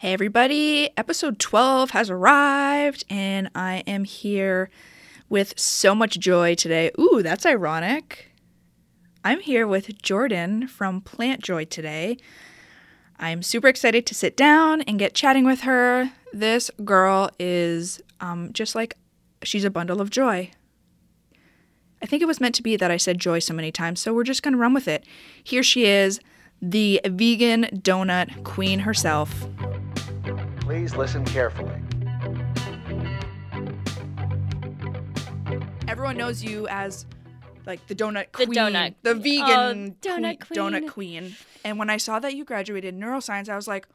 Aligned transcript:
Hey, 0.00 0.14
everybody. 0.14 0.88
Episode 0.96 1.38
12 1.38 1.90
has 1.90 2.08
arrived, 2.08 3.04
and 3.10 3.50
I 3.54 3.84
am 3.86 4.04
here 4.04 4.70
with 5.28 5.52
so 5.60 5.94
much 5.94 6.18
joy 6.18 6.54
today. 6.54 6.90
Ooh, 6.98 7.20
that's 7.22 7.44
ironic. 7.44 8.30
I'm 9.22 9.40
here 9.40 9.66
with 9.66 10.00
Jordan 10.00 10.68
from 10.68 11.02
Plant 11.02 11.42
Joy 11.42 11.66
today. 11.66 12.16
I'm 13.18 13.42
super 13.42 13.68
excited 13.68 14.06
to 14.06 14.14
sit 14.14 14.38
down 14.38 14.80
and 14.80 14.98
get 14.98 15.14
chatting 15.14 15.44
with 15.44 15.60
her. 15.60 16.10
This 16.32 16.70
girl 16.82 17.28
is 17.38 18.00
um, 18.20 18.54
just 18.54 18.74
like 18.74 18.94
she's 19.42 19.66
a 19.66 19.70
bundle 19.70 20.00
of 20.00 20.08
joy. 20.08 20.50
I 22.02 22.06
think 22.06 22.22
it 22.22 22.26
was 22.26 22.40
meant 22.40 22.54
to 22.54 22.62
be 22.62 22.74
that 22.78 22.90
I 22.90 22.96
said 22.96 23.18
joy 23.18 23.40
so 23.40 23.52
many 23.52 23.70
times, 23.70 24.00
so 24.00 24.14
we're 24.14 24.24
just 24.24 24.42
going 24.42 24.54
to 24.54 24.58
run 24.58 24.72
with 24.72 24.88
it. 24.88 25.04
Here 25.44 25.62
she 25.62 25.84
is, 25.84 26.20
the 26.62 27.02
vegan 27.04 27.64
donut 27.82 28.44
queen 28.44 28.78
herself. 28.78 29.46
Please 30.70 30.94
listen 30.94 31.24
carefully. 31.24 31.74
Everyone 35.88 36.16
knows 36.16 36.44
you 36.44 36.68
as 36.68 37.06
like 37.66 37.84
the 37.88 37.94
donut 37.96 38.30
queen, 38.30 38.50
The 38.50 38.54
queen, 38.54 38.56
donut- 38.72 38.94
the 39.02 39.14
vegan 39.16 39.96
Oh, 40.06 40.08
donut 40.08 40.38
que- 40.46 40.56
donut 40.56 40.88
queen. 40.88 41.22
queen. 41.24 41.36
And 41.64 41.76
when 41.76 41.90
I 41.90 41.96
saw 41.96 42.20
that 42.20 42.34
you 42.36 42.44
graduated 42.44 42.96
neuroscience, 42.96 43.48
I 43.48 43.56
was 43.56 43.66
like, 43.66 43.88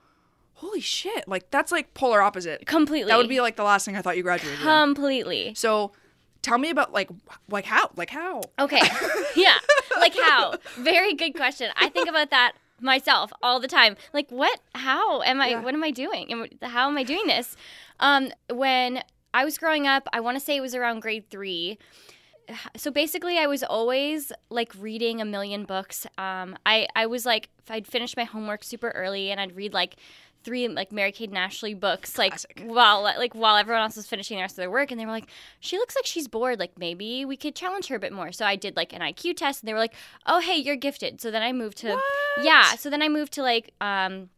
holy 0.55 0.81
shit! 0.81 1.29
Like 1.29 1.49
that's 1.49 1.71
like 1.71 1.93
polar 1.93 2.21
opposite. 2.21 2.65
Completely. 2.65 3.07
That 3.09 3.19
would 3.19 3.29
be 3.29 3.39
like 3.39 3.55
the 3.55 3.63
last 3.63 3.85
thing 3.85 3.95
I 3.95 4.01
thought 4.01 4.17
you 4.17 4.23
graduated. 4.23 4.59
in. 4.59 4.65
completely. 4.65 5.53
So, 5.55 5.93
tell 6.41 6.57
me 6.57 6.71
about 6.71 6.91
like 6.91 7.09
like 7.47 7.63
how 7.63 7.89
like 7.95 8.09
how. 8.09 8.41
Okay. 8.59 8.81
yeah. 9.37 9.55
Like 9.97 10.13
how? 10.19 10.55
Very 10.75 11.13
good 11.13 11.35
question. 11.35 11.71
I 11.77 11.87
think 11.87 12.09
about 12.09 12.31
that 12.31 12.51
myself 12.81 13.31
all 13.41 13.59
the 13.59 13.67
time. 13.67 13.95
Like 14.13 14.29
what? 14.29 14.59
How 14.75 15.21
am 15.21 15.41
I 15.41 15.49
Yeah. 15.49 15.61
what 15.61 15.73
am 15.73 15.83
I 15.83 15.91
doing? 15.91 16.31
Am- 16.31 16.47
How 16.69 16.87
am 16.89 16.97
I 16.97 17.03
doing 17.03 17.27
this? 17.27 17.55
Um 17.99 18.31
when 18.51 19.01
I 19.33 19.43
was 19.45 19.57
growing 19.57 19.85
up, 19.87 20.07
I 20.13 20.19
want 20.21 20.37
to 20.37 20.43
say 20.43 20.55
it 20.55 20.61
was 20.61 20.75
around 20.75 21.01
grade 21.01 21.29
3. 21.29 21.77
So 22.77 22.91
basically, 22.91 23.39
I 23.39 23.47
was 23.47 23.63
always 23.63 24.31
like 24.49 24.71
reading 24.79 25.19
a 25.19 25.25
million 25.25 25.65
books. 25.65 26.05
Um, 26.19 26.55
I 26.65 26.87
I 26.95 27.07
was 27.07 27.25
like, 27.25 27.49
if 27.57 27.71
I'd 27.71 27.87
finish 27.87 28.15
my 28.15 28.23
homework 28.23 28.63
super 28.63 28.89
early, 28.91 29.31
and 29.31 29.41
I'd 29.41 29.55
read 29.55 29.73
like 29.73 29.95
three 30.45 30.67
like 30.69 30.91
Mary 30.93 31.11
Kate 31.11 31.27
and 31.29 31.37
Ashley 31.37 31.73
books, 31.73 32.17
like 32.17 32.39
while 32.63 33.01
like 33.01 33.33
while 33.35 33.57
everyone 33.57 33.81
else 33.83 33.97
was 33.97 34.07
finishing 34.07 34.37
the 34.37 34.41
rest 34.43 34.53
of 34.53 34.57
their 34.57 34.71
work, 34.71 34.91
and 34.91 34.99
they 34.99 35.05
were 35.05 35.11
like, 35.11 35.27
she 35.59 35.77
looks 35.77 35.95
like 35.95 36.05
she's 36.05 36.27
bored. 36.29 36.59
Like 36.59 36.77
maybe 36.77 37.25
we 37.25 37.35
could 37.35 37.55
challenge 37.55 37.87
her 37.87 37.95
a 37.95 37.99
bit 37.99 38.13
more. 38.13 38.31
So 38.31 38.45
I 38.45 38.55
did 38.55 38.75
like 38.77 38.93
an 38.93 39.01
IQ 39.01 39.35
test, 39.37 39.61
and 39.61 39.67
they 39.67 39.73
were 39.73 39.79
like, 39.79 39.93
oh 40.25 40.39
hey, 40.39 40.55
you're 40.55 40.75
gifted. 40.77 41.19
So 41.19 41.31
then 41.31 41.41
I 41.41 41.51
moved 41.51 41.77
to 41.79 41.99
yeah. 42.41 42.75
So 42.75 42.89
then 42.89 43.01
I 43.01 43.09
moved 43.09 43.33
to 43.33 43.41
like 43.41 43.73
um 43.81 44.29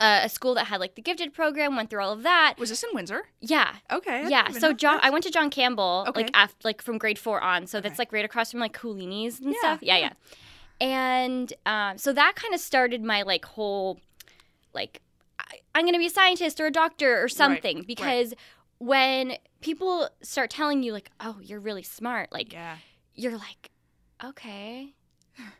a, 0.00 0.22
a 0.24 0.28
school 0.30 0.54
that 0.54 0.66
had 0.68 0.80
like 0.80 0.94
the 0.94 1.02
gifted 1.02 1.34
program. 1.34 1.76
Went 1.76 1.90
through 1.90 2.02
all 2.02 2.12
of 2.12 2.22
that. 2.22 2.54
Was 2.58 2.70
this 2.70 2.82
in 2.82 2.88
Windsor? 2.94 3.24
Yeah. 3.40 3.74
Okay. 3.92 4.24
I 4.24 4.28
Yeah, 4.28 4.48
so 4.50 4.72
John, 4.72 4.96
that. 4.96 5.04
I 5.04 5.10
went 5.10 5.24
to 5.24 5.30
John 5.30 5.50
Campbell 5.50 6.06
Okay. 6.08 6.22
like 6.22 6.30
after, 6.32 6.56
like 6.64 6.80
from 6.80 6.96
grade 6.96 7.18
four 7.18 7.40
on. 7.40 7.66
So 7.66 7.80
that's 7.82 7.98
like 7.98 8.10
right 8.12 8.24
across 8.24 8.50
from 8.52 8.60
like 8.60 8.72
Coolini's 8.72 9.40
and 9.40 9.50
Yeah, 9.52 9.58
stuff. 9.58 9.82
Yeah, 9.82 9.96
yeah. 9.98 10.12
yeah. 10.80 10.86
And 10.86 11.52
um, 11.66 11.98
so 11.98 12.12
that 12.14 12.34
kind 12.36 12.54
of 12.54 12.60
started 12.60 13.04
my 13.04 13.22
like 13.22 13.44
whole 13.44 14.00
like 14.72 15.02
I'm 15.74 15.84
gonna 15.84 15.98
be 15.98 16.06
a 16.06 16.10
scientist 16.10 16.60
or 16.60 16.66
a 16.66 16.70
doctor 16.70 17.22
or 17.22 17.28
something 17.28 17.82
because 17.86 18.34
when 18.78 19.34
people 19.60 20.08
start 20.22 20.50
telling 20.50 20.82
you 20.82 20.92
like 20.92 21.10
oh 21.20 21.36
you're 21.42 21.60
really 21.60 21.82
smart 21.82 22.32
like 22.32 22.52
Yeah. 22.52 22.76
you're 23.14 23.36
like 23.36 23.70
okay 24.24 24.94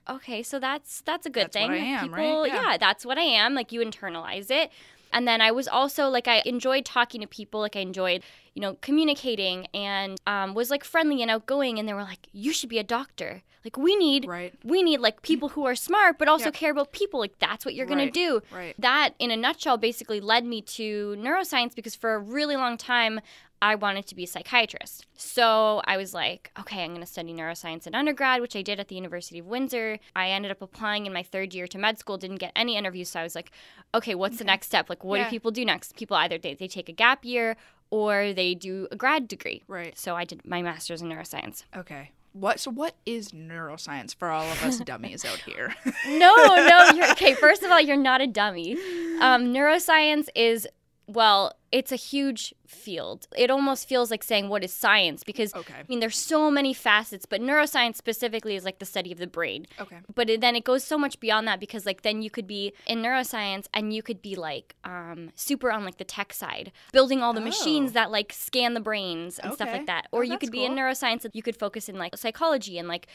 okay 0.09 0.43
so 0.43 0.59
that's 0.59 1.01
that's 1.03 1.27
a 1.27 1.31
good 1.31 1.45
That's 1.53 1.57
what 1.57 1.71
thing 1.71 1.71
I 1.71 1.77
am, 1.77 2.09
people 2.11 2.41
right? 2.43 2.49
Yeah. 2.53 2.71
yeah 2.73 2.77
that's 2.79 3.05
what 3.07 3.19
i 3.19 3.23
am 3.23 3.55
like 3.55 3.73
you 3.73 3.81
internalize 3.81 4.51
it 4.51 4.71
and 5.13 5.27
then 5.27 5.41
i 5.41 5.51
was 5.51 5.67
also 5.69 6.09
like 6.09 6.27
i 6.29 6.43
enjoyed 6.45 6.85
talking 6.85 7.21
to 7.21 7.27
people 7.27 7.61
like 7.61 7.77
i 7.77 7.81
enjoyed 7.81 8.23
you 8.55 8.61
know 8.63 8.77
communicating 8.81 9.67
and 9.75 10.21
um, 10.27 10.55
was 10.55 10.71
like 10.71 10.85
friendly 10.85 11.23
and 11.23 11.31
outgoing 11.31 11.79
and 11.79 11.89
they 11.89 11.93
were 11.95 12.03
like 12.03 12.29
you 12.33 12.53
should 12.53 12.69
be 12.69 12.79
a 12.79 12.85
doctor 12.85 13.43
like 13.65 13.77
we 13.77 13.95
need 13.97 14.27
Right. 14.27 14.55
we 14.65 14.83
need 14.83 15.01
like 15.01 15.23
people 15.23 15.51
who 15.51 15.67
are 15.67 15.75
smart 15.75 16.19
but 16.19 16.29
also 16.29 16.47
Yeah. 16.47 16.51
care 16.53 16.71
about 16.73 16.93
people 16.93 17.21
like 17.21 17.39
that's 17.39 17.65
what 17.65 17.75
you're 17.75 17.87
gonna 17.87 18.11
do 18.11 18.43
right. 18.53 18.75
that 18.79 19.15
in 19.19 19.31
a 19.31 19.37
nutshell 19.37 19.77
basically 19.77 20.21
led 20.21 20.45
me 20.45 20.63
to 20.63 21.15
neuroscience 21.19 21.75
because 21.75 21.95
for 21.95 22.15
a 22.15 22.19
really 22.19 22.57
long 22.57 22.77
time 22.77 23.21
I 23.63 23.75
wanted 23.75 24.07
to 24.07 24.15
be 24.15 24.25
a 24.25 24.27
psychiatrist. 24.27 25.07
So 25.17 25.83
I 25.85 25.97
was 25.99 26.15
like, 26.15 26.51
okay, 26.59 26.83
I'm 26.83 26.91
going 26.91 27.01
to 27.01 27.07
study 27.07 27.35
neuroscience 27.35 27.87
in 27.87 27.95
undergrad, 27.95 28.41
which 28.41 28.57
I 28.57 28.63
did 28.63 28.81
at 28.81 28.89
the 28.89 28.95
University 28.95 29.39
of 29.39 29.47
Windsor. 29.47 29.99
I 30.17 30.31
ended 30.31 30.51
up 30.51 30.63
applying 30.63 31.05
in 31.07 31.13
my 31.13 31.23
third 31.23 31.53
year 31.53 31.67
to 31.69 31.79
med 31.79 31.99
school, 31.99 32.17
didn't 32.17 32.37
get 32.39 32.53
any 32.57 32.77
interviews. 32.77 33.11
So 33.11 33.21
I 33.21 33.23
was 33.23 33.35
like, 33.35 33.51
okay, 33.95 34.15
what's 34.15 34.39
the 34.39 34.45
next 34.45 34.69
step? 34.69 34.89
Like, 34.89 35.05
what 35.05 35.19
Yeah. 35.19 35.25
do 35.25 35.31
people 35.31 35.51
do 35.51 35.65
next? 35.65 35.95
People 35.97 36.17
either 36.17 36.39
they, 36.39 36.55
they 36.55 36.69
take 36.69 36.89
a 36.89 36.93
gap 36.93 37.25
year 37.25 37.57
or 37.91 38.33
they 38.33 38.55
do 38.55 38.89
a 38.91 38.97
grad 38.97 39.29
degree. 39.29 39.63
Right. 39.69 39.99
So 39.99 40.17
I 40.17 40.25
did 40.25 40.47
my 40.47 40.63
master's 40.63 41.03
in 41.03 41.09
neuroscience. 41.09 41.65
Okay. 41.77 42.13
What? 42.33 42.61
So 42.61 42.71
what 42.71 42.95
is 43.05 43.33
neuroscience 43.33 44.15
for 44.15 44.29
all 44.31 44.45
of 44.51 44.63
us 44.63 44.79
dummies 44.87 45.25
out 45.25 45.39
here? 45.41 45.75
No, 46.07 46.35
no. 46.35 46.91
You're, 46.95 47.11
okay, 47.13 47.35
first 47.35 47.63
of 47.65 47.71
all, 47.73 47.81
you're 47.81 47.97
not 47.97 48.21
a 48.21 48.27
dummy. 48.29 48.75
Um, 49.21 49.53
neuroscience 49.53 50.29
is, 50.37 50.67
well, 51.13 51.53
it's 51.73 51.93
a 51.93 51.97
huge 51.97 52.55
field. 52.67 53.27
It 53.37 53.51
almost 53.51 53.89
feels 53.89 54.11
like 54.11 54.23
saying, 54.23 54.49
what 54.49 54.63
is 54.65 54.73
science? 54.73 55.23
Because, 55.25 55.55
Okay. 55.55 55.75
I 55.79 55.85
mean, 55.89 56.01
there's 56.01 56.17
so 56.17 56.51
many 56.51 56.73
facets, 56.75 57.27
but 57.27 57.41
neuroscience 57.41 57.97
specifically 57.97 58.55
is 58.57 58.65
like 58.65 58.79
the 58.79 58.85
study 58.85 59.11
of 59.13 59.19
the 59.19 59.27
brain. 59.27 59.67
okay. 59.81 59.99
But 60.15 60.29
it, 60.31 60.41
then 60.41 60.57
it 60.57 60.65
goes 60.65 60.83
so 60.85 60.97
much 60.99 61.21
beyond 61.21 61.47
that 61.49 61.61
because, 61.61 61.87
like, 61.87 62.03
then 62.03 62.23
you 62.23 62.31
could 62.31 62.47
be 62.47 62.73
in 62.87 63.03
neuroscience 63.03 63.67
and 63.75 63.93
you 63.95 64.03
could 64.03 64.21
be, 64.23 64.35
like, 64.37 64.75
um, 64.85 65.31
super 65.35 65.71
on, 65.71 65.85
like, 65.85 65.99
the 65.99 66.05
tech 66.05 66.33
side, 66.33 66.73
building 66.93 67.23
all 67.23 67.33
the 67.33 67.41
Oh. 67.41 67.45
machines 67.45 67.93
that, 67.93 68.11
like, 68.11 68.33
scan 68.33 68.75
the 68.75 68.81
brains 68.81 69.39
and 69.39 69.53
stuff 69.53 69.69
like 69.73 69.87
that. 69.87 70.07
Oh, 70.13 70.19
Or 70.19 70.25
you 70.25 70.39
could 70.39 70.51
be 70.51 70.65
in 70.65 70.73
neuroscience 70.73 71.25
neuroscience, 71.25 71.31
you 71.35 71.43
could 71.43 71.57
focus 71.57 71.89
in, 71.89 71.97
like, 71.99 72.17
psychology 72.17 72.79
and, 72.79 72.89
like, 72.89 73.07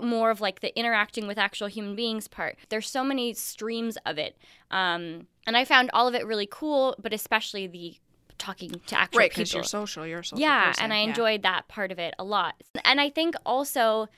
more 0.00 0.30
of 0.30 0.40
like 0.40 0.60
the 0.60 0.74
interacting 0.78 1.26
with 1.26 1.36
actual 1.36 1.66
human 1.66 1.96
beings 1.96 2.28
part. 2.28 2.56
There's 2.68 2.88
so 2.88 3.02
many 3.02 3.34
streams 3.34 3.98
of 4.06 4.18
it. 4.18 4.36
Um, 4.70 5.26
and 5.46 5.56
I 5.56 5.64
found 5.64 5.90
all 5.92 6.06
of 6.08 6.14
it 6.14 6.26
really 6.26 6.48
cool, 6.50 6.94
but 7.00 7.12
especially 7.12 7.66
the 7.66 7.96
talking 8.38 8.70
to 8.86 8.98
actual 8.98 9.18
Right, 9.18 9.30
people. 9.30 9.40
because 9.42 9.52
you're 9.54 9.62
social. 9.64 10.06
You're 10.06 10.22
social. 10.22 10.40
yeah, 10.40 10.66
person, 10.68 10.84
and 10.84 10.92
I 10.94 11.02
yeah. 11.02 11.08
enjoyed 11.08 11.42
that 11.42 11.68
part 11.68 11.92
of 11.92 11.98
it 11.98 12.14
a 12.18 12.24
lot. 12.24 12.54
And 12.84 13.00
I 13.00 13.10
think 13.10 13.34
also, 13.44 14.08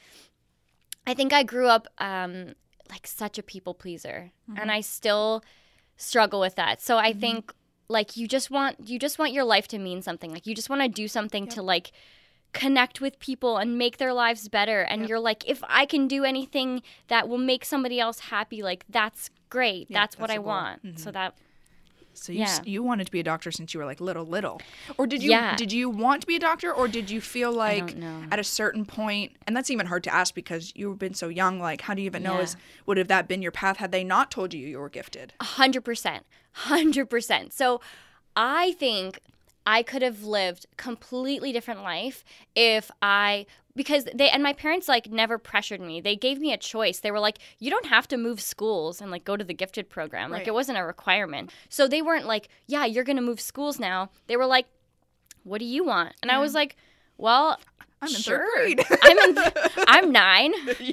I 1.07 1.15
think 1.15 1.33
I 1.33 1.43
grew 1.43 1.67
up 1.69 1.89
um, 1.99 2.55
like 2.91 3.07
such 3.07 3.39
a 3.39 3.43
people 3.43 3.75
pleaser, 3.75 4.31
Mm-hmm. 4.51 4.61
and 4.61 4.71
I 4.71 4.81
still 4.81 5.43
struggle 5.97 6.41
with 6.41 6.57
that. 6.57 6.81
So 6.81 6.99
I 6.99 7.13
think 7.13 7.53
like 7.89 8.17
you 8.17 8.27
just 8.29 8.51
want 8.51 8.89
you 8.89 8.99
just 8.99 9.19
want 9.19 9.33
your 9.33 9.45
life 9.45 9.69
to 9.69 9.79
mean 9.79 10.03
something. 10.03 10.33
Like 10.33 10.47
you 10.47 10.55
just 10.55 10.71
want 10.71 10.83
to 10.83 10.89
do 10.89 11.09
something 11.09 11.47
to 11.49 11.63
like 11.63 11.93
connect 12.53 13.01
with 13.01 13.19
people 13.19 13.57
and 13.57 13.79
make 13.79 13.97
their 13.97 14.13
lives 14.13 14.47
better 14.49 14.83
and 14.83 15.01
Yep. 15.03 15.09
you're 15.09 15.21
like 15.21 15.49
if 15.49 15.63
i 15.71 15.87
can 15.87 16.07
do 16.07 16.23
anything 16.23 16.83
that 17.09 17.27
will 17.27 17.39
make 17.39 17.65
somebody 17.65 17.99
else 17.99 18.19
happy 18.19 18.63
like 18.63 18.85
that's 18.91 19.31
great 19.57 19.87
Yeah, 19.89 20.01
that's 20.01 20.17
what 20.19 20.31
i 20.31 20.37
goal. 20.37 20.47
want 20.53 20.81
so 20.83 20.89
mm-hmm. 20.91 21.11
that 21.19 21.31
So 22.15 22.31
you 22.33 22.41
Yeah. 22.41 22.59
you 22.75 22.81
wanted 22.91 23.07
to 23.11 23.13
be 23.17 23.21
a 23.21 23.29
doctor 23.33 23.51
since 23.59 23.69
you 23.73 23.81
were 23.81 23.87
like 23.93 24.01
little 24.09 24.27
little, 24.37 24.57
or 24.99 25.05
did 25.13 25.21
you? 25.25 25.31
Yeah. 25.31 25.57
Did 25.63 25.73
you 25.79 25.87
want 26.05 26.19
to 26.23 26.27
be 26.33 26.37
a 26.37 26.43
doctor, 26.51 26.71
or 26.79 26.87
did 26.99 27.07
you 27.15 27.21
feel 27.35 27.53
like 27.67 27.89
at 28.35 28.39
a 28.39 28.45
certain 28.45 28.85
point? 28.85 29.29
And 29.47 29.53
that's 29.57 29.71
even 29.75 29.87
hard 29.93 30.05
to 30.09 30.13
ask 30.21 30.35
because 30.35 30.65
you've 30.79 30.99
been 31.05 31.15
so 31.23 31.29
young. 31.41 31.55
Like, 31.69 31.81
how 31.87 31.95
do 31.95 32.03
you 32.03 32.07
even 32.13 32.23
know? 32.23 32.39
Is 32.45 32.53
would 32.87 32.99
have 32.99 33.09
that 33.15 33.25
been 33.31 33.41
your 33.47 33.55
path 33.63 33.77
had 33.79 33.91
they 33.93 34.05
not 34.05 34.27
told 34.31 34.53
you 34.55 34.61
you 34.73 34.79
were 34.85 34.91
gifted? 35.01 35.33
100% 35.41 36.21
100% 36.57 37.53
so 37.53 37.81
i 38.37 38.73
think 38.73 39.21
i 39.67 39.83
could 39.83 40.03
have 40.03 40.23
lived 40.23 40.67
completely 40.77 41.53
different 41.53 41.83
life 41.83 42.25
if 42.55 42.91
i 43.01 43.47
because 43.75 44.05
they 44.15 44.29
and 44.29 44.43
my 44.43 44.53
parents 44.53 44.89
like 44.89 45.11
never 45.11 45.39
pressured 45.39 45.81
me. 45.81 46.01
They 46.01 46.17
gave 46.17 46.39
me 46.39 46.53
a 46.53 46.59
choice. 46.59 47.01
They 47.01 47.11
were 47.11 47.21
like 47.21 47.39
you 47.59 47.71
don't 47.71 47.87
have 47.87 48.07
to 48.09 48.17
move 48.17 48.41
schools 48.41 49.01
and 49.01 49.11
like 49.11 49.25
go 49.25 49.37
to 49.37 49.45
the 49.45 49.55
gifted 49.55 49.89
program. 49.89 50.31
Like 50.31 50.47
it 50.47 50.55
wasn't 50.55 50.79
a 50.79 50.85
requirement. 50.85 51.51
So 51.69 51.89
they 51.89 52.03
weren't 52.03 52.27
like 52.27 52.49
yeah 52.67 52.85
you're 52.85 53.05
gonna 53.05 53.23
move 53.23 53.41
schools 53.41 53.79
now. 53.79 54.11
They 54.27 54.37
were 54.37 54.47
like 54.47 54.67
what 55.45 55.59
do 55.59 55.65
you 55.65 55.85
want? 55.85 56.15
And 56.23 56.31
i 56.31 56.39
was 56.39 56.55
like 56.55 56.77
well 57.23 57.59
I'm 58.03 58.09
in 58.09 58.15
sure. 58.15 58.39
third 58.39 58.77
grade. 58.77 58.87
I'm 59.03 59.19
in. 59.19 59.39
I'm 59.87 60.13
nine. 60.13 60.53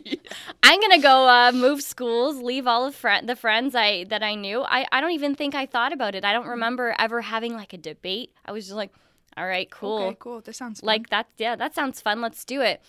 I'm 0.63 0.79
gonna 0.79 1.01
go 1.01 1.27
uh, 1.27 1.51
move 1.51 1.81
schools, 1.81 2.37
leave 2.37 2.67
all 2.67 2.85
of 2.85 2.93
fri 2.93 3.21
the 3.23 3.35
friends 3.35 3.73
I 3.73 4.03
that 4.05 4.21
I 4.21 4.35
knew. 4.35 4.61
I, 4.61 4.85
I 4.91 5.01
don't 5.01 5.11
even 5.11 5.33
think 5.33 5.55
I 5.55 5.65
thought 5.65 5.91
about 5.91 6.13
it. 6.13 6.23
I 6.23 6.31
don't 6.33 6.45
remember 6.45 6.95
ever 6.99 7.21
having 7.21 7.55
like 7.55 7.73
a 7.73 7.77
debate. 7.77 8.31
I 8.45 8.51
was 8.51 8.65
just 8.65 8.75
like, 8.75 8.91
all 9.35 9.47
right, 9.47 9.69
cool. 9.71 10.03
Okay, 10.03 10.17
cool. 10.19 10.41
This 10.41 10.57
sounds 10.57 10.81
fun. 10.81 10.87
Like 10.87 11.09
that. 11.09 11.25
Yeah, 11.37 11.55
that 11.55 11.73
sounds 11.73 11.99
fun. 11.99 12.21
Let's 12.21 12.45
do 12.45 12.61
it. 12.61 12.79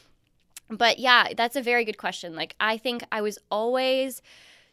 But 0.68 0.98
yeah, 0.98 1.28
that's 1.34 1.56
a 1.56 1.62
very 1.62 1.86
good 1.86 1.96
question. 1.96 2.36
Like 2.36 2.54
I 2.60 2.76
think 2.76 3.02
I 3.10 3.22
was 3.22 3.38
always 3.50 4.20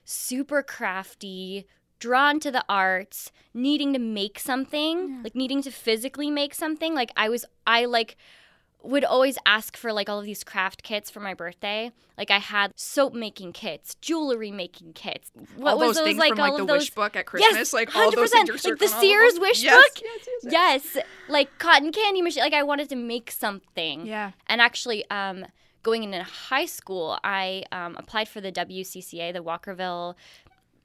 super 0.04 0.62
crafty, 0.62 1.66
drawn 2.00 2.42
to 2.42 2.52
the 2.52 2.66
arts, 2.68 3.32
needing 3.54 3.94
to 3.94 4.00
make 4.00 4.40
something, 4.40 5.24
like 5.24 5.36
needing 5.36 5.62
to 5.62 5.72
physically 5.72 6.30
make 6.30 6.54
something. 6.54 6.94
Like 6.94 7.12
I 7.16 7.30
was 7.30 7.46
I 7.66 7.86
like 7.86 8.18
would 8.84 9.04
always 9.04 9.38
ask 9.46 9.76
for 9.76 9.92
like 9.92 10.08
all 10.08 10.20
of 10.20 10.26
these 10.26 10.44
craft 10.44 10.84
kits 10.84 11.10
for 11.10 11.20
my 11.20 11.34
birthday. 11.34 11.92
Like 12.18 12.32
I 12.32 12.38
had 12.38 12.74
soap 12.76 13.14
making 13.14 13.54
kits, 13.54 13.96
jewelry 13.96 14.52
making 14.52 14.94
kits. 14.94 15.32
What 15.56 15.74
all 15.74 15.80
was 15.80 15.98
those 15.98 16.06
things 16.06 16.18
like 16.18 16.30
from 16.30 16.40
like 16.40 16.52
all 16.52 16.58
the 16.58 16.64
of 16.64 16.68
those 16.68 16.82
wish 16.82 16.90
book 16.92 17.16
at 17.16 17.26
Christmas, 17.26 17.54
Yes, 17.54 17.74
like 17.74 17.96
all 17.96 18.12
those 18.12 18.32
100%, 18.32 18.32
things 18.32 18.66
like 18.66 18.80
the 18.80 18.86
on 18.86 18.92
all 18.92 18.98
of 18.98 19.02
Sears 19.02 19.40
wish 19.40 19.64
yes, 19.64 19.76
book. 19.76 20.04
Yes, 20.04 20.28
yes, 20.44 20.44
yes. 20.44 20.94
Yes, 20.96 21.06
like 21.28 21.58
cotton 21.58 21.92
candy 21.92 22.22
machine. 22.22 22.44
Like 22.44 22.54
I 22.54 22.64
wanted 22.64 22.90
to 22.90 22.96
make 22.96 23.32
something. 23.32 24.06
Yeah. 24.06 24.32
And 24.48 24.62
actually, 24.62 25.10
um, 25.10 25.46
going 25.84 26.04
into 26.04 26.22
high 26.24 26.66
school, 26.66 27.18
I 27.24 27.64
um, 27.72 27.96
applied 27.98 28.28
for 28.28 28.42
the 28.42 28.52
WCCA, 28.52 29.34
the 29.34 29.44
Walkerville 29.44 30.16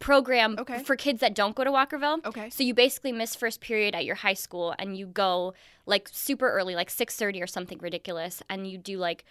program 0.03 0.57
Okay. 0.59 0.83
for 0.83 0.97
kids 0.97 1.21
that 1.21 1.35
don't 1.35 1.55
go 1.55 1.65
to 1.65 1.71
Walkerville. 1.71 2.25
Okay. 2.27 2.51
So 2.51 2.63
you 2.63 2.75
basically 2.75 3.13
miss 3.13 3.35
first 3.35 3.61
period 3.61 3.95
at 3.95 4.05
your 4.05 4.17
high 4.17 4.35
school, 4.35 4.75
and 4.79 4.97
you 4.97 5.07
go 5.07 5.55
like 5.87 6.09
super 6.13 6.51
early, 6.51 6.75
like 6.75 6.91
six 6.91 7.17
thirty 7.17 7.41
or 7.41 7.47
something 7.47 7.79
ridiculous, 7.79 8.43
and 8.51 8.67
you 8.67 8.77
do 8.79 8.99
like 8.99 9.25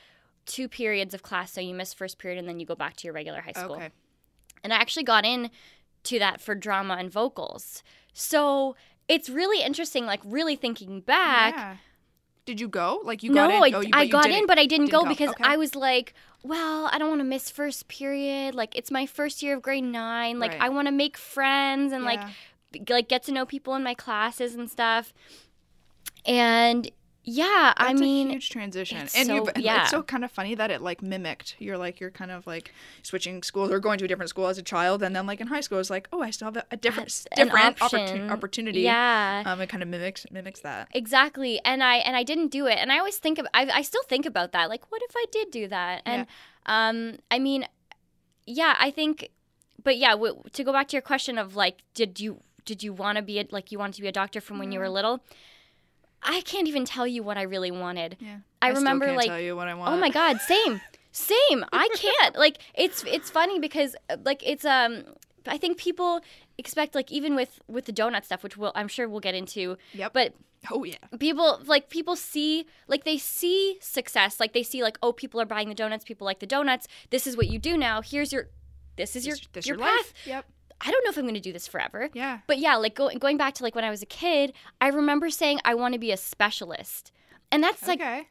two 0.46 0.68
periods 0.68 1.14
of 1.14 1.22
class. 1.24 1.52
So 1.52 1.62
you 1.62 1.74
miss 1.76 1.94
first 1.94 2.18
period, 2.18 2.40
and 2.40 2.48
then 2.48 2.60
you 2.60 2.66
go 2.66 2.76
back 2.76 2.96
to 2.98 3.04
your 3.08 3.14
regular 3.14 3.42
high 3.42 3.52
school 3.52 3.76
Okay. 3.76 3.90
and 4.64 4.74
I 4.74 4.78
actually 4.78 5.04
got 5.04 5.26
in 5.26 5.52
to 6.04 6.18
that 6.20 6.42
for 6.42 6.56
drama 6.56 6.96
and 7.00 7.12
vocals. 7.12 7.84
So 8.14 8.76
it's 9.08 9.30
really 9.30 9.62
interesting, 9.64 10.06
like 10.06 10.22
really 10.26 10.56
thinking 10.56 11.02
back. 11.02 11.54
Yeah. 11.56 11.76
Did 12.52 12.60
you 12.60 12.68
go? 12.68 13.00
Like 13.06 13.24
you 13.24 13.30
no, 13.32 13.48
got 13.48 13.52
in? 13.56 13.64
I, 13.64 13.78
oh, 13.78 13.80
you, 13.82 13.90
I 13.94 14.08
got 14.08 14.30
in, 14.30 14.46
but 14.46 14.60
I 14.60 14.66
didn't, 14.66 14.88
didn't 14.88 14.92
go 14.92 15.04
go. 15.04 15.10
because 15.10 15.30
Okay. 15.30 15.44
I 15.46 15.56
was 15.56 15.74
like, 15.74 16.14
well, 16.44 16.90
I 16.92 16.98
don't 16.98 17.08
want 17.08 17.22
to 17.22 17.26
miss 17.26 17.50
first 17.50 17.88
period. 17.88 18.56
Like 18.56 18.76
it's 18.76 18.92
my 18.92 19.06
first 19.06 19.42
year 19.42 19.56
of 19.56 19.62
grade 19.62 19.86
nine. 19.86 20.38
Like 20.38 20.52
Right. 20.52 20.62
I 20.64 20.68
want 20.68 20.88
to 20.90 20.92
make 20.92 21.16
friends 21.16 21.94
and 21.94 22.04
like 22.04 22.20
Yeah. 22.20 22.30
b- 22.74 22.84
like 22.90 23.08
get 23.08 23.24
to 23.24 23.32
know 23.32 23.46
people 23.46 23.74
in 23.76 23.84
my 23.84 23.94
classes 23.94 24.54
and 24.56 24.70
stuff. 24.70 25.14
And 26.26 26.92
yeah, 27.24 27.74
I 27.78 27.90
That's 27.90 28.02
mean, 28.02 28.30
a 28.30 28.32
huge 28.34 28.50
transition, 28.50 28.98
and 28.98 29.10
so- 29.10 29.48
yeah. 29.56 29.82
it's 29.84 29.92
so 29.92 30.02
kind 30.02 30.24
of 30.24 30.32
funny 30.32 30.56
that 30.56 30.72
it 30.72 30.82
like 30.82 31.04
mimicked. 31.04 31.56
You're 31.60 31.78
like 31.78 32.00
you're 32.00 32.10
kind 32.10 32.32
of 32.32 32.48
like 32.48 32.74
switching 33.04 33.44
schools 33.44 33.70
or 33.70 33.80
going 33.80 34.00
to 34.00 34.06
a 34.06 34.08
different 34.08 34.30
school 34.30 34.48
as 34.48 34.58
a 34.58 34.64
child, 34.64 35.04
and 35.04 35.16
then 35.16 35.28
like 35.28 35.40
in 35.40 35.48
high 35.48 35.62
school, 35.62 35.78
it's 35.80 35.92
like 35.92 36.08
oh, 36.12 36.22
I 36.22 36.32
still 36.32 36.48
have 36.48 36.58
a, 36.58 36.66
a 36.72 36.78
different 36.78 37.28
different 37.36 37.80
option. 37.82 38.00
opportu- 38.00 38.32
opportunity. 38.32 38.82
yeah. 38.82 39.44
um, 39.46 39.62
it 39.62 39.70
kind 39.70 39.84
of 39.84 39.90
mimics 39.90 40.26
mimics 40.32 40.62
that. 40.62 40.88
Exactly, 40.94 41.62
and 41.64 41.84
I 41.84 41.98
and 41.98 42.16
I 42.16 42.24
didn't 42.24 42.48
do 42.48 42.66
it, 42.66 42.80
and 42.80 42.92
I 42.92 42.98
always 42.98 43.18
think 43.18 43.38
of 43.38 43.46
I, 43.54 43.70
I 43.70 43.82
still 43.84 44.04
think 44.04 44.26
about 44.26 44.52
that. 44.54 44.68
Like, 44.70 44.92
what 44.92 45.04
if 45.04 45.12
I 45.16 45.26
did 45.32 45.52
do 45.52 45.68
that? 45.68 46.02
And 46.06 46.26
um, 46.66 47.20
I 47.30 47.38
mean, 47.38 47.68
yeah, 48.48 48.76
I 48.80 48.90
think, 48.90 49.30
but 49.84 49.98
yeah, 49.98 50.12
w- 50.12 50.42
to 50.54 50.64
go 50.64 50.72
back 50.72 50.88
to 50.90 50.94
your 50.96 51.02
question 51.04 51.38
of 51.38 51.56
like, 51.56 51.84
did 51.94 52.20
you 52.20 52.42
did 52.66 52.82
you 52.84 52.94
want 52.94 53.18
to 53.18 53.22
be 53.22 53.40
a, 53.40 53.46
like 53.52 53.72
you 53.72 53.78
wanted 53.80 53.94
to 53.96 54.02
be 54.02 54.08
a 54.08 54.12
doctor 54.12 54.42
from 54.42 54.58
when 54.58 54.72
you 54.72 54.80
were 54.80 54.90
little? 54.90 55.24
I 56.24 56.42
can't 56.42 56.68
even 56.68 56.86
tell 56.86 57.08
you 57.08 57.24
what 57.24 57.38
I 57.38 57.44
really 57.44 57.72
wanted. 57.72 58.18
Yeah, 58.20 58.38
I 58.62 58.70
still 58.70 58.82
remember, 58.82 59.12
like- 59.14 59.28
tell 59.28 59.40
you 59.40 59.56
what 59.56 59.68
I 59.68 59.74
want. 59.74 59.94
Oh 59.94 59.98
my 59.98 60.10
god, 60.10 60.40
same. 60.42 60.82
Same. 61.14 61.66
I 61.74 61.90
can't. 61.98 62.38
like 62.38 62.60
it's 62.74 63.04
it's 63.04 63.30
funny 63.30 63.60
because 63.60 63.98
uh, 64.10 64.16
like 64.24 64.42
it's 64.48 64.64
um 64.64 65.04
I 65.46 65.58
think 65.58 65.78
people 65.78 66.22
expect 66.58 66.96
like 66.96 67.12
even 67.12 67.36
with 67.36 67.60
with 67.68 67.84
the 67.84 67.92
donut 67.92 68.24
stuff 68.24 68.44
which 68.44 68.56
we'll 68.56 68.72
I'm 68.76 68.88
sure 68.88 69.10
we'll 69.10 69.20
get 69.20 69.36
into. 69.36 69.78
Yep. 69.94 70.14
But 70.14 70.34
Oh 70.72 70.86
yeah. 70.86 70.96
people 71.20 71.60
like 71.66 71.90
people 71.90 72.16
see 72.16 72.66
like 72.88 73.04
they 73.04 73.18
see 73.18 73.78
success 73.82 74.40
like 74.40 74.54
they 74.54 74.64
see 74.64 74.84
like 74.84 74.98
oh 75.04 75.12
people 75.12 75.42
are 75.42 75.46
buying 75.46 75.68
the 75.68 75.76
donuts 75.76 76.06
people 76.06 76.24
like 76.24 76.40
the 76.40 76.46
donuts 76.46 76.88
this 77.10 77.28
is 77.28 77.36
what 77.36 77.48
you 77.50 77.60
do 77.60 77.76
now 77.76 78.02
here's 78.02 78.32
your 78.32 78.48
this 78.96 79.16
is 79.16 79.26
your 79.26 79.36
This, 79.36 79.48
this 79.54 79.68
your, 79.68 79.78
your 79.78 79.86
path 79.86 79.98
life. 79.98 80.14
Yep. 80.26 80.46
I 80.82 80.92
don't 80.92 81.04
know 81.04 81.10
if 81.10 81.18
i'm 81.18 81.24
going 81.24 81.34
to 81.34 81.40
do 81.40 81.54
this 81.54 81.68
forever 81.68 82.10
Yeah. 82.14 82.40
but 82.48 82.58
yeah 82.58 82.76
like 82.76 82.96
go, 82.96 83.10
going 83.18 83.38
back 83.38 83.54
to 83.56 83.64
like 83.64 83.76
when 83.76 83.84
i 83.86 83.90
was 83.90 84.02
a 84.02 84.06
kid 84.08 84.54
i 84.80 84.88
remember 84.88 85.30
saying 85.30 85.60
i 85.66 85.74
want 85.74 85.94
to 85.94 86.00
be 86.00 86.12
a 86.12 86.18
specialist 86.18 87.12
and 87.52 87.64
that's 87.64 87.88
like 87.88 88.00
okay. 88.02 88.28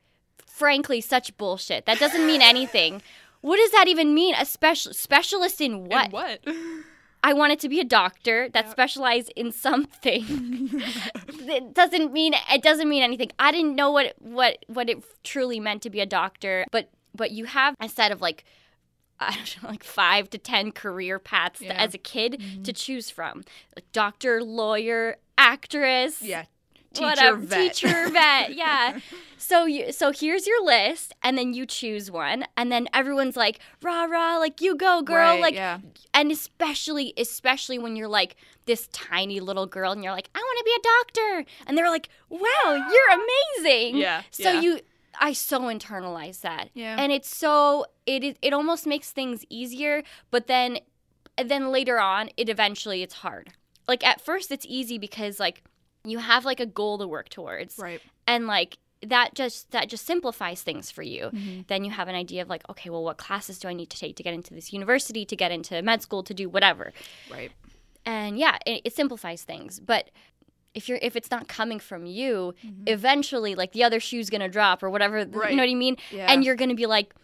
frankly 0.47 1.00
such 1.00 1.37
bullshit 1.37 1.87
that 1.87 1.99
doesn't 1.99 2.26
mean 2.26 2.43
anything 2.43 3.02
what 3.41 3.56
does 3.56 3.70
that 3.73 3.88
even 3.88 4.14
mean 4.14 4.35
a 4.35 4.44
special 4.44 4.93
specialist 4.93 5.61
in 5.61 5.85
what 5.85 6.05
And 6.05 6.12
what? 6.12 6.41
I 7.23 7.35
wanted 7.35 7.61
to 7.61 7.69
be 7.69 7.81
a 7.81 7.85
doctor 7.85 8.49
that 8.55 8.70
specialized 8.70 9.31
in 9.37 9.53
something. 9.67 10.25
it 11.46 11.75
doesn't 11.75 12.12
mean 12.14 12.35
it 12.50 12.62
doesn't 12.62 12.88
mean 12.88 13.03
anything. 13.03 13.31
I 13.38 13.53
didn't 13.53 13.76
know 13.76 13.91
what 13.91 14.14
what 14.20 14.64
what 14.69 14.88
it 14.88 15.05
truly 15.23 15.61
meant 15.61 15.82
to 15.82 15.91
be 15.91 16.00
a 16.00 16.06
doctor, 16.06 16.64
but 16.70 16.88
but 17.14 17.31
you 17.31 17.44
have 17.44 17.75
a 17.79 17.91
set 17.91 18.11
of 18.11 18.23
like 18.23 18.44
I 19.28 19.34
don't 19.34 19.62
know, 19.62 19.69
like 19.69 19.84
five 19.84 20.31
to 20.31 20.38
ten 20.38 20.72
career 20.72 21.19
paths 21.19 21.61
Yeah. 21.61 21.75
as 21.75 21.94
a 21.94 21.99
kid 21.99 22.38
mm-hmm. 22.40 22.62
to 22.62 22.72
choose 22.72 23.11
from: 23.11 23.44
like 23.76 23.90
doctor, 23.93 24.43
lawyer, 24.43 25.17
actress, 25.38 26.22
yeah. 26.22 26.44
Teacher 26.93 27.06
whatever, 27.06 27.37
vet. 27.37 27.72
teacher 27.75 28.08
vet, 28.11 28.55
yeah. 28.56 28.99
So 29.38 29.64
you, 29.64 29.93
so 29.93 30.11
here's 30.11 30.44
your 30.49 30.64
list, 30.64 31.12
and 31.22 31.38
then 31.38 31.55
you 31.55 31.64
choose 31.64 32.11
one, 32.11 32.44
and 32.56 32.72
then 32.72 32.88
everyone's 32.93 33.37
like, 33.37 33.61
rah 33.81 34.06
rah, 34.06 34.38
like 34.38 34.61
you 34.61 34.75
go, 34.75 35.00
girl, 35.00 35.17
Right, 35.34 35.40
like 35.40 35.55
yeah. 35.55 35.78
and 36.12 36.32
especially 36.32 37.14
especially 37.17 37.78
when 37.78 37.94
you're 37.94 38.08
like 38.08 38.34
this 38.67 38.88
tiny 38.93 39.38
little 39.38 39.67
girl 39.67 39.90
and 39.93 40.05
you're 40.05 40.12
like 40.12 40.31
i 40.34 40.38
want 40.38 40.58
to 40.58 40.64
be 40.64 40.70
a 40.78 40.82
doctor 41.43 41.50
and 41.67 41.76
they're 41.76 41.88
like 41.90 42.08
wow 42.28 42.40
you're 42.67 43.20
amazing 43.64 43.96
Yeah, 43.96 44.22
so 44.31 44.52
yeah. 44.52 44.61
you 44.61 44.81
i 45.20 45.32
so 45.32 45.61
internalize 45.62 46.40
that 46.40 46.70
Yeah. 46.75 46.96
and 46.99 47.12
it's 47.12 47.34
so 47.34 47.87
it 48.06 48.37
it, 48.43 48.52
almost 48.52 48.87
makes 48.87 49.11
things 49.12 49.44
easier 49.49 50.02
but 50.31 50.46
then 50.46 50.78
then 51.43 51.70
later 51.70 52.00
on 52.00 52.31
it 52.37 52.49
eventually 52.49 53.02
it's 53.02 53.14
hard 53.14 53.50
like 53.87 54.05
at 54.05 54.20
first 54.20 54.50
it's 54.50 54.67
easy 54.69 54.99
because 54.99 55.38
like 55.40 55.62
you 56.05 56.19
have 56.19 56.44
like 56.44 56.61
a 56.61 56.67
goal 56.67 56.99
to 56.99 57.06
work 57.06 57.28
towards 57.28 57.78
Right. 57.78 58.00
and 58.26 58.46
like 58.46 58.78
that 59.06 59.34
just 59.34 59.70
that 59.70 59.88
just 59.88 60.05
simplifies 60.06 60.62
things 60.62 60.90
for 60.90 61.02
you 61.02 61.31
Mm-hmm. 61.32 61.61
then 61.69 61.84
you 61.84 61.90
have 61.90 62.08
an 62.08 62.14
idea 62.14 62.43
of 62.43 62.49
like 62.49 62.69
okay 62.69 62.90
well 62.90 63.02
what 63.05 63.17
classes 63.17 63.58
do 63.58 63.69
i 63.69 63.72
need 63.72 63.90
to 63.90 63.99
take 63.99 64.17
to 64.17 64.22
get 64.22 64.34
into 64.34 64.52
this 64.55 64.72
university 64.72 65.25
to 65.25 65.37
get 65.37 65.50
into 65.52 65.81
med 65.82 66.02
school 66.02 66.22
to 66.25 66.34
do 66.34 66.49
whatever 66.49 66.93
Right. 67.31 67.50
and 68.05 68.38
yeah 68.38 68.58
it, 68.67 68.82
it 68.84 68.94
simplifies 68.94 69.43
things 69.43 69.81
but 69.81 70.11
if 70.75 70.88
you're 70.88 70.99
if 71.02 71.17
it's 71.17 71.31
not 71.31 71.49
coming 71.49 71.78
from 71.81 72.06
you 72.06 72.55
eventually 72.87 73.55
like 73.55 73.72
the 73.72 73.82
other 73.84 74.00
shoe's 74.00 74.31
gonna 74.31 74.49
drop 74.49 74.82
or 74.82 74.90
whatever 74.90 75.25
Mm-hmm. 75.25 75.38
Right. 75.38 75.50
you 75.50 75.56
know 75.56 75.62
what 75.64 75.70
i 75.70 75.75
mean 75.75 75.96
Yeah. 76.11 76.31
and 76.32 76.44
you're 76.44 76.56
gonna 76.56 76.75
be 76.75 76.87
like 76.87 77.14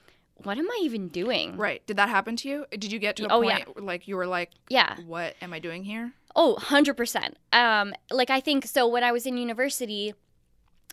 what 0.44 0.58
am 0.58 0.68
i 0.70 0.78
even 0.82 1.08
doing 1.08 1.56
Right. 1.56 1.86
Did 1.86 1.96
that 1.96 2.08
happen 2.10 2.36
to 2.36 2.48
you? 2.48 2.66
Did 2.70 2.92
you 2.92 2.98
get 2.98 3.16
to 3.16 3.24
a 3.24 3.28
Oh, 3.32 3.40
point 3.42 3.60
yeah. 3.66 3.82
like 3.82 4.06
you 4.08 4.16
were 4.16 4.26
like, 4.26 4.50
yeah 4.68 4.96
what 5.06 5.34
am 5.40 5.52
I 5.52 5.58
doing 5.60 5.82
here? 5.84 6.12
Oh, 6.38 6.58
100%. 6.60 7.32
Um, 7.54 7.94
like 8.10 8.28
I 8.28 8.40
think 8.40 8.66
so 8.66 8.86
when 8.86 9.02
I 9.02 9.10
was 9.12 9.24
in 9.24 9.38
university, 9.38 10.12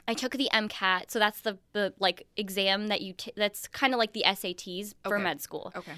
I 0.07 0.13
took 0.13 0.31
the 0.37 0.49
MCAT. 0.53 1.11
So 1.11 1.19
that's 1.19 1.41
the, 1.41 1.57
the 1.73 1.93
like 1.99 2.25
exam 2.37 2.87
that 2.87 3.01
you 3.01 3.11
t- 3.11 3.33
that's 3.35 3.67
kind 3.67 3.93
of 3.93 3.97
like 3.99 4.13
the 4.13 4.23
SATs 4.25 4.93
for 5.03 5.15
Okay. 5.17 5.23
med 5.23 5.41
school. 5.41 5.73
Okay. 5.75 5.91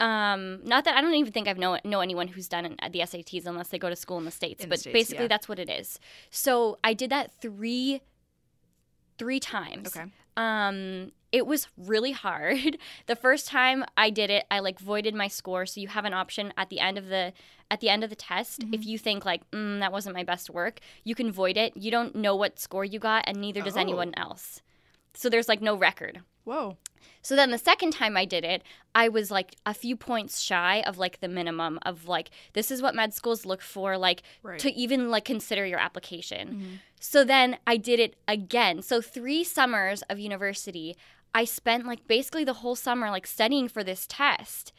Um, 0.00 0.60
not 0.64 0.84
that 0.84 0.96
I 0.96 1.00
don't 1.00 1.14
even 1.14 1.32
think 1.32 1.46
I've 1.48 1.58
know 1.58 1.78
know 1.84 2.00
anyone 2.00 2.28
who's 2.28 2.48
done 2.48 2.64
it- 2.66 2.92
the 2.92 3.00
SATs 3.00 3.46
unless 3.46 3.68
they 3.68 3.78
go 3.78 3.88
to 3.88 3.96
school 3.96 4.18
in 4.18 4.24
the 4.24 4.30
states, 4.30 4.64
In 4.64 4.68
the 4.68 4.72
but 4.74 4.80
States, 4.80 4.92
basically 4.92 5.24
yeah. 5.24 5.28
that's 5.28 5.48
what 5.48 5.58
it 5.58 5.70
is. 5.70 6.00
So 6.30 6.78
I 6.82 6.94
did 6.94 7.10
that 7.10 7.30
3 7.40 8.00
3 9.18 9.40
times. 9.40 9.96
Okay. 9.96 10.10
Um, 10.36 11.12
it 11.30 11.46
was 11.46 11.68
really 11.76 12.12
hard. 12.12 12.78
The 13.06 13.14
first 13.16 13.46
time 13.48 13.84
I 13.96 14.10
did 14.10 14.30
it, 14.30 14.44
I 14.50 14.58
like 14.60 14.78
voided 14.80 15.14
my 15.14 15.28
score. 15.28 15.66
So 15.66 15.80
you 15.80 15.88
have 15.88 16.04
an 16.04 16.14
option 16.14 16.52
at 16.56 16.70
the 16.70 16.80
end 16.80 16.98
of 16.98 17.06
the 17.08 17.32
at 17.70 17.80
the 17.80 17.88
end 17.88 18.02
of 18.02 18.10
the 18.10 18.16
test. 18.16 18.60
Mm-hmm. 18.62 18.74
If 18.74 18.84
you 18.86 18.98
think 18.98 19.24
like 19.24 19.48
mm, 19.52 19.78
that 19.80 19.92
wasn't 19.92 20.16
my 20.16 20.24
best 20.24 20.50
work, 20.50 20.80
you 21.04 21.14
can 21.14 21.30
void 21.30 21.56
it. 21.56 21.76
You 21.76 21.90
don't 21.92 22.16
know 22.16 22.34
what 22.34 22.58
score 22.58 22.84
you 22.84 22.98
got, 22.98 23.24
and 23.28 23.40
neither 23.40 23.62
does 23.62 23.76
Oh. 23.76 23.80
anyone 23.80 24.12
else. 24.16 24.60
So 25.14 25.28
there's 25.28 25.48
like 25.48 25.60
no 25.62 25.76
record. 25.76 26.20
Whoa. 26.44 26.76
So 27.22 27.36
then 27.36 27.50
the 27.50 27.58
second 27.58 27.92
time 27.92 28.16
I 28.16 28.24
did 28.24 28.44
it, 28.44 28.62
I 28.94 29.08
was 29.08 29.30
like 29.30 29.56
a 29.66 29.74
few 29.74 29.96
points 29.96 30.40
shy 30.40 30.82
of 30.86 30.98
like 30.98 31.20
the 31.20 31.28
minimum 31.28 31.78
of 31.82 32.06
like 32.06 32.30
this 32.52 32.70
is 32.70 32.82
what 32.82 32.94
med 32.94 33.12
schools 33.14 33.44
look 33.46 33.62
for 33.62 33.96
like 33.98 34.22
Right. 34.42 34.58
to 34.60 34.72
even 34.72 35.10
like 35.10 35.24
consider 35.24 35.64
your 35.66 35.78
application. 35.78 36.48
Mm-hmm. 36.48 36.74
So 37.00 37.24
then 37.24 37.58
I 37.66 37.76
did 37.76 37.98
it 38.00 38.16
again. 38.28 38.82
So 38.82 39.00
3 39.00 39.42
summers 39.44 40.02
of 40.08 40.18
university, 40.18 40.96
I 41.34 41.44
spent 41.44 41.86
like 41.86 42.06
basically 42.06 42.44
the 42.44 42.54
whole 42.54 42.76
summer 42.76 43.10
like 43.10 43.26
studying 43.26 43.68
for 43.68 43.82
this 43.82 44.06
test. 44.08 44.72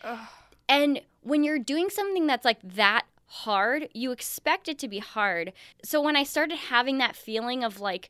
And 0.69 1.01
when 1.22 1.43
you're 1.43 1.60
doing 1.60 1.89
something 1.89 2.25
that's 2.27 2.45
like 2.45 2.62
that 2.63 3.05
hard, 3.27 3.89
you 3.93 4.12
expect 4.12 4.67
it 4.67 4.79
to 4.79 4.88
be 4.88 5.00
hard. 5.00 5.51
So 5.84 6.01
when 6.01 6.15
I 6.15 6.24
started 6.24 6.57
having 6.57 6.98
that 7.00 7.15
feeling 7.15 7.63
of 7.63 7.79
like 7.79 8.10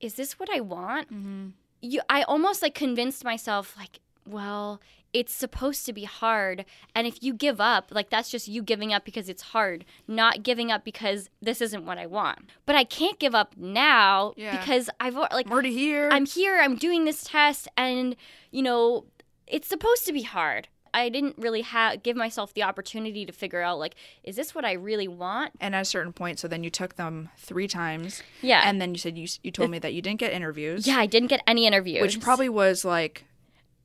is 0.00 0.14
this 0.14 0.38
what 0.38 0.48
I 0.50 0.60
want? 0.60 1.12
Mm-hmm. 1.12 1.48
You 1.82 2.00
I 2.08 2.22
almost 2.22 2.62
like 2.62 2.74
convinced 2.74 3.24
myself 3.24 3.74
like, 3.78 4.00
well, 4.26 4.80
it's 5.12 5.32
supposed 5.34 5.86
to 5.86 5.92
be 5.92 6.04
hard 6.04 6.64
and 6.94 7.06
if 7.06 7.20
you 7.22 7.34
give 7.34 7.60
up, 7.60 7.88
like 7.90 8.10
that's 8.10 8.30
just 8.30 8.46
you 8.46 8.62
giving 8.62 8.92
up 8.92 9.04
because 9.04 9.28
it's 9.28 9.42
hard, 9.42 9.84
not 10.06 10.42
giving 10.44 10.70
up 10.70 10.84
because 10.84 11.28
this 11.42 11.60
isn't 11.60 11.84
what 11.84 11.98
I 11.98 12.06
want. 12.06 12.50
But 12.64 12.76
I 12.76 12.84
can't 12.84 13.18
give 13.18 13.34
up 13.34 13.56
now 13.56 14.34
Yeah. 14.36 14.56
because 14.58 14.88
I've 15.00 15.16
like 15.16 15.46
I'm 15.46 15.52
already 15.52 15.72
here. 15.72 16.08
I'm 16.12 16.26
here, 16.26 16.60
I'm 16.60 16.76
doing 16.76 17.04
this 17.06 17.24
test 17.24 17.66
and 17.76 18.14
you 18.52 18.62
know, 18.62 19.06
it's 19.48 19.66
supposed 19.68 20.06
to 20.06 20.12
be 20.12 20.22
hard. 20.22 20.68
I 20.92 21.08
didn't 21.08 21.36
really 21.38 21.62
have 21.62 22.02
give 22.02 22.16
myself 22.16 22.54
the 22.54 22.62
opportunity 22.62 23.24
to 23.26 23.32
figure 23.32 23.60
out 23.62 23.78
like, 23.78 23.94
is 24.24 24.36
this 24.36 24.54
what 24.54 24.64
I 24.64 24.72
really 24.72 25.08
want? 25.08 25.52
And 25.60 25.74
at 25.74 25.82
a 25.82 25.84
certain 25.84 26.12
point, 26.12 26.38
so 26.38 26.48
then 26.48 26.64
you 26.64 26.70
took 26.70 26.96
them 26.96 27.28
three 27.38 27.68
times. 27.68 28.22
Yeah. 28.42 28.62
And 28.64 28.80
then 28.80 28.92
you 28.94 28.98
said 28.98 29.16
you 29.18 29.26
you 29.42 29.50
told 29.50 29.70
me 29.70 29.78
that 29.78 29.92
you 29.94 30.02
didn't 30.02 30.20
get 30.20 30.32
interviews. 30.32 30.86
Yeah, 30.86 30.98
I 30.98 31.06
didn't 31.06 31.28
get 31.28 31.42
any 31.46 31.66
interviews. 31.66 32.02
Which 32.02 32.20
probably 32.20 32.48
was 32.48 32.84
like 32.84 33.24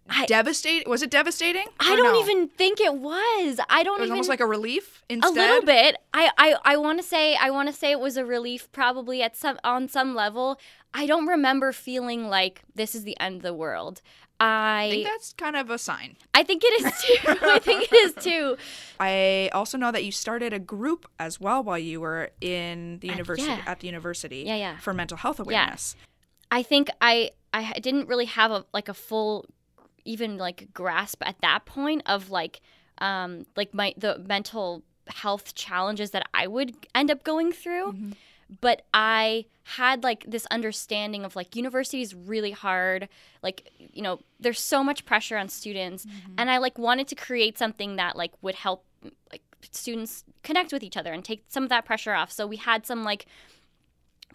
I- 0.10 0.26
devastating. 0.28 0.90
Was 0.90 1.02
it 1.02 1.10
devastating? 1.10 1.66
I 1.80 1.96
don't 1.96 2.14
no? 2.14 2.20
even 2.22 2.48
think 2.50 2.80
it 2.80 2.94
was. 2.94 3.60
I 3.70 3.84
don't 3.84 3.98
It 3.98 4.02
was 4.02 4.08
even 4.08 4.12
almost 4.12 4.30
like 4.30 4.40
a 4.40 4.46
relief 4.46 5.04
instead. 5.10 5.32
a 5.32 5.34
little 5.36 5.66
bit. 5.66 5.98
I 6.14 6.30
I, 6.38 6.56
I 6.64 6.78
want 6.78 7.00
to 7.00 7.04
say 7.08 7.36
I 7.36 7.50
want 7.50 7.70
to 7.70 7.74
say 7.74 7.92
it 7.92 8.00
was 8.00 8.16
a 8.18 8.26
relief 8.26 8.72
probably 8.72 9.24
at 9.24 9.36
some 9.36 9.58
on 9.64 9.88
some 9.88 10.14
level. 10.14 10.60
I 10.94 11.08
don't 11.08 11.26
remember 11.28 11.72
feeling 11.74 12.30
like 12.30 12.62
this 12.74 12.96
is 12.96 13.04
the 13.04 13.20
end 13.20 13.38
of 13.38 13.42
the 13.42 13.54
world. 13.54 14.02
I 14.40 14.84
I 14.86 14.90
think 14.90 15.08
that's 15.08 15.34
kind 15.34 15.56
of 15.56 15.70
a 15.70 15.78
sign. 15.78 16.18
I 16.34 16.44
think 16.44 16.62
it 16.66 16.74
is 16.86 16.94
too. 17.04 17.38
I 17.56 17.60
think 17.60 17.84
it 17.92 17.94
is 17.96 18.24
too. 18.24 18.58
I 19.00 19.50
also 19.54 19.78
know 19.78 19.92
that 19.92 20.04
you 20.04 20.12
started 20.12 20.52
a 20.54 20.60
group 20.60 21.08
as 21.20 21.40
well 21.40 21.64
while 21.64 21.80
you 21.80 22.02
were 22.02 22.32
in 22.42 23.00
the 23.00 23.10
Uh, 23.10 23.14
university 23.14 23.48
yeah. 23.48 23.64
at 23.66 23.80
the 23.80 23.88
university 23.88 24.44
Yeah, 24.46 24.56
yeah. 24.58 24.78
for 24.80 24.94
mental 24.94 25.18
health 25.18 25.40
awareness. 25.40 25.96
I 26.52 26.64
think 26.64 26.90
I 27.02 27.32
I 27.54 27.80
didn't 27.80 28.08
really 28.08 28.26
have 28.26 28.52
a 28.52 28.66
like 28.74 28.90
a 28.90 28.94
full 28.94 29.46
even 30.04 30.38
like 30.38 30.68
grasp 30.74 31.24
at 31.26 31.40
that 31.42 31.66
point 31.66 32.04
of 32.06 32.30
like 32.30 32.60
um 33.00 33.46
like 33.56 33.74
my 33.74 33.94
the 33.98 34.20
mental 34.28 34.84
health 35.08 35.56
challenges 35.56 36.12
that 36.12 36.28
I 36.34 36.48
would 36.48 36.76
end 36.94 37.10
up 37.10 37.24
going 37.24 37.52
through. 37.54 37.96
But 38.62 38.84
I 38.94 39.46
had 39.64 40.04
like 40.04 40.24
this 40.28 40.46
understanding 40.52 41.26
of 41.26 41.36
like 41.36 41.56
university 41.56 42.02
is 42.02 42.14
really 42.14 42.52
hard. 42.52 43.10
Like, 43.42 43.72
you 43.78 44.02
know, 44.02 44.20
there's 44.40 44.60
so 44.60 44.84
much 44.84 45.06
pressure 45.06 45.38
on 45.38 45.50
students. 45.50 46.06
Mm-hmm. 46.06 46.34
And 46.38 46.52
I 46.52 46.58
like 46.58 46.78
wanted 46.78 47.08
to 47.08 47.16
create 47.16 47.58
something 47.58 47.96
that 47.96 48.16
like 48.16 48.32
would 48.42 48.56
help 48.56 48.86
like 49.32 49.42
students 49.72 50.24
connect 50.44 50.72
with 50.72 50.84
each 50.84 50.98
other 50.98 51.12
and 51.12 51.26
take 51.26 51.44
some 51.48 51.64
of 51.64 51.70
that 51.70 51.86
pressure 51.86 52.14
off. 52.14 52.32
So 52.32 52.46
we 52.46 52.58
had 52.58 52.86
some 52.86 53.04
like 53.04 53.26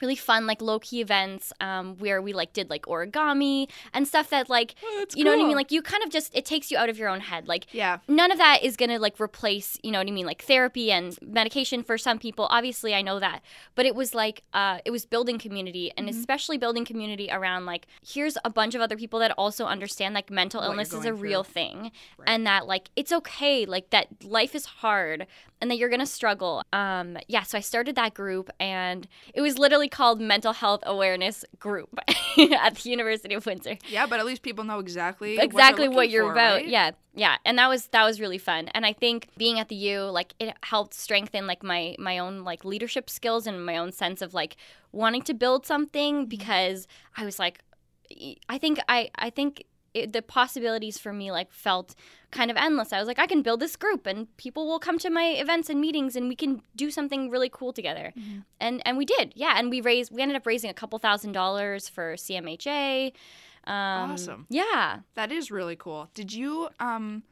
really 0.03 0.17
fun 0.17 0.47
like 0.47 0.61
low 0.63 0.79
key 0.79 1.01
events 1.01 1.53
um, 1.61 1.97
where 1.99 2.21
we 2.23 2.33
like 2.33 2.53
did 2.53 2.71
like 2.71 2.83
origami 2.83 3.69
and 3.93 4.07
stuff 4.07 4.31
that 4.31 4.49
like 4.49 4.75
that's 4.99 5.17
you 5.17 5.25
know 5.25 5.31
what 5.31 5.43
I 5.43 5.47
mean 5.47 5.57
like 5.57 5.71
you 5.73 5.83
kind 5.83 6.03
of 6.03 6.11
just 6.11 6.35
it 6.37 6.45
takes 6.45 6.71
you 6.71 6.79
out 6.79 6.89
of 6.89 6.99
your 6.99 7.09
own 7.09 7.21
head 7.21 7.49
like 7.49 7.67
Yeah. 7.73 7.99
none 8.09 8.31
of 8.31 8.39
that 8.39 8.63
is 8.63 8.77
gonna 8.77 8.99
like 8.99 9.21
replace 9.21 9.79
you 9.83 9.91
know 9.93 9.99
what 9.99 10.07
I 10.09 10.11
mean 10.11 10.27
like 10.27 10.43
therapy 10.43 10.91
and 10.93 11.17
medication 11.23 11.83
for 11.83 11.97
some 11.99 12.19
people 12.19 12.47
obviously 12.51 12.95
I 12.95 13.03
know 13.03 13.19
that 13.21 13.43
but 13.75 13.87
it 13.87 13.95
was 13.95 14.15
like 14.15 14.43
uh, 14.53 14.79
it 14.85 14.91
was 14.91 15.05
building 15.07 15.39
community 15.39 15.91
and 15.97 16.09
Mm-hmm. 16.09 16.19
especially 16.19 16.59
building 16.59 16.85
community 16.85 17.29
around 17.31 17.67
like 17.67 17.87
here's 18.07 18.37
a 18.45 18.51
bunch 18.51 18.75
of 18.75 18.81
other 18.81 18.97
people 18.97 19.19
that 19.21 19.33
also 19.39 19.67
understand 19.67 20.15
like 20.15 20.31
mental 20.31 20.61
What 20.61 20.69
illness 20.71 20.93
is 20.93 21.05
a 21.05 21.11
going 21.11 21.21
real 21.21 21.45
through. 21.45 21.53
thing 21.53 21.93
and 22.27 22.47
that 22.47 22.67
like 22.67 22.89
it's 22.97 23.13
okay 23.13 23.65
like 23.67 23.91
that 23.91 24.09
life 24.25 24.55
is 24.55 24.65
hard 24.67 25.27
and 25.61 25.71
that 25.71 25.77
you're 25.79 25.89
gonna 25.89 26.07
struggle. 26.07 26.63
Um 26.73 27.19
yeah 27.29 27.43
so 27.43 27.59
i 27.59 27.61
started 27.61 27.97
that 27.97 28.15
group 28.15 28.51
and 28.59 29.07
it 29.35 29.41
was 29.41 29.59
literally 29.59 29.89
called 29.89 30.21
mental 30.21 30.53
health 30.53 30.83
awareness 30.87 31.45
group 31.59 31.99
at 32.39 32.77
the 32.77 32.91
university 32.91 33.35
of 33.35 33.47
windsor. 33.47 33.77
Yeah, 33.89 34.07
but 34.07 34.21
at 34.21 34.27
least 34.27 34.43
people 34.43 34.65
know 34.65 34.79
exactly 34.79 35.39
exactly 35.39 35.89
what, 35.89 35.97
what, 35.97 36.11
you're 36.11 36.27
for, 36.27 36.33
about. 36.33 36.55
right? 36.57 36.69
yeah 36.69 36.91
yeah 37.15 37.37
and 37.45 37.59
that 37.59 37.69
was 37.69 37.87
that 37.89 38.05
was 38.05 38.21
really 38.21 38.39
fun. 38.39 38.69
And 38.69 38.87
i 38.87 38.93
think 38.93 39.29
being 39.37 39.59
at 39.59 39.69
the 39.69 39.75
u 39.75 40.03
like 40.03 40.35
it 40.39 40.55
helped 40.63 40.95
strengthen 40.95 41.47
like 41.47 41.63
my 41.63 41.97
my 41.99 42.19
own 42.19 42.45
like 42.45 42.65
leadership 42.65 43.11
skills 43.11 43.47
and 43.47 43.65
my 43.65 43.77
own 43.77 43.93
sense 43.93 44.23
of 44.23 44.35
like 44.35 44.57
wanting 44.93 45.23
to 45.23 45.35
build 45.35 45.67
something 45.67 46.27
because 46.27 46.87
i 47.17 47.25
was 47.25 47.39
like 47.39 47.61
i 48.49 48.59
think 48.59 48.81
i 48.89 49.11
i 49.17 49.31
think 49.31 49.65
it, 49.93 50.13
the 50.13 50.23
possibilities 50.23 50.99
for 50.99 51.13
me 51.13 51.33
like 51.33 51.51
felt 51.53 51.95
kind 52.31 52.51
of 52.51 52.57
endless 52.57 52.93
i 52.93 52.99
was 52.99 53.09
like 53.09 53.19
i 53.19 53.27
can 53.27 53.43
build 53.43 53.59
this 53.61 53.75
group 53.77 54.07
and 54.07 54.35
people 54.37 54.67
will 54.67 54.79
come 54.79 54.99
to 54.99 55.11
my 55.11 55.25
events 55.31 55.69
and 55.69 55.81
meetings 55.81 56.15
and 56.17 56.29
we 56.29 56.37
can 56.37 56.63
do 56.77 56.91
something 56.91 57.29
really 57.29 57.49
cool 57.53 57.73
together 57.73 58.13
and 58.61 58.81
and 58.87 58.97
we 58.97 59.05
did 59.05 59.33
yeah 59.35 59.55
and 59.57 59.69
we 59.71 59.81
raised 59.81 60.13
we 60.13 60.23
ended 60.23 60.37
up 60.37 60.47
raising 60.47 60.71
a 60.71 60.75
couple 60.75 60.99
thousand 60.99 61.33
dollars 61.33 61.89
for 61.89 62.15
cmha 62.15 63.13
um, 63.65 64.13
Awesome. 64.13 64.47
yeah 64.49 65.01
That 65.15 65.31
is 65.31 65.51
really 65.51 65.77
cool. 65.77 66.09
Did 66.15 66.33
you 66.33 66.71
um 66.81 67.23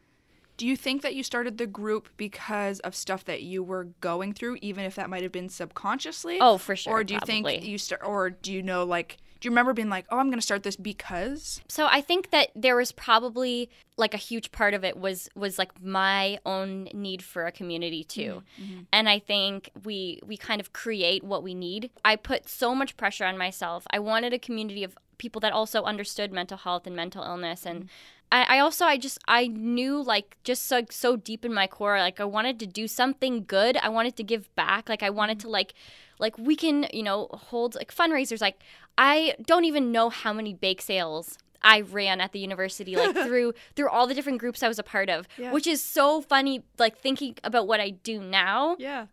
do 0.58 0.66
you 0.66 0.76
think 0.76 1.02
that 1.02 1.14
you 1.14 1.22
started 1.22 1.56
the 1.56 1.66
group 1.66 2.08
because 2.16 2.80
of 2.80 2.94
stuff 2.94 3.24
that 3.24 3.42
you 3.42 3.62
were 3.62 3.84
going 4.00 4.34
through 4.34 4.58
even 4.60 4.84
if 4.84 4.94
that 4.96 5.08
might 5.08 5.22
have 5.22 5.32
been 5.32 5.48
subconsciously? 5.48 6.38
Oh, 6.40 6.58
for 6.58 6.76
sure, 6.76 6.92
Or 6.92 7.04
do 7.04 7.14
you 7.14 7.20
think 7.24 7.46
you 7.64 7.78
start 7.78 8.02
or 8.04 8.28
do 8.30 8.52
you 8.52 8.62
know 8.62 8.84
like 8.84 9.16
do 9.40 9.46
you 9.46 9.50
remember 9.50 9.72
being 9.72 9.90
like, 9.90 10.06
"Oh, 10.10 10.18
I'm 10.18 10.28
going 10.28 10.38
to 10.38 10.42
start 10.42 10.62
this 10.62 10.76
because?" 10.76 11.60
So 11.68 11.86
I 11.90 12.00
think 12.00 12.30
that 12.30 12.50
there 12.54 12.76
was 12.76 12.92
probably 12.92 13.70
like 13.96 14.14
a 14.14 14.18
huge 14.18 14.52
part 14.52 14.74
of 14.74 14.84
it 14.84 14.96
was 14.96 15.28
was 15.34 15.58
like 15.58 15.82
my 15.82 16.38
own 16.46 16.88
need 16.94 17.22
for 17.22 17.46
a 17.46 17.52
community 17.52 18.04
too. 18.04 18.42
Mm-hmm. 18.60 18.68
Mm-hmm. 18.68 18.82
And 18.92 19.08
I 19.08 19.18
think 19.18 19.70
we 19.84 20.20
we 20.26 20.36
kind 20.36 20.60
of 20.60 20.72
create 20.72 21.24
what 21.24 21.42
we 21.42 21.54
need. 21.54 21.90
I 22.04 22.16
put 22.16 22.48
so 22.48 22.74
much 22.74 22.96
pressure 22.96 23.24
on 23.24 23.38
myself. 23.38 23.86
I 23.90 23.98
wanted 23.98 24.32
a 24.32 24.38
community 24.38 24.84
of 24.84 24.96
people 25.18 25.40
that 25.40 25.52
also 25.52 25.82
understood 25.82 26.32
mental 26.32 26.56
health 26.56 26.86
and 26.86 26.96
mental 26.96 27.22
illness 27.22 27.66
and 27.66 27.80
mm-hmm. 27.80 27.88
I, 28.30 28.56
I 28.56 28.58
also 28.58 28.84
I 28.84 28.98
just 28.98 29.18
I 29.26 29.46
knew 29.46 30.02
like 30.02 30.36
just 30.44 30.66
so 30.66 30.82
so 30.90 31.16
deep 31.16 31.44
in 31.44 31.54
my 31.54 31.66
core 31.66 31.98
like 31.98 32.20
I 32.20 32.24
wanted 32.24 32.58
to 32.60 32.66
do 32.66 32.86
something 32.86 33.44
good. 33.46 33.76
I 33.78 33.88
wanted 33.88 34.16
to 34.16 34.22
give 34.22 34.54
back. 34.54 34.88
Like 34.88 35.02
I 35.02 35.10
wanted 35.10 35.38
mm-hmm. 35.38 35.48
to 35.48 35.52
like 35.52 35.74
like 36.18 36.36
we 36.36 36.56
can 36.56 36.86
you 36.92 37.02
know 37.02 37.28
hold 37.32 37.74
like 37.74 37.94
fundraisers. 37.94 38.40
Like 38.40 38.60
I 38.96 39.34
don't 39.46 39.64
even 39.64 39.92
know 39.92 40.10
how 40.10 40.32
many 40.32 40.52
bake 40.52 40.82
sales 40.82 41.38
I 41.62 41.80
ran 41.80 42.20
at 42.20 42.32
the 42.32 42.38
university 42.38 42.96
like 42.96 43.16
through 43.26 43.54
through 43.74 43.88
all 43.88 44.06
the 44.06 44.14
different 44.14 44.38
groups 44.38 44.62
I 44.62 44.68
was 44.68 44.78
a 44.78 44.82
part 44.84 45.08
of, 45.08 45.26
Yeah. 45.38 45.52
which 45.52 45.66
is 45.66 45.82
so 45.82 46.20
funny. 46.20 46.62
Like 46.78 46.98
thinking 46.98 47.36
about 47.44 47.66
what 47.66 47.80
I 47.80 47.90
do 47.90 48.22
now 48.22 48.76
Yeah. 48.78 49.06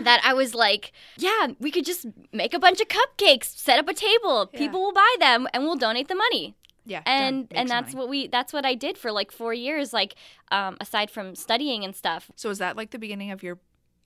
That 0.00 0.20
I 0.24 0.32
was 0.34 0.54
like, 0.54 0.92
yeah, 1.16 1.48
we 1.60 1.70
could 1.70 1.84
just 1.84 2.06
make 2.32 2.54
a 2.54 2.58
bunch 2.58 2.80
of 2.80 2.88
cupcakes, 2.88 3.44
set 3.56 3.78
up 3.78 3.88
a 3.88 3.94
table, 3.94 4.48
Yeah. 4.52 4.58
people 4.58 4.80
will 4.82 4.92
buy 4.92 5.14
them, 5.20 5.46
and 5.52 5.64
we'll 5.64 5.76
donate 5.76 6.08
the 6.08 6.14
money 6.14 6.54
Yeah. 6.84 7.02
and 7.06 7.46
and 7.52 7.68
that's 7.68 7.92
money. 7.94 7.98
what 8.00 8.08
we 8.08 8.26
that's 8.28 8.52
what 8.52 8.64
I 8.64 8.74
did 8.74 8.96
for 8.98 9.12
like 9.12 9.30
four 9.30 9.54
years 9.54 9.92
like 9.92 10.14
um 10.50 10.76
aside 10.80 11.10
from 11.10 11.34
studying 11.34 11.84
and 11.84 11.94
stuff 11.94 12.30
So 12.36 12.50
is 12.50 12.58
that 12.58 12.76
like 12.76 12.90
the 12.90 12.98
beginning 12.98 13.30
of 13.30 13.42
your 13.42 13.58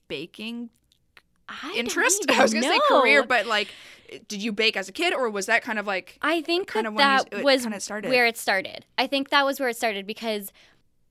baking 0.07 0.69
I 1.49 1.73
interest? 1.77 2.25
I 2.29 2.41
was 2.43 2.51
going 2.53 2.63
to 2.63 2.69
say 2.69 2.79
career, 2.87 3.23
but 3.23 3.45
like 3.45 3.69
did 4.27 4.41
you 4.43 4.51
bake 4.53 4.77
as 4.77 4.87
a 4.87 4.91
kid 4.91 5.13
or 5.13 5.29
was 5.29 5.47
that 5.47 5.61
kind 5.63 5.79
of 5.79 5.85
like 5.87 6.17
I 6.21 6.41
think 6.41 6.67
kind 6.67 6.85
that 6.85 6.91
of 6.91 6.97
that 6.97 7.39
it 7.39 7.43
was 7.43 7.63
kinda 7.63 7.79
started. 7.79 8.09
where 8.09 8.25
it 8.25 8.37
started 8.37 8.85
I 8.97 9.07
think 9.07 9.29
that 9.29 9.45
was 9.45 9.59
where 9.59 9.69
it 9.69 9.75
started 9.77 10.05
because 10.07 10.51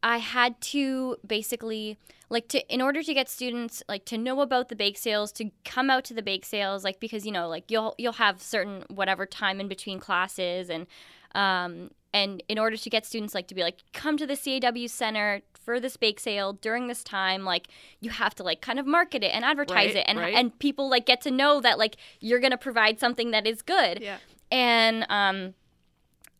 I 0.02 0.18
had 0.18 0.60
to 0.72 1.16
basically 1.26 1.98
like 2.28 2.48
to 2.48 2.74
in 2.74 2.80
order 2.80 3.02
to 3.02 3.14
get 3.14 3.28
students 3.28 3.82
like 3.88 4.04
to 4.06 4.18
know 4.18 4.40
about 4.40 4.68
the 4.68 4.76
bake 4.76 4.98
sales 4.98 5.32
to 5.32 5.50
come 5.64 5.90
out 5.90 6.04
to 6.04 6.14
the 6.14 6.22
bake 6.22 6.44
sales 6.44 6.82
like 6.84 6.98
because 7.00 7.24
you 7.24 7.32
know 7.32 7.48
like 7.48 7.70
you'll 7.70 7.94
you'll 7.98 8.12
have 8.14 8.42
certain 8.42 8.84
whatever 8.88 9.26
time 9.26 9.60
in 9.60 9.68
between 9.68 10.00
classes 10.00 10.68
and 10.68 10.86
um 11.34 11.90
and 12.12 12.42
in 12.48 12.58
order 12.58 12.76
to 12.76 12.90
get 12.90 13.04
students 13.06 13.34
like 13.34 13.46
to 13.48 13.54
be 13.54 13.62
like 13.62 13.82
come 13.92 14.16
to 14.16 14.26
the 14.26 14.36
CAW 14.36 14.86
center 14.88 15.42
for 15.54 15.78
this 15.80 15.96
bake 15.96 16.18
sale 16.20 16.52
during 16.54 16.86
this 16.88 17.02
time 17.04 17.44
like 17.44 17.68
you 18.00 18.10
have 18.10 18.34
to 18.34 18.42
like 18.42 18.60
kind 18.60 18.78
of 18.78 18.86
market 18.86 19.22
it 19.22 19.28
and 19.34 19.44
advertise 19.44 19.88
Right, 19.94 19.96
it 19.96 20.04
and 20.08 20.18
right. 20.18 20.34
and 20.34 20.56
people 20.58 20.88
like 20.90 21.06
get 21.06 21.20
to 21.22 21.30
know 21.30 21.60
that 21.60 21.78
like 21.78 21.96
you're 22.20 22.40
going 22.40 22.52
to 22.52 22.58
provide 22.58 22.98
something 23.00 23.30
that 23.32 23.46
is 23.46 23.62
good 23.62 24.00
Yeah. 24.00 24.18
and 24.50 25.06
um 25.08 25.54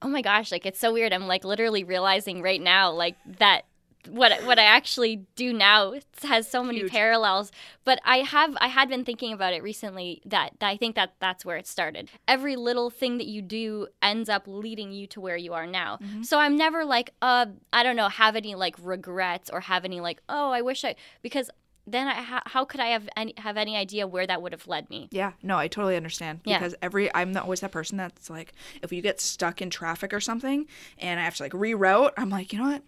oh 0.03 0.09
my 0.09 0.23
gosh 0.23 0.53
like 0.53 0.67
it's 0.67 0.79
so 0.79 0.93
weird 0.93 1.13
i'm 1.13 1.27
like 1.27 1.45
literally 1.45 1.85
realizing 1.85 2.43
right 2.43 2.61
now 2.61 2.91
like 2.91 3.17
that 3.39 3.63
what 4.09 4.41
what 4.45 4.57
i 4.57 4.63
actually 4.63 5.27
do 5.35 5.53
now 5.53 5.93
has 6.23 6.49
so 6.49 6.63
many 6.63 6.79
Huge. 6.79 6.93
parallels 6.93 7.51
but 7.85 7.99
i 8.05 8.19
have 8.19 8.57
i 8.61 8.69
had 8.69 8.89
been 8.89 9.05
thinking 9.05 9.33
about 9.33 9.53
it 9.53 9.63
recently 9.65 10.23
that, 10.25 10.53
that 10.61 10.69
i 10.69 10.77
think 10.77 10.95
that 10.95 11.15
that's 11.19 11.45
where 11.45 11.57
it 11.57 11.67
started 11.67 12.09
every 12.29 12.55
little 12.55 12.89
thing 12.89 13.19
that 13.19 13.27
you 13.27 13.43
do 13.43 13.89
ends 14.01 14.29
up 14.29 14.45
leading 14.47 14.93
you 14.93 15.09
to 15.09 15.21
where 15.21 15.37
you 15.37 15.53
are 15.55 15.67
now 15.67 15.99
Mm-hmm. 16.01 16.23
so 16.23 16.39
i'm 16.39 16.57
never 16.57 16.85
like 16.85 17.11
uh 17.21 17.47
i 17.73 17.83
don't 17.83 17.97
know 17.97 18.09
have 18.09 18.37
any 18.37 18.55
like 18.55 18.77
regrets 18.81 19.51
or 19.51 19.61
have 19.61 19.85
any 19.85 20.01
like 20.01 20.21
oh 20.29 20.51
i 20.51 20.61
wish 20.63 20.85
i 20.85 20.95
because 21.23 21.51
then 21.87 22.09
I, 22.09 22.15
how, 22.15 22.41
how 22.47 22.65
could 22.65 22.81
i 22.81 22.87
have 22.89 23.09
any 23.17 23.35
have 23.39 23.57
any 23.57 23.77
idea 23.77 24.07
where 24.07 24.27
that 24.27 24.43
would 24.43 24.53
have 24.53 24.67
led 24.67 24.91
me 24.91 25.09
Yeah, 25.11 25.33
no, 25.43 25.57
I 25.57 25.69
totally 25.69 25.97
understand 25.97 26.41
Yeah. 26.45 26.59
because 26.59 26.75
every 26.83 27.15
I'm 27.15 27.33
not 27.33 27.45
always 27.45 27.61
that 27.61 27.73
person 27.73 27.97
that's 27.99 28.29
like 28.31 28.53
if 28.83 28.93
you 28.93 29.03
get 29.03 29.21
stuck 29.21 29.63
in 29.63 29.71
traffic 29.71 30.13
or 30.13 30.21
something 30.21 30.67
and 30.99 31.21
I 31.21 31.25
have 31.25 31.37
to 31.37 31.43
like 31.45 31.53
reroute, 31.53 32.11
I'm 32.17 32.31
like, 32.31 32.53
you 32.53 32.59
know 32.59 32.71
what? 32.71 32.83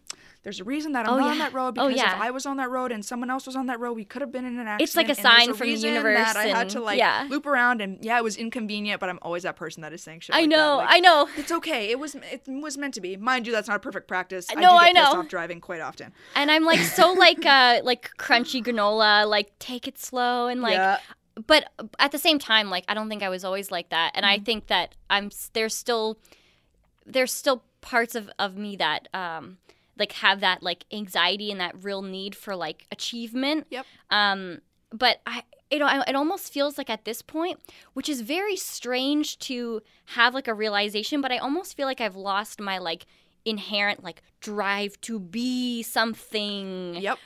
There's 0.48 0.60
a 0.60 0.64
reason 0.64 0.92
that 0.92 1.06
I'm 1.06 1.12
Oh, 1.12 1.18
not 1.18 1.30
on 1.32 1.38
that 1.40 1.52
road 1.52 1.76
Oh, 1.76 1.88
because 1.88 2.00
if. 2.00 2.08
I 2.20 2.30
was 2.30 2.46
on 2.46 2.56
that 2.56 2.70
road 2.70 2.90
and 2.90 3.04
someone 3.04 3.28
else 3.28 3.44
was 3.44 3.54
on 3.54 3.66
that 3.66 3.78
road, 3.80 3.92
we 3.92 4.06
could 4.06 4.22
have 4.22 4.32
been 4.32 4.46
in 4.46 4.58
an 4.58 4.66
accident. 4.66 4.80
It's 4.82 4.96
like 4.96 5.08
a 5.08 5.10
and 5.10 5.18
sign 5.18 5.52
from 5.54 5.66
the 5.66 5.74
universe 5.74 6.16
that 6.16 6.36
I 6.36 6.46
had 6.46 6.70
to 6.70 6.80
like 6.80 6.96
yeah. 6.98 7.26
loop 7.28 7.44
around 7.44 7.82
and 7.82 8.02
yeah, 8.02 8.16
it 8.16 8.24
was 8.24 8.38
inconvenient, 8.38 8.98
but 8.98 9.10
I'm 9.10 9.18
always 9.20 9.42
that 9.42 9.56
person 9.56 9.82
that 9.82 9.92
is 9.92 10.02
saying 10.02 10.20
shit. 10.20 10.34
i 10.34 10.40
like 10.40 10.48
know 10.48 10.78
like, 10.78 10.88
i 10.90 11.00
know 11.00 11.28
It's 11.36 11.52
okay. 11.52 11.90
It 11.90 11.98
was 11.98 12.14
it 12.14 12.42
was 12.46 12.78
meant 12.78 12.94
to 12.94 13.02
be. 13.02 13.18
Mind 13.18 13.46
you, 13.46 13.52
that's 13.52 13.68
not 13.68 13.76
a 13.76 13.80
perfect 13.80 14.08
practice. 14.08 14.46
I 14.50 14.54
No, 14.54 14.70
do 14.70 14.76
I 14.76 14.92
get 14.94 15.02
pissed 15.02 15.12
know. 15.14 15.20
off 15.20 15.28
driving 15.28 15.60
quite 15.60 15.82
often. 15.82 16.14
and 16.34 16.50
I'm 16.50 16.64
like 16.64 16.80
so 16.80 17.12
like 17.12 17.44
uh 17.44 17.80
like 17.84 18.10
crunchy 18.18 18.64
granola, 18.64 19.28
like 19.28 19.58
take 19.58 19.86
it 19.86 19.98
slow 19.98 20.46
and 20.46 20.62
like 20.62 20.72
yeah. 20.72 20.98
but 21.46 21.70
at 21.98 22.10
the 22.12 22.18
same 22.18 22.38
time 22.38 22.70
like 22.70 22.84
I 22.88 22.94
don't 22.94 23.10
think 23.10 23.22
I 23.22 23.28
was 23.28 23.44
always 23.44 23.70
like 23.70 23.90
that 23.90 24.12
and 24.14 24.24
Mm-hmm. 24.24 24.40
I 24.40 24.44
think 24.44 24.66
that 24.68 24.94
I'm 25.10 25.30
there's 25.52 25.74
still 25.74 26.18
there's 27.04 27.32
still 27.32 27.64
parts 27.80 28.14
of 28.14 28.28
of 28.38 28.56
me 28.56 28.76
that 28.76 29.08
um 29.14 29.58
like 29.98 30.12
have 30.12 30.40
that 30.40 30.62
like 30.62 30.84
anxiety 30.92 31.50
and 31.50 31.60
that 31.60 31.74
real 31.82 32.02
need 32.02 32.34
for 32.34 32.54
like 32.56 32.86
achievement. 32.92 33.66
Yep. 33.70 33.86
Um, 34.10 34.60
but 34.92 35.20
I, 35.26 35.42
it, 35.70 35.82
it 35.82 36.14
almost 36.16 36.52
feels 36.52 36.78
like 36.78 36.88
at 36.88 37.04
this 37.04 37.20
point, 37.20 37.60
which 37.92 38.08
is 38.08 38.22
very 38.22 38.56
strange 38.56 39.38
to 39.40 39.82
have 40.06 40.34
like 40.34 40.48
a 40.48 40.54
realization, 40.54 41.20
but 41.20 41.30
I 41.30 41.38
almost 41.38 41.76
feel 41.76 41.86
like 41.86 42.00
I've 42.00 42.16
lost 42.16 42.60
my 42.60 42.78
like 42.78 43.06
inherent 43.44 44.02
like 44.02 44.22
drive 44.40 45.00
to 45.02 45.18
be 45.18 45.82
something. 45.82 46.96
Yep. 46.96 47.18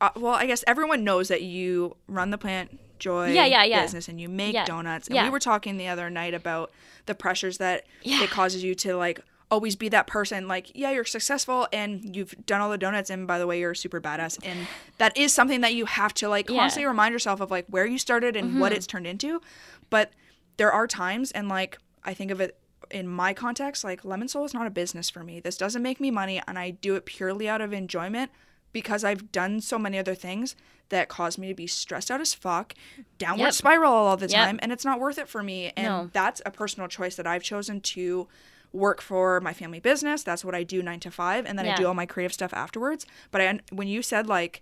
Uh, 0.00 0.10
well, 0.16 0.34
I 0.34 0.46
guess 0.46 0.62
everyone 0.66 1.02
knows 1.04 1.28
that 1.28 1.42
you 1.42 1.96
run 2.06 2.30
the 2.30 2.38
plant 2.38 2.78
joy 3.00 3.32
Yeah, 3.32 3.46
yeah, 3.46 3.64
yeah. 3.64 3.82
business 3.82 4.08
and 4.08 4.20
you 4.20 4.28
make 4.28 4.54
Yeah. 4.54 4.64
donuts. 4.64 5.08
And 5.08 5.16
Yeah. 5.16 5.24
we 5.24 5.30
were 5.30 5.40
talking 5.40 5.76
the 5.76 5.88
other 5.88 6.08
night 6.10 6.34
about 6.34 6.70
the 7.06 7.14
pressures 7.14 7.58
that 7.58 7.84
it 8.02 8.30
causes 8.30 8.62
you 8.62 8.74
to 8.76 8.96
like 8.96 9.20
always 9.50 9.76
be 9.76 9.88
that 9.88 10.06
person 10.06 10.46
like 10.46 10.70
yeah 10.74 10.90
you're 10.90 11.04
successful 11.06 11.66
and 11.72 12.14
you've 12.14 12.34
done 12.44 12.60
all 12.60 12.68
the 12.70 12.76
donuts 12.76 13.08
and 13.08 13.26
by 13.26 13.38
the 13.38 13.46
way 13.46 13.58
you're 13.58 13.74
super 13.74 13.98
badass 14.00 14.38
and 14.44 14.66
that 14.98 15.16
is 15.16 15.32
something 15.32 15.62
that 15.62 15.72
you 15.72 15.86
have 15.86 16.12
to 16.12 16.28
like 16.28 16.46
Yeah. 16.48 16.52
Mm-hmm. 16.54 16.60
constantly 16.60 16.86
remind 16.86 17.12
yourself 17.14 17.40
of 17.40 17.50
like 17.50 17.64
where 17.68 17.86
you 17.86 17.96
started 17.98 18.36
and 18.36 18.60
what 18.60 18.72
it's 18.72 18.86
turned 18.86 19.06
into 19.06 19.40
but 19.88 20.10
there 20.58 20.70
are 20.70 20.86
times 20.86 21.30
and 21.32 21.48
like 21.48 21.78
i 22.04 22.12
think 22.12 22.30
of 22.30 22.40
it 22.42 22.58
in 22.90 23.08
my 23.08 23.32
context 23.32 23.84
like 23.84 24.04
lemon 24.04 24.28
soul 24.28 24.44
is 24.44 24.52
not 24.52 24.66
a 24.66 24.70
business 24.70 25.08
for 25.08 25.24
me 25.24 25.40
this 25.40 25.56
doesn't 25.56 25.82
make 25.82 25.98
me 25.98 26.10
money 26.10 26.42
and 26.46 26.58
i 26.58 26.68
do 26.70 26.94
it 26.94 27.06
purely 27.06 27.48
out 27.48 27.62
of 27.62 27.72
enjoyment 27.72 28.30
because 28.72 29.02
i've 29.02 29.32
done 29.32 29.62
so 29.62 29.78
many 29.78 29.98
other 29.98 30.14
things 30.14 30.56
that 30.90 31.08
cause 31.08 31.38
me 31.38 31.48
to 31.48 31.54
be 31.54 31.66
stressed 31.66 32.10
out 32.10 32.20
as 32.20 32.34
fuck 32.34 32.74
downward 33.16 33.44
Yep. 33.46 33.52
spiral 33.54 33.92
all 33.92 34.16
the 34.18 34.26
Yep. 34.28 34.44
time 34.44 34.58
and 34.62 34.72
it's 34.72 34.84
not 34.84 35.00
worth 35.00 35.16
it 35.16 35.26
for 35.28 35.42
me 35.42 35.72
and 35.74 35.86
No. 35.86 36.10
that's 36.12 36.42
a 36.44 36.50
personal 36.50 36.86
choice 36.88 37.16
that 37.16 37.26
i've 37.26 37.42
chosen 37.42 37.80
to 37.80 38.28
work 38.72 39.00
for 39.00 39.40
my 39.40 39.52
family 39.52 39.80
business 39.80 40.22
that's 40.22 40.44
what 40.44 40.54
i 40.54 40.62
do 40.62 40.82
nine 40.82 41.00
to 41.00 41.10
five 41.10 41.46
and 41.46 41.58
then 41.58 41.66
i 41.66 41.74
do 41.74 41.86
all 41.86 41.94
my 41.94 42.04
creative 42.06 42.32
stuff 42.32 42.52
afterwards 42.52 43.06
but 43.30 43.40
i 43.40 43.58
when 43.72 43.88
you 43.88 44.02
said 44.02 44.26
like 44.26 44.60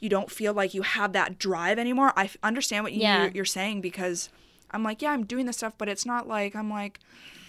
you 0.00 0.08
don't 0.08 0.30
feel 0.30 0.54
like 0.54 0.74
you 0.74 0.82
have 0.82 1.12
that 1.12 1.38
drive 1.38 1.78
anymore 1.78 2.12
i 2.16 2.24
f- 2.24 2.36
understand 2.42 2.84
what 2.84 2.92
you, 2.92 3.00
Yeah. 3.02 3.30
you're 3.34 3.44
saying 3.44 3.80
because 3.82 4.30
i'm 4.70 4.82
like 4.82 5.02
yeah 5.02 5.10
i'm 5.10 5.24
doing 5.24 5.44
this 5.46 5.56
stuff 5.58 5.74
but 5.76 5.88
it's 5.88 6.06
not 6.06 6.26
like 6.28 6.56
i'm 6.56 6.70
like 6.70 6.98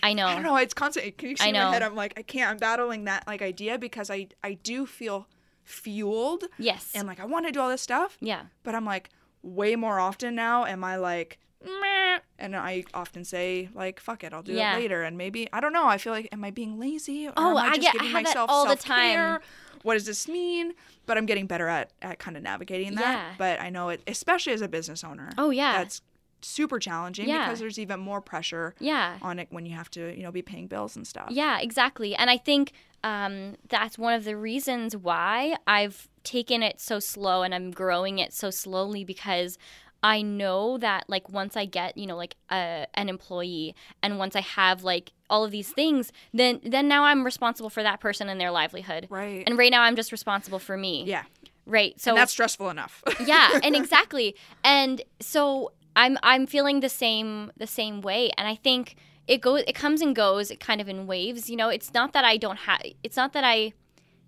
I 0.04 0.14
know. 0.14 0.28
i 0.28 0.34
don't 0.34 0.44
know 0.44 0.56
it's 0.58 0.74
constant 0.74 1.18
can 1.18 1.30
you 1.30 1.38
see 1.38 1.46
I 1.46 1.48
in 1.48 1.54
my 1.54 1.60
know. 1.60 1.72
head 1.72 1.84
i'm 1.84 1.96
like 1.96 2.14
i 2.18 2.22
can't 2.22 2.50
i'm 2.52 2.58
battling 2.58 3.06
that 3.06 3.26
like 3.28 3.42
idea 3.42 3.78
because 3.78 4.10
i 4.10 4.28
i 4.44 4.54
do 4.54 4.86
feel 4.86 5.28
fueled 5.64 6.44
Yes. 6.58 6.92
and 6.96 7.08
like 7.08 7.20
i 7.20 7.26
want 7.26 7.46
to 7.46 7.52
do 7.52 7.60
all 7.62 7.70
this 7.70 7.82
stuff 7.82 8.18
yeah. 8.20 8.44
but 8.64 8.74
I'm 8.76 8.86
like 8.86 9.10
way 9.44 9.76
more 9.78 10.00
often 10.00 10.36
now 10.36 10.66
am 10.66 10.84
I 10.84 10.98
like 10.98 11.38
Meh. 11.64 12.20
and 12.38 12.56
I 12.56 12.86
often 12.94 13.24
say 13.26 13.70
like 13.74 14.00
fuck 14.00 14.24
it 14.24 14.34
I'll 14.34 14.42
do 14.44 14.54
Yeah. 14.54 14.76
it 14.76 14.80
later 14.80 15.04
and 15.04 15.18
maybe 15.18 15.48
I 15.52 15.60
don't 15.60 15.74
know 15.74 15.88
I 15.88 15.98
feel 15.98 16.14
like 16.14 16.30
am 16.32 16.44
I 16.44 16.52
being 16.52 16.80
lazy 16.80 17.28
or 17.28 17.34
Oh, 17.38 17.52
am 17.52 17.58
I 17.58 17.62
I 17.62 17.70
just 17.76 17.82
get- 17.82 17.90
I 17.90 17.98
giving 17.98 18.08
have 18.12 18.24
that 18.24 18.30
myself 18.30 18.50
all 18.50 18.66
the 18.68 18.76
time. 18.76 19.40
what 19.84 19.94
does 19.96 20.06
this 20.06 20.28
mean 20.28 20.74
but 21.06 21.18
I'm 21.18 21.26
getting 21.26 21.48
better 21.48 21.68
at 21.68 21.92
at 22.02 22.20
kind 22.20 22.38
of 22.38 22.44
navigating 22.44 22.96
that 22.96 23.02
Yeah. 23.02 23.34
but 23.38 23.60
I 23.60 23.70
know 23.70 23.90
it 23.90 24.02
especially 24.08 24.54
as 24.54 24.62
a 24.62 24.68
business 24.70 25.04
owner 25.04 25.32
Oh, 25.38 25.50
yeah. 25.50 25.74
that's 25.80 26.02
super 26.42 26.80
challenging 26.80 27.28
Yeah. 27.28 27.46
because 27.46 27.60
there's 27.60 27.78
even 27.78 28.00
more 28.00 28.22
pressure 28.22 28.74
Yeah. 28.80 29.18
on 29.22 29.40
it 29.40 29.48
when 29.50 29.66
you 29.66 29.76
have 29.76 29.90
to 29.92 30.16
you 30.16 30.24
know 30.24 30.32
be 30.32 30.42
paying 30.42 30.68
bills 30.68 30.96
and 30.96 31.06
stuff 31.06 31.28
Yeah, 31.32 31.60
exactly. 31.60 32.16
And 32.16 32.30
I 32.30 32.38
think 32.38 32.72
um, 33.04 33.56
that's 33.70 33.98
one 33.98 34.14
of 34.14 34.26
the 34.26 34.36
reasons 34.36 34.96
why 34.96 35.56
I've 35.66 36.10
taken 36.26 36.62
it 36.64 36.82
so 36.82 37.00
slow 37.00 37.44
and 37.44 37.56
I'm 37.56 37.72
growing 37.72 38.20
it 38.20 38.34
so 38.34 38.50
slowly 38.50 39.06
because 39.06 39.58
I 40.02 40.22
know 40.22 40.78
that 40.78 41.06
like 41.10 41.30
once 41.30 41.58
I 41.58 41.66
get 41.66 41.98
you 41.98 42.08
know 42.08 42.16
like 42.16 42.36
a, 42.52 42.88
an 42.94 43.10
employee 43.10 43.76
and 44.02 44.18
once 44.18 44.36
I 44.36 44.42
have 44.42 44.84
like 44.84 45.12
all 45.30 45.44
of 45.46 45.52
these 45.52 45.70
things, 45.72 46.12
then 46.34 46.60
then 46.64 46.88
now 46.88 47.04
I'm 47.04 47.24
responsible 47.24 47.70
for 47.70 47.84
that 47.84 48.00
person 48.00 48.30
and 48.30 48.40
their 48.40 48.52
livelihood. 48.52 49.08
right 49.10 49.44
And 49.46 49.58
right 49.58 49.72
now 49.72 49.82
I'm 49.84 49.96
just 49.96 50.12
responsible 50.12 50.60
for 50.60 50.78
me. 50.78 51.04
yeah 51.06 51.24
Right. 51.66 52.00
So 52.02 52.12
and 52.12 52.18
that's 52.18 52.32
stressful 52.32 52.70
enough 52.70 53.04
yeah 53.26 53.60
and 53.64 53.76
exactly 53.76 54.36
and 54.64 55.02
so 55.20 55.72
i'm 55.96 56.18
i'm 56.24 56.48
feeling 56.48 56.80
the 56.80 56.90
same 56.90 57.52
the 57.58 57.68
same 57.68 58.02
way 58.02 58.32
and 58.38 58.48
i 58.48 58.56
think 58.56 58.96
it 59.28 59.40
goes 59.42 59.62
it 59.68 59.74
comes 59.74 60.02
and 60.02 60.16
goes 60.16 60.50
it 60.50 60.60
kind 60.60 60.82
of 60.82 60.90
in 60.90 61.06
waves 61.06 61.48
you 61.50 61.56
know 61.56 61.70
it's 61.70 61.94
not 61.94 62.14
that 62.14 62.24
i 62.26 62.38
don't 62.38 62.60
have 62.60 62.82
it's 63.04 63.16
not 63.18 63.34
that 63.34 63.44
i 63.44 63.74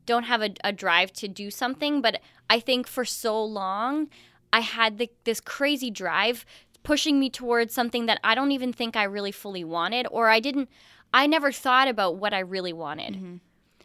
don't 0.06 0.24
have 0.24 0.42
a, 0.42 0.51
a 0.63 0.72
drive 0.72 1.12
to 1.13 1.28
do 1.28 1.50
something 1.50 2.01
but 2.01 2.20
i 2.50 2.60
think 2.60 2.86
for 2.88 3.06
so 3.06 3.44
long 3.44 4.08
i 4.53 4.60
had 4.60 4.98
the, 4.98 5.10
this 5.24 5.39
crazy 5.39 5.89
drive 5.91 6.46
pushing 6.84 7.20
me 7.20 7.29
towards 7.29 7.74
something 7.74 8.05
that 8.05 8.20
i 8.24 8.34
don't 8.36 8.51
even 8.51 8.74
think 8.74 8.96
i 8.96 9.03
really 9.03 9.31
fully 9.31 9.63
wanted 9.63 10.08
or 10.12 10.30
i 10.30 10.39
didn't 10.39 10.69
i 11.13 11.28
never 11.28 11.52
thought 11.52 11.88
about 11.88 12.17
what 12.17 12.34
i 12.34 12.39
really 12.39 12.73
wanted 12.73 13.39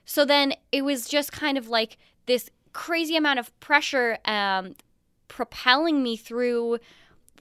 so 0.05 0.25
then 0.25 0.53
it 0.73 0.83
was 0.83 1.09
just 1.09 1.33
kind 1.33 1.59
of 1.59 1.69
like 1.69 1.99
this 2.27 2.49
crazy 2.73 3.17
amount 3.17 3.39
of 3.39 3.59
pressure 3.61 4.19
um, 4.25 4.75
propelling 5.29 6.03
me 6.03 6.17
through 6.17 6.79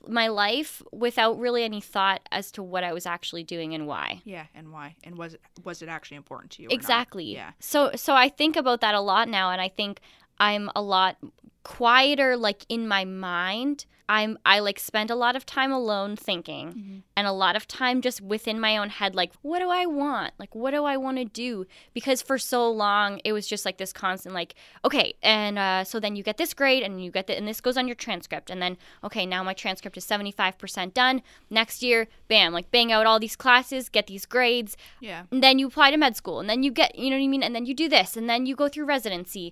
my 0.08 0.28
life 0.28 0.82
without 0.92 1.40
really 1.40 1.64
any 1.64 1.82
thought 1.82 2.22
as 2.32 2.52
to 2.52 2.64
what 2.64 2.84
I 2.84 2.94
was 2.94 3.06
actually 3.06 3.44
doing 3.44 3.74
and 3.74 3.88
why. 3.88 4.22
yeah 4.24 4.46
and 4.54 4.72
why 4.72 4.96
and 5.04 5.18
was 5.18 5.34
it 5.34 5.42
was 5.64 5.82
it 5.82 5.90
actually 5.90 6.18
important 6.18 6.52
to 6.54 6.64
you? 6.64 6.70
Exactly. 6.72 7.26
yeah 7.26 7.52
So 7.60 7.92
so 7.96 8.14
I 8.14 8.30
think 8.30 8.56
about 8.56 8.82
that 8.82 8.96
a 8.96 9.02
lot 9.02 9.28
now 9.30 9.52
and 9.52 9.62
I 9.62 9.68
think 9.70 10.00
I'm 10.40 10.70
a 10.76 10.82
lot 10.82 11.18
quieter 11.66 12.38
like 12.38 12.66
in 12.70 12.88
my 12.88 13.04
mind. 13.04 13.86
I'm 14.08 14.38
I 14.46 14.60
like 14.60 14.78
spend 14.78 15.10
a 15.10 15.16
lot 15.16 15.36
of 15.36 15.48
time 15.48 15.72
alone 15.72 16.16
thinking 16.16 16.68
Mm-hmm. 16.68 16.98
and 17.18 17.26
a 17.26 17.32
lot 17.32 17.56
of 17.56 17.68
time 17.68 18.02
just 18.02 18.22
within 18.22 18.60
my 18.60 18.78
own 18.78 18.90
head 18.90 19.16
like 19.16 19.32
what 19.42 19.58
do 19.64 19.70
I 19.72 19.88
want? 19.88 20.34
Like 20.38 20.54
what 20.54 20.72
do 20.76 20.86
I 20.86 20.96
want 20.96 21.18
to 21.18 21.26
do? 21.26 21.66
Because 21.92 22.22
for 22.22 22.38
so 22.38 22.70
long 22.72 23.20
it 23.24 23.34
was 23.34 23.48
just 23.48 23.66
like 23.66 23.78
this 23.80 23.92
constant 23.92 24.36
like 24.36 24.54
okay, 24.88 25.16
and 25.24 25.58
uh, 25.58 25.84
so 25.84 26.00
then 26.00 26.16
you 26.16 26.22
get 26.22 26.38
this 26.38 26.54
grade 26.54 26.84
and 26.84 27.04
you 27.04 27.10
get 27.10 27.26
that 27.26 27.38
and 27.40 27.48
this 27.48 27.60
goes 27.62 27.78
on 27.78 27.88
your 27.88 27.96
transcript 27.96 28.52
and 28.52 28.62
then 28.62 28.78
okay, 29.04 29.26
now 29.26 29.42
my 29.44 29.56
transcript 29.56 29.98
is 29.98 30.06
75% 30.06 30.94
done. 30.94 31.24
Next 31.50 31.82
year, 31.82 32.08
bam, 32.28 32.54
like 32.54 32.70
bang 32.70 32.92
out 32.92 33.08
all 33.08 33.20
these 33.20 33.36
classes, 33.36 33.90
get 33.90 34.06
these 34.06 34.28
grades, 34.28 34.78
yeah 35.00 35.24
and 35.32 35.42
then 35.42 35.58
you 35.58 35.66
apply 35.66 35.90
to 35.90 35.98
med 35.98 36.16
school 36.16 36.40
and 36.40 36.48
then 36.48 36.62
you 36.62 36.70
get 36.70 36.94
you 36.96 37.10
know 37.10 37.18
what 37.18 37.24
i 37.24 37.28
mean 37.36 37.42
and 37.42 37.56
then 37.56 37.66
you 37.66 37.74
do 37.74 37.90
this 37.90 38.16
and 38.16 38.30
then 38.30 38.46
you 38.46 38.56
go 38.56 38.68
through 38.70 38.86
residency 38.86 39.52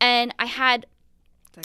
and 0.00 0.34
i 0.40 0.46
had 0.46 0.86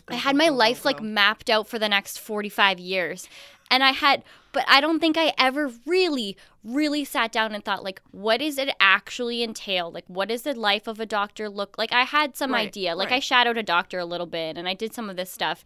i 0.10 0.16
had 0.16 0.36
my 0.36 0.48
go, 0.48 0.54
life 0.54 0.86
like 0.86 1.02
mapped 1.02 1.50
out 1.50 1.68
for 1.68 1.80
the 1.80 1.90
next 1.90 2.20
45 2.20 2.80
years. 2.80 3.28
And 3.70 3.84
i 3.84 3.92
had 3.92 4.24
but 4.54 4.64
i 4.68 4.80
don't 4.80 5.00
think 5.00 5.18
i 5.18 5.34
ever 5.38 5.72
really 5.86 6.38
really 6.64 7.06
sat 7.06 7.32
down 7.32 7.54
and 7.54 7.64
thought 7.64 7.84
like 7.84 8.02
what 8.12 8.40
does 8.40 8.58
it 8.58 8.70
actually 8.80 9.44
entail? 9.44 9.92
Like 9.92 10.06
what 10.08 10.30
does 10.30 10.42
the 10.42 10.54
life 10.54 10.88
of 10.88 11.00
a 11.00 11.06
doctor 11.06 11.50
look 11.50 11.78
like 11.78 11.92
i 11.94 12.04
had 12.04 12.36
some 12.36 12.54
Right, 12.54 12.68
idea. 12.68 12.96
Like 12.96 13.12
i 13.12 13.20
shadowed 13.20 13.58
a 13.58 13.64
doctor 13.64 14.00
a 14.00 14.06
little 14.06 14.26
bit 14.28 14.58
and 14.58 14.68
i 14.68 14.74
did 14.74 14.94
some 14.94 15.10
of 15.10 15.16
this 15.16 15.32
stuff. 15.32 15.64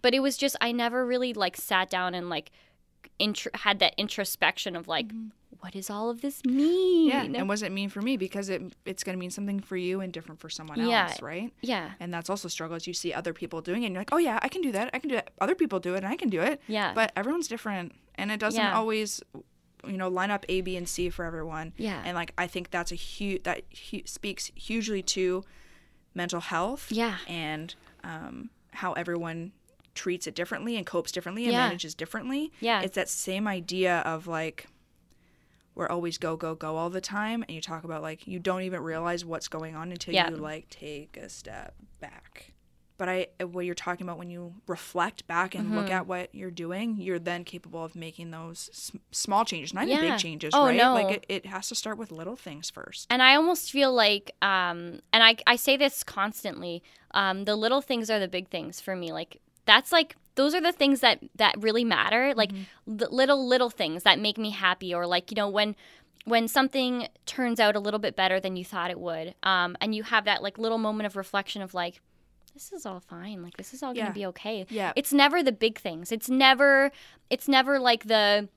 But 0.00 0.14
it 0.14 0.20
was 0.20 0.36
just 0.36 0.56
i 0.60 0.72
never 0.72 1.04
really 1.06 1.32
like 1.34 1.56
sat 1.56 1.90
down 1.90 2.14
and 2.14 2.28
like 2.28 2.50
intro- 3.18 3.52
had 3.54 3.78
that 3.80 3.94
introspection 3.96 4.76
of 4.76 4.88
like 4.88 5.10
what 5.60 5.72
does 5.72 5.90
all 5.90 6.10
of 6.10 6.20
this 6.20 6.44
mean. 6.44 7.08
Yeah, 7.08 7.22
and 7.22 7.48
what 7.48 7.54
does 7.54 7.62
it 7.62 7.72
mean 7.72 7.88
for 7.88 8.00
me? 8.02 8.16
Because 8.16 8.48
it 8.48 8.62
it's 8.84 9.02
going 9.02 9.16
to 9.16 9.20
mean 9.20 9.30
something 9.30 9.60
for 9.60 9.76
you 9.76 10.00
and 10.00 10.12
different 10.12 10.40
for 10.40 10.48
someone 10.48 10.80
else, 10.80 11.20
right? 11.22 11.52
yeah 11.62 11.92
And 12.00 12.12
that's 12.12 12.28
also 12.30 12.46
a 12.48 12.50
struggle 12.50 12.76
as 12.76 12.86
you 12.86 12.94
see 12.94 13.12
other 13.12 13.32
people 13.32 13.60
doing 13.60 13.82
it, 13.82 13.86
and 13.86 13.94
you're 13.94 14.00
like, 14.02 14.12
oh 14.12 14.18
yeah, 14.18 14.38
I 14.42 14.48
can 14.48 14.62
do 14.62 14.72
that. 14.72 14.90
I 14.92 14.98
can 14.98 15.08
do 15.08 15.16
that. 15.16 15.30
Other 15.40 15.54
people 15.54 15.80
do 15.80 15.94
it, 15.94 15.98
and 15.98 16.06
I 16.06 16.16
can 16.16 16.28
do 16.28 16.40
it. 16.42 16.60
Yeah. 16.68 16.92
But 16.94 17.12
everyone's 17.16 17.48
different, 17.48 17.92
and 18.16 18.30
it 18.30 18.38
doesn't 18.40 18.60
Yeah. 18.60 18.76
always, 18.76 19.22
you 19.86 19.96
know, 19.96 20.08
line 20.08 20.30
up 20.30 20.44
A, 20.48 20.60
B, 20.60 20.76
and 20.76 20.88
C 20.88 21.08
for 21.10 21.24
everyone. 21.24 21.72
Yeah. 21.76 22.02
And 22.04 22.14
like 22.14 22.34
I 22.38 22.46
think 22.46 22.70
that's 22.70 22.92
a 22.92 22.96
huge 22.96 23.42
that 23.44 23.62
hu- 23.90 24.02
speaks 24.06 24.50
hugely 24.54 25.02
to 25.02 25.42
mental 26.14 26.40
health. 26.40 26.92
Yeah. 26.92 27.16
And 27.26 27.74
um, 28.04 28.50
how 28.72 28.92
everyone 28.92 29.52
treats 29.94 30.26
it 30.28 30.34
differently 30.34 30.76
and 30.76 30.86
copes 30.86 31.10
differently 31.10 31.44
and 31.44 31.52
Yeah. 31.52 31.66
manages 31.66 31.94
differently. 31.94 32.52
Yeah. 32.60 32.82
It's 32.82 32.94
that 32.94 33.08
same 33.08 33.48
idea 33.48 33.98
of 34.00 34.26
like 34.28 34.66
we're 35.78 35.88
always 35.88 36.18
go 36.18 36.36
go 36.36 36.54
go 36.54 36.76
all 36.76 36.90
the 36.90 37.00
time 37.00 37.42
and 37.44 37.52
you 37.54 37.60
talk 37.62 37.84
about 37.84 38.02
like 38.02 38.26
you 38.26 38.38
don't 38.38 38.62
even 38.62 38.80
realize 38.82 39.24
what's 39.24 39.48
going 39.48 39.74
on 39.76 39.90
until 39.92 40.12
Yeah. 40.14 40.28
you 40.28 40.36
like 40.36 40.68
take 40.68 41.16
a 41.16 41.28
step 41.28 41.74
back 42.00 42.52
but 42.98 43.08
i 43.08 43.26
what 43.44 43.64
you're 43.64 43.74
talking 43.76 44.04
about 44.06 44.18
when 44.18 44.28
you 44.28 44.54
reflect 44.66 45.26
back 45.28 45.54
and 45.54 45.66
Mm-hmm. 45.66 45.76
look 45.76 45.90
at 45.90 46.06
what 46.06 46.34
you're 46.34 46.50
doing 46.50 46.96
you're 46.98 47.20
then 47.20 47.44
capable 47.44 47.84
of 47.84 47.94
making 47.94 48.32
those 48.32 48.68
s- 48.72 48.92
small 49.12 49.44
changes 49.44 49.72
not 49.72 49.84
even 49.86 50.02
Yeah. 50.04 50.10
big 50.10 50.18
changes 50.18 50.52
Oh, 50.54 50.64
right 50.64 50.76
no. 50.76 50.94
like 50.94 51.10
it, 51.12 51.26
it 51.28 51.46
has 51.46 51.68
to 51.68 51.74
start 51.76 51.96
with 51.96 52.10
little 52.10 52.36
things 52.36 52.70
first 52.70 53.06
And 53.10 53.22
I 53.22 53.36
almost 53.36 53.70
feel 53.70 53.92
like, 53.92 54.32
um, 54.42 55.00
and 55.12 55.22
I, 55.22 55.36
I 55.46 55.56
say 55.56 55.76
this 55.76 56.02
constantly, 56.02 56.82
um, 57.12 57.44
the 57.44 57.54
little 57.54 57.80
things 57.80 58.10
are 58.10 58.18
the 58.18 58.28
big 58.28 58.48
things 58.48 58.80
for 58.80 58.94
me. 58.96 59.12
Like, 59.12 59.40
that's 59.64 59.92
like, 59.92 60.16
those 60.38 60.54
are 60.54 60.60
the 60.62 60.72
things 60.72 61.00
that, 61.00 61.18
that 61.34 61.54
really 61.58 61.84
matter. 61.84 62.32
Like, 62.34 62.52
the 62.86 63.08
little, 63.10 63.46
little 63.46 63.68
things 63.70 64.04
that 64.04 64.18
make 64.18 64.38
me 64.38 64.50
happy. 64.50 64.94
Or, 64.94 65.06
like, 65.06 65.30
you 65.30 65.34
know, 65.34 65.48
when, 65.48 65.76
when 66.24 66.48
something 66.48 67.08
turns 67.26 67.58
out 67.60 67.76
a 67.76 67.80
little 67.80 68.00
bit 68.00 68.14
better 68.16 68.38
than 68.40 68.56
you 68.56 68.64
thought 68.64 68.90
it 68.90 69.00
would, 69.00 69.34
um, 69.42 69.76
and 69.80 69.94
you 69.94 70.04
have 70.04 70.24
that, 70.24 70.42
like, 70.42 70.56
little 70.56 70.78
moment 70.78 71.06
of 71.06 71.16
reflection 71.16 71.60
of, 71.60 71.74
like, 71.74 72.00
this 72.54 72.72
is 72.72 72.86
all 72.86 73.00
fine. 73.00 73.42
Like, 73.42 73.56
this 73.56 73.74
is 73.74 73.82
all 73.82 73.94
Yeah. 73.94 74.06
to 74.08 74.12
be 74.12 74.26
okay. 74.26 74.66
Yeah. 74.70 74.92
It's 74.96 75.12
never 75.12 75.42
the 75.42 75.52
big 75.52 75.78
things. 75.78 76.10
It's 76.10 76.28
never, 76.28 76.90
it's 77.30 77.46
never 77.46 77.78
like 77.78 78.04
the, 78.08 78.48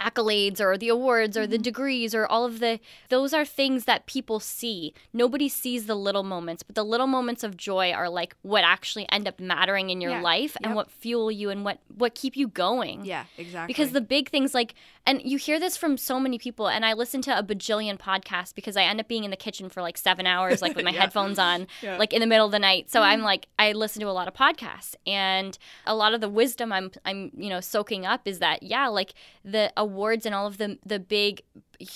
accolades 0.00 0.60
or 0.60 0.76
the 0.76 0.88
awards 0.88 1.36
or 1.36 1.46
the 1.46 1.54
Mm-hmm. 1.56 1.62
degrees 1.62 2.14
or 2.14 2.26
all 2.26 2.44
of 2.44 2.58
the 2.58 2.80
those 3.10 3.32
are 3.32 3.44
things 3.44 3.84
that 3.84 4.06
people 4.06 4.40
see 4.40 4.92
nobody 5.12 5.48
sees 5.48 5.86
the 5.86 5.94
little 5.94 6.22
moments 6.24 6.62
but 6.62 6.74
the 6.74 6.84
little 6.84 7.06
moments 7.06 7.44
of 7.44 7.56
joy 7.56 7.92
are 7.92 8.08
like 8.08 8.34
what 8.42 8.64
actually 8.64 9.06
end 9.10 9.28
up 9.28 9.38
mattering 9.38 9.90
in 9.90 10.00
your 10.00 10.10
Yeah. 10.12 10.20
life 10.20 10.56
and 10.62 10.70
Yep. 10.70 10.76
what 10.76 10.90
fuel 10.90 11.30
you 11.30 11.48
and 11.50 11.64
what 11.64 11.78
what 11.96 12.14
keep 12.14 12.36
you 12.36 12.48
going 12.48 13.04
Yeah, 13.04 13.24
exactly. 13.38 13.66
because 13.72 13.92
the 13.92 14.00
big 14.00 14.30
things 14.30 14.52
like 14.52 14.74
and 15.06 15.20
you 15.22 15.38
hear 15.38 15.60
this 15.60 15.76
from 15.76 15.96
so 15.96 16.18
many 16.18 16.38
people 16.38 16.68
and 16.68 16.84
i 16.84 16.92
listen 16.92 17.22
to 17.22 17.38
a 17.38 17.42
bajillion 17.42 17.96
podcasts 17.98 18.54
because 18.54 18.76
i 18.76 18.82
end 18.82 18.98
up 19.00 19.06
being 19.08 19.22
in 19.24 19.30
the 19.30 19.36
kitchen 19.36 19.68
for 19.68 19.80
like 19.80 19.96
seven 19.96 20.26
hours 20.26 20.60
like 20.60 20.74
with 20.74 20.84
my 20.84 20.90
Yeah. 20.94 21.02
headphones 21.02 21.38
on 21.38 21.66
Yeah. 21.82 21.90
Mm-hmm. 21.90 21.98
like 22.00 22.12
in 22.12 22.20
the 22.20 22.26
middle 22.26 22.46
of 22.46 22.52
the 22.52 22.58
night 22.58 22.90
so 22.90 23.00
i'm 23.00 23.22
like 23.22 23.46
i 23.58 23.72
listen 23.72 24.00
to 24.00 24.08
a 24.08 24.16
lot 24.18 24.26
of 24.28 24.34
podcasts 24.34 24.96
and 25.06 25.56
a 25.86 25.94
lot 25.94 26.14
of 26.14 26.20
the 26.20 26.28
wisdom 26.28 26.72
i'm 26.72 26.90
i'm 27.04 27.30
you 27.36 27.48
know 27.48 27.60
soaking 27.60 28.04
up 28.04 28.26
is 28.26 28.40
that 28.40 28.62
yeah 28.62 28.88
like 28.88 29.14
the 29.44 29.72
awards 29.86 30.24
and 30.26 30.34
all 30.36 30.46
of 30.52 30.56
the 30.62 30.78
the 30.92 30.98
big 31.18 31.42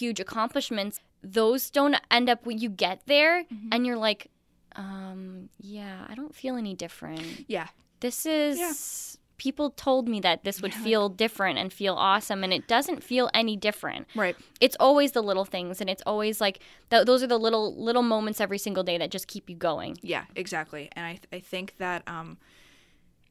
huge 0.00 0.18
accomplishments 0.26 1.00
those 1.40 1.62
don't 1.78 1.96
end 2.16 2.28
up 2.32 2.40
when 2.46 2.58
you 2.64 2.68
get 2.86 2.98
there 3.06 3.36
Mm-hmm. 3.44 3.68
and 3.72 3.86
you're 3.86 4.02
like 4.08 4.22
um 4.76 5.48
yeah 5.76 6.06
i 6.08 6.14
don't 6.14 6.34
feel 6.34 6.54
any 6.56 6.74
different 6.74 7.44
yeah, 7.48 7.68
this 8.00 8.26
is 8.26 8.58
people 9.38 9.70
told 9.70 10.08
me 10.08 10.18
that 10.20 10.42
this 10.44 10.60
would 10.62 10.72
Yeah, 10.74 10.82
feel 10.88 11.08
different 11.08 11.58
and 11.60 11.72
feel 11.72 11.94
awesome 11.94 12.42
and 12.44 12.52
it 12.52 12.66
doesn't 12.66 13.02
feel 13.04 13.30
any 13.32 13.56
different 13.56 14.06
right. 14.16 14.36
it's 14.60 14.76
always 14.80 15.12
the 15.12 15.22
little 15.22 15.44
things 15.44 15.80
and 15.80 15.88
it's 15.88 16.02
always 16.04 16.40
like 16.40 16.58
th- 16.90 17.06
those 17.06 17.22
are 17.22 17.28
the 17.28 17.38
little 17.38 17.66
little 17.88 18.02
moments 18.02 18.40
every 18.40 18.58
single 18.58 18.82
day 18.82 18.98
that 18.98 19.10
just 19.10 19.26
keep 19.28 19.48
you 19.50 19.56
going 19.56 19.96
Yeah, 20.02 20.24
exactly. 20.36 20.84
And 20.96 21.04
I, 21.06 21.14
I 21.32 21.40
think 21.40 21.74
that 21.78 22.02
um, 22.08 22.38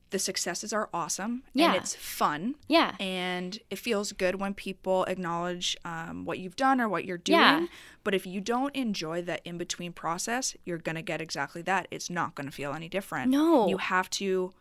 the 0.09 0.19
successes 0.19 0.71
are 0.73 0.89
awesome. 0.93 1.43
Yeah. 1.53 1.67
And 1.67 1.75
it's 1.75 1.95
fun. 1.95 2.55
yeah 2.67 2.95
And 2.99 3.59
it 3.69 3.77
feels 3.77 4.11
good 4.13 4.39
when 4.39 4.53
people 4.53 5.03
acknowledge 5.05 5.75
um, 5.83 6.25
what 6.25 6.39
you've 6.39 6.55
done 6.55 6.79
or 6.79 6.87
what 6.87 7.05
you're 7.05 7.17
doing. 7.17 7.39
Yeah. 7.39 7.65
But 8.03 8.13
if 8.15 8.25
you 8.25 8.39
don't 8.39 8.75
enjoy 8.75 9.21
that 9.23 9.41
in 9.43 9.57
between 9.57 9.91
process, 9.91 10.55
you're 10.65 10.77
going 10.77 10.95
to 10.95 11.01
get 11.01 11.21
exactly 11.21 11.61
that. 11.63 11.87
It's 11.91 12.09
not 12.09 12.35
going 12.35 12.47
to 12.47 12.53
feel 12.53 12.73
any 12.73 12.87
different. 12.89 13.31
No. 13.31 13.67
You 13.67 13.77
have 13.77 14.09
to. 14.11 14.53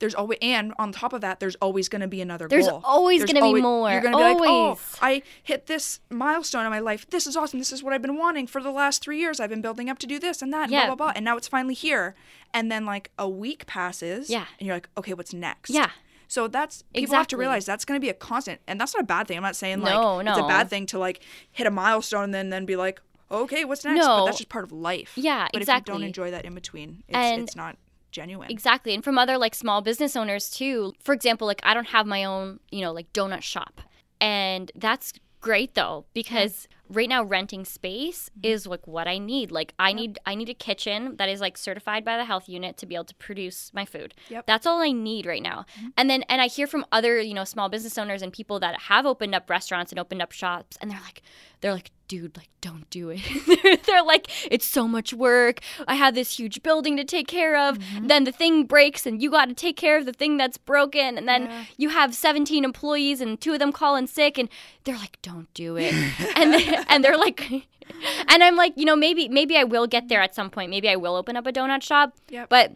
There's 0.00 0.14
always, 0.14 0.38
and 0.40 0.72
on 0.78 0.92
top 0.92 1.12
of 1.12 1.22
that, 1.22 1.40
there's 1.40 1.56
always 1.56 1.88
going 1.88 2.02
to 2.02 2.08
be 2.08 2.20
another 2.20 2.46
goal. 2.46 2.56
There's 2.56 2.68
goal. 2.68 2.80
always 2.84 3.24
gonna 3.24 3.40
be 3.52 3.60
more. 3.60 3.90
You're 3.90 4.00
going 4.00 4.12
to 4.12 4.18
be 4.18 4.22
like, 4.24 4.38
oh, 4.48 4.78
I 5.02 5.22
hit 5.42 5.66
this 5.66 5.98
milestone 6.08 6.64
in 6.64 6.70
my 6.70 6.78
life. 6.78 7.08
This 7.10 7.26
is 7.26 7.36
awesome. 7.36 7.58
This 7.58 7.72
is 7.72 7.82
what 7.82 7.92
I've 7.92 8.02
been 8.02 8.16
wanting 8.16 8.46
for 8.46 8.62
the 8.62 8.70
last 8.70 9.02
three 9.02 9.18
years. 9.18 9.40
I've 9.40 9.50
been 9.50 9.60
building 9.60 9.90
up 9.90 9.98
to 9.98 10.06
do 10.06 10.18
this 10.20 10.40
and 10.40 10.52
that, 10.52 10.64
and 10.64 10.72
Yeah. 10.72 10.86
blah, 10.86 10.94
blah, 10.94 11.06
blah. 11.06 11.12
And 11.16 11.24
now 11.24 11.36
it's 11.36 11.48
finally 11.48 11.74
here. 11.74 12.14
And 12.54 12.70
then, 12.70 12.86
like, 12.86 13.10
a 13.18 13.28
week 13.28 13.66
passes. 13.66 14.30
Yeah. 14.30 14.44
And 14.60 14.66
you're 14.66 14.76
like, 14.76 14.88
okay, 14.96 15.14
what's 15.14 15.34
next? 15.34 15.70
Yeah. 15.70 15.90
So 16.28 16.46
that's 16.46 16.84
people 16.94 17.14
have 17.16 17.26
to 17.28 17.36
realize 17.38 17.64
that's 17.64 17.84
going 17.86 17.98
to 17.98 18.04
be 18.04 18.10
a 18.10 18.14
constant, 18.14 18.60
and 18.68 18.78
that's 18.78 18.94
not 18.94 19.02
a 19.02 19.06
bad 19.06 19.26
thing. 19.26 19.38
I'm 19.38 19.42
not 19.42 19.56
saying 19.56 19.80
like 19.80 19.94
No, 19.94 20.20
it's 20.20 20.38
a 20.38 20.42
bad 20.46 20.68
thing 20.68 20.84
to 20.86 20.98
like 20.98 21.20
hit 21.50 21.66
a 21.66 21.70
milestone 21.70 22.24
and 22.24 22.34
then 22.34 22.50
then 22.50 22.66
be 22.66 22.76
like, 22.76 23.00
okay, 23.30 23.64
what's 23.64 23.82
next? 23.84 23.98
No. 23.98 24.06
But 24.06 24.24
that's 24.26 24.36
just 24.38 24.50
part 24.50 24.64
of 24.64 24.70
life. 24.70 25.12
Yeah, 25.16 25.48
but 25.52 25.62
if 25.62 25.68
you 25.68 25.80
don't 25.80 26.02
enjoy 26.02 26.30
that 26.30 26.44
in 26.44 26.54
between, 26.54 27.02
it's, 27.08 27.16
And- 27.16 27.42
it's 27.42 27.56
not 27.56 27.76
genuine. 28.10 28.50
Exactly. 28.50 28.94
And 28.94 29.04
from 29.04 29.18
other 29.18 29.38
like 29.38 29.54
small 29.54 29.80
business 29.82 30.16
owners 30.16 30.50
too. 30.50 30.92
For 31.02 31.12
example, 31.12 31.46
like 31.46 31.60
I 31.64 31.74
don't 31.74 31.88
have 31.88 32.06
my 32.06 32.24
own, 32.24 32.60
you 32.70 32.80
know, 32.80 32.92
like 32.92 33.12
donut 33.12 33.42
shop. 33.42 33.80
And 34.20 34.72
that's 34.74 35.12
great 35.40 35.74
though 35.76 36.04
because 36.14 36.66
right 36.88 37.08
now 37.08 37.22
renting 37.22 37.64
space 37.64 38.28
Mm-hmm. 38.30 38.52
is 38.52 38.66
like 38.66 38.86
what 38.86 39.06
I 39.06 39.18
need. 39.18 39.50
Like 39.52 39.72
I 39.78 39.92
need 39.92 40.18
I 40.26 40.34
need 40.34 40.48
a 40.48 40.54
kitchen 40.54 41.16
that 41.18 41.28
is 41.28 41.40
like 41.40 41.56
certified 41.56 42.04
by 42.04 42.16
the 42.16 42.24
health 42.24 42.48
unit 42.48 42.76
to 42.78 42.86
be 42.86 42.94
able 42.94 43.04
to 43.04 43.14
produce 43.14 43.70
my 43.72 43.84
food. 43.84 44.14
Yep. 44.28 44.46
That's 44.46 44.66
all 44.66 44.80
I 44.80 44.90
need 44.92 45.26
right 45.26 45.42
now. 45.42 45.64
Mm-hmm. 45.78 45.88
And 45.96 46.10
then 46.10 46.22
and 46.28 46.40
I 46.42 46.48
hear 46.48 46.66
from 46.66 46.84
other, 46.90 47.20
you 47.20 47.34
know, 47.34 47.44
small 47.44 47.68
business 47.68 47.96
owners 47.98 48.22
and 48.22 48.32
people 48.32 48.58
that 48.60 48.80
have 48.82 49.06
opened 49.06 49.34
up 49.34 49.48
restaurants 49.48 49.92
and 49.92 49.98
opened 50.00 50.22
up 50.22 50.32
shops 50.32 50.76
and 50.80 50.90
they're 50.90 51.00
like 51.00 51.22
they're 51.60 51.72
like 51.72 51.90
dude 52.08 52.34
like 52.38 52.48
don't 52.62 52.88
do 52.88 53.10
it. 53.10 53.20
They're, 53.62 53.76
they're 53.76 54.02
like 54.02 54.28
it's 54.50 54.64
so 54.64 54.88
much 54.88 55.12
work. 55.12 55.60
I 55.86 55.94
have 55.94 56.14
this 56.14 56.38
huge 56.38 56.62
building 56.62 56.96
to 56.96 57.04
take 57.04 57.28
care 57.28 57.54
of. 57.58 57.78
Mm-hmm. 57.78 58.06
then 58.06 58.24
the 58.24 58.32
thing 58.32 58.64
breaks 58.64 59.04
and 59.06 59.20
you 59.22 59.30
got 59.30 59.48
to 59.50 59.54
take 59.54 59.76
care 59.76 59.98
of 59.98 60.06
the 60.06 60.12
thing 60.14 60.38
that's 60.38 60.56
broken. 60.56 61.18
And 61.18 61.28
then 61.28 61.42
Yeah. 61.46 61.64
you 61.76 61.88
have 61.90 62.14
17 62.14 62.64
employees 62.64 63.20
and 63.20 63.38
two 63.38 63.52
of 63.52 63.58
them 63.58 63.72
call 63.72 63.94
in 63.94 64.06
sick 64.06 64.38
and 64.38 64.48
they're 64.84 64.96
like 64.96 65.20
don't 65.20 65.52
do 65.52 65.76
it. 65.76 65.92
And 66.36 66.54
they, 66.54 66.78
and 66.88 67.04
they're 67.04 67.18
like 67.18 67.50
and 68.28 68.42
i'm 68.42 68.56
like 68.56 68.72
you 68.76 68.84
know 68.84 68.96
maybe 68.96 69.28
maybe 69.28 69.56
i 69.56 69.64
will 69.64 69.86
get 69.86 70.08
there 70.08 70.22
at 70.22 70.34
some 70.34 70.48
point. 70.50 70.70
Maybe 70.70 70.88
i 70.88 70.96
will 70.96 71.14
open 71.14 71.36
up 71.36 71.46
a 71.46 71.52
donut 71.52 71.82
shop. 71.82 72.14
Yep. 72.30 72.48
but 72.48 72.72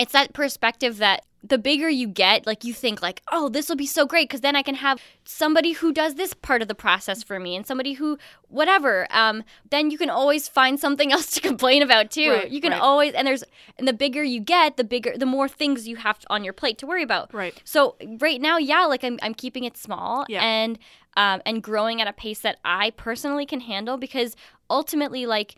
it's 0.00 0.12
that 0.12 0.32
perspective 0.32 0.96
that 0.98 1.24
the 1.42 1.56
bigger 1.56 1.88
you 1.88 2.06
get 2.06 2.46
like 2.46 2.64
you 2.64 2.74
think 2.74 3.00
like 3.00 3.22
oh 3.32 3.48
this 3.48 3.68
will 3.70 3.76
be 3.76 3.86
so 3.86 4.04
great 4.04 4.28
because 4.28 4.42
then 4.42 4.54
i 4.54 4.62
can 4.62 4.74
have 4.74 5.00
somebody 5.24 5.72
who 5.72 5.90
does 5.90 6.16
this 6.16 6.34
part 6.34 6.60
of 6.60 6.68
the 6.68 6.74
process 6.74 7.22
for 7.22 7.40
me 7.40 7.56
and 7.56 7.66
somebody 7.66 7.94
who 7.94 8.18
whatever 8.48 9.06
um, 9.10 9.42
then 9.70 9.90
you 9.90 9.96
can 9.96 10.10
always 10.10 10.48
find 10.48 10.78
something 10.78 11.10
else 11.16 11.30
to 11.30 11.40
complain 11.40 11.80
about 11.80 12.10
too 12.10 12.30
Right, 12.30 12.50
you 12.50 12.60
can 12.60 12.72
right. 12.72 12.80
always 12.80 13.14
and 13.14 13.26
there's 13.26 13.42
and 13.78 13.88
the 13.88 13.94
bigger 13.94 14.22
you 14.22 14.38
get 14.40 14.76
the 14.76 14.84
bigger 14.84 15.16
the 15.16 15.24
more 15.24 15.48
things 15.48 15.88
you 15.88 15.96
have 15.96 16.18
on 16.28 16.44
your 16.44 16.52
plate 16.52 16.76
to 16.78 16.86
worry 16.86 17.02
about 17.02 17.32
Right. 17.32 17.54
so 17.64 17.96
right 18.20 18.40
now 18.40 18.58
yeah 18.58 18.84
like 18.84 19.02
i'm, 19.02 19.18
I'm 19.22 19.32
keeping 19.34 19.64
it 19.64 19.78
small 19.78 20.26
Yeah. 20.28 20.42
and 20.44 20.78
um, 21.16 21.40
and 21.46 21.62
growing 21.62 22.02
at 22.02 22.06
a 22.06 22.12
pace 22.12 22.40
that 22.40 22.58
i 22.66 22.90
personally 22.90 23.46
can 23.46 23.60
handle 23.60 23.96
because 23.96 24.36
ultimately 24.68 25.24
like 25.24 25.54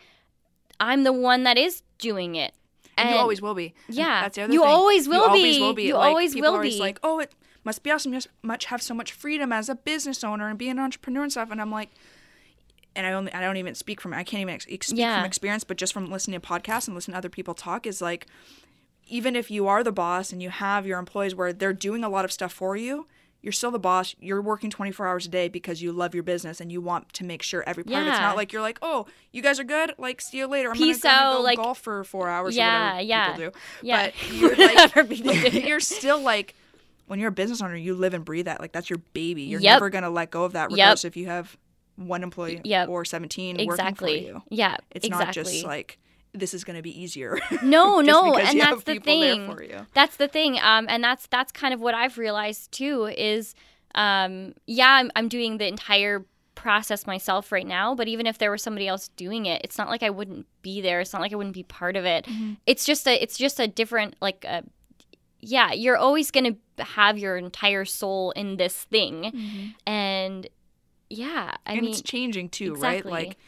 i'm 0.78 1.02
the 1.02 1.12
one 1.12 1.42
that 1.42 1.58
is 1.58 1.82
doing 1.98 2.36
it 2.36 2.54
and, 2.98 3.10
you 3.10 3.16
always 3.16 3.40
will 3.42 3.54
be. 3.54 3.74
Yeah. 3.88 4.22
that's 4.22 4.36
the 4.36 4.42
other 4.42 4.52
You 4.52 4.60
thing. 4.60 4.68
always 4.68 5.08
will 5.08 5.14
you 5.16 5.22
always 5.22 5.58
will 5.60 5.72
be. 5.74 5.82
You 5.84 5.94
like, 5.94 6.08
always 6.08 6.34
people 6.34 6.50
will 6.50 6.54
are 6.56 6.58
always 6.58 6.74
be. 6.74 6.80
Like, 6.80 7.00
oh, 7.02 7.18
it 7.20 7.32
must 7.64 7.82
be 7.82 7.90
awesome. 7.90 8.12
You 8.12 8.16
must 8.16 8.28
much 8.42 8.64
have 8.66 8.82
so 8.82 8.94
much 8.94 9.12
freedom 9.12 9.52
as 9.52 9.68
a 9.68 9.74
business 9.74 10.22
owner 10.24 10.48
and 10.48 10.58
be 10.58 10.68
an 10.68 10.78
entrepreneur 10.78 11.22
and 11.22 11.30
stuff. 11.32 11.50
And 11.50 11.60
I'm 11.60 11.70
like, 11.70 11.90
and 12.94 13.06
I 13.06 13.12
only 13.12 13.32
I 13.32 13.40
don't 13.40 13.56
even 13.56 13.74
speak 13.74 14.00
from 14.00 14.12
I 14.12 14.22
can't 14.24 14.42
even 14.42 14.54
ex- 14.54 14.64
speak 14.64 14.98
Yeah. 14.98 15.18
from 15.20 15.26
experience, 15.26 15.64
but 15.64 15.76
just 15.76 15.92
from 15.92 16.10
listening 16.10 16.38
to 16.40 16.46
podcasts 16.46 16.86
and 16.86 16.94
listening 16.94 17.14
to 17.14 17.18
other 17.18 17.28
people 17.30 17.54
talk 17.54 17.86
is 17.86 18.02
like, 18.02 18.26
even 19.06 19.34
if 19.36 19.50
you 19.50 19.66
are 19.66 19.82
the 19.82 19.92
boss 19.92 20.32
and 20.32 20.42
you 20.42 20.50
have 20.50 20.86
your 20.86 20.98
employees 20.98 21.34
where 21.34 21.52
they're 21.52 21.72
doing 21.72 22.04
a 22.04 22.08
lot 22.08 22.24
of 22.24 22.32
stuff 22.32 22.52
for 22.52 22.76
you. 22.76 23.06
You're 23.42 23.52
still 23.52 23.72
the 23.72 23.78
boss. 23.78 24.14
You're 24.20 24.40
working 24.40 24.70
24 24.70 25.06
hours 25.06 25.26
a 25.26 25.28
day 25.28 25.48
because 25.48 25.82
you 25.82 25.90
love 25.92 26.14
your 26.14 26.22
business 26.22 26.60
and 26.60 26.70
you 26.70 26.80
want 26.80 27.12
to 27.14 27.24
make 27.24 27.42
sure 27.42 27.64
every 27.66 27.82
part 27.82 28.02
of 28.02 28.08
it's 28.08 28.18
not 28.20 28.36
like 28.36 28.52
you're 28.52 28.62
like, 28.62 28.78
oh, 28.82 29.06
you 29.32 29.42
guys 29.42 29.58
are 29.58 29.64
good. 29.64 29.94
Like, 29.98 30.20
see 30.20 30.38
you 30.38 30.46
later. 30.46 30.70
I'm 30.70 30.76
Peace 30.76 31.02
gonna, 31.02 31.14
out, 31.16 31.36
go 31.38 31.42
like- 31.42 31.56
golf 31.58 31.78
for 31.80 32.04
four 32.04 32.28
hours. 32.28 32.56
Yeah, 32.56 33.00
yeah. 33.00 33.32
people 33.32 33.50
do. 33.50 33.58
Yeah. 33.82 34.10
But 34.12 34.32
you're 34.32 34.56
like, 34.56 35.08
people 35.08 35.32
do. 35.50 35.60
you're 35.60 35.80
still 35.80 36.20
like 36.20 36.54
when 37.08 37.18
you're 37.18 37.30
a 37.30 37.32
business 37.32 37.60
owner, 37.60 37.74
you 37.76 37.94
live 37.94 38.14
and 38.14 38.24
breathe 38.24 38.46
that. 38.46 38.60
Like 38.60 38.70
that's 38.72 38.88
your 38.88 39.00
baby. 39.12 39.42
You're 39.42 39.60
Yep. 39.60 39.74
never 39.74 39.90
gonna 39.90 40.08
let 40.10 40.30
go 40.30 40.44
of 40.44 40.52
that, 40.52 40.70
Yep. 40.70 40.76
regardless 40.76 41.04
if 41.04 41.16
you 41.16 41.26
have 41.26 41.56
one 41.96 42.22
employee 42.22 42.60
Yep. 42.64 42.88
or 42.88 43.04
17 43.04 43.58
exactly 43.60 43.66
working 43.66 43.94
for 43.96 44.08
you. 44.38 44.42
yeah 44.48 44.76
It's 44.92 45.04
exactly 45.06 45.24
not 45.26 45.34
just 45.34 45.64
like 45.66 45.98
this 46.34 46.54
is 46.54 46.64
gonna 46.64 46.82
be 46.82 46.98
easier. 47.02 47.38
no 47.62 48.00
no 48.00 48.36
and 48.36 48.58
that's 48.60 48.84
the 48.84 48.98
thing 48.98 49.84
that's 49.94 50.16
the 50.16 50.28
thing 50.28 50.58
um 50.62 50.86
and 50.88 51.02
that's 51.04 51.26
that's 51.26 51.52
kind 51.52 51.74
of 51.74 51.80
what 51.80 51.94
i've 51.94 52.16
realized 52.18 52.72
too 52.72 53.04
is 53.06 53.54
um 53.94 54.54
yeah 54.66 54.92
i'm, 54.92 55.10
I'm 55.14 55.28
doing 55.28 55.58
the 55.58 55.66
entire 55.68 56.24
process 56.54 57.06
myself 57.06 57.50
right 57.52 57.66
now 57.66 57.94
but 57.94 58.08
even 58.08 58.26
if 58.26 58.38
there 58.38 58.50
was 58.50 58.62
somebody 58.62 58.86
else 58.88 59.08
doing 59.16 59.46
it 59.46 59.60
it's 59.64 59.76
not 59.78 59.88
like 59.88 60.02
i 60.02 60.10
wouldn't 60.10 60.46
be 60.62 60.80
there 60.80 61.00
it's 61.00 61.12
not 61.12 61.20
like 61.20 61.32
i 61.32 61.36
wouldn't 61.36 61.54
be 61.54 61.64
part 61.64 61.96
of 61.96 62.04
it 62.04 62.24
Mm-hmm. 62.26 62.54
it's 62.66 62.84
just 62.84 63.06
a 63.08 63.22
it's 63.22 63.36
just 63.36 63.58
a 63.60 63.66
different 63.66 64.16
like 64.22 64.44
a 64.44 64.62
yeah 65.40 65.72
you're 65.72 65.96
always 65.96 66.30
going 66.30 66.56
to 66.76 66.84
have 66.84 67.18
your 67.18 67.36
entire 67.36 67.84
soul 67.84 68.30
in 68.32 68.56
this 68.56 68.84
thing 68.84 69.74
and 69.86 70.46
yeah 71.10 71.54
i 71.66 71.72
Mm-hmm. 71.72 71.78
and 71.78 71.80
mean 71.82 71.90
it's 71.90 72.02
changing 72.02 72.48
too, 72.48 72.72
exactly. 72.72 73.12
right? 73.12 73.26
Like 73.28 73.38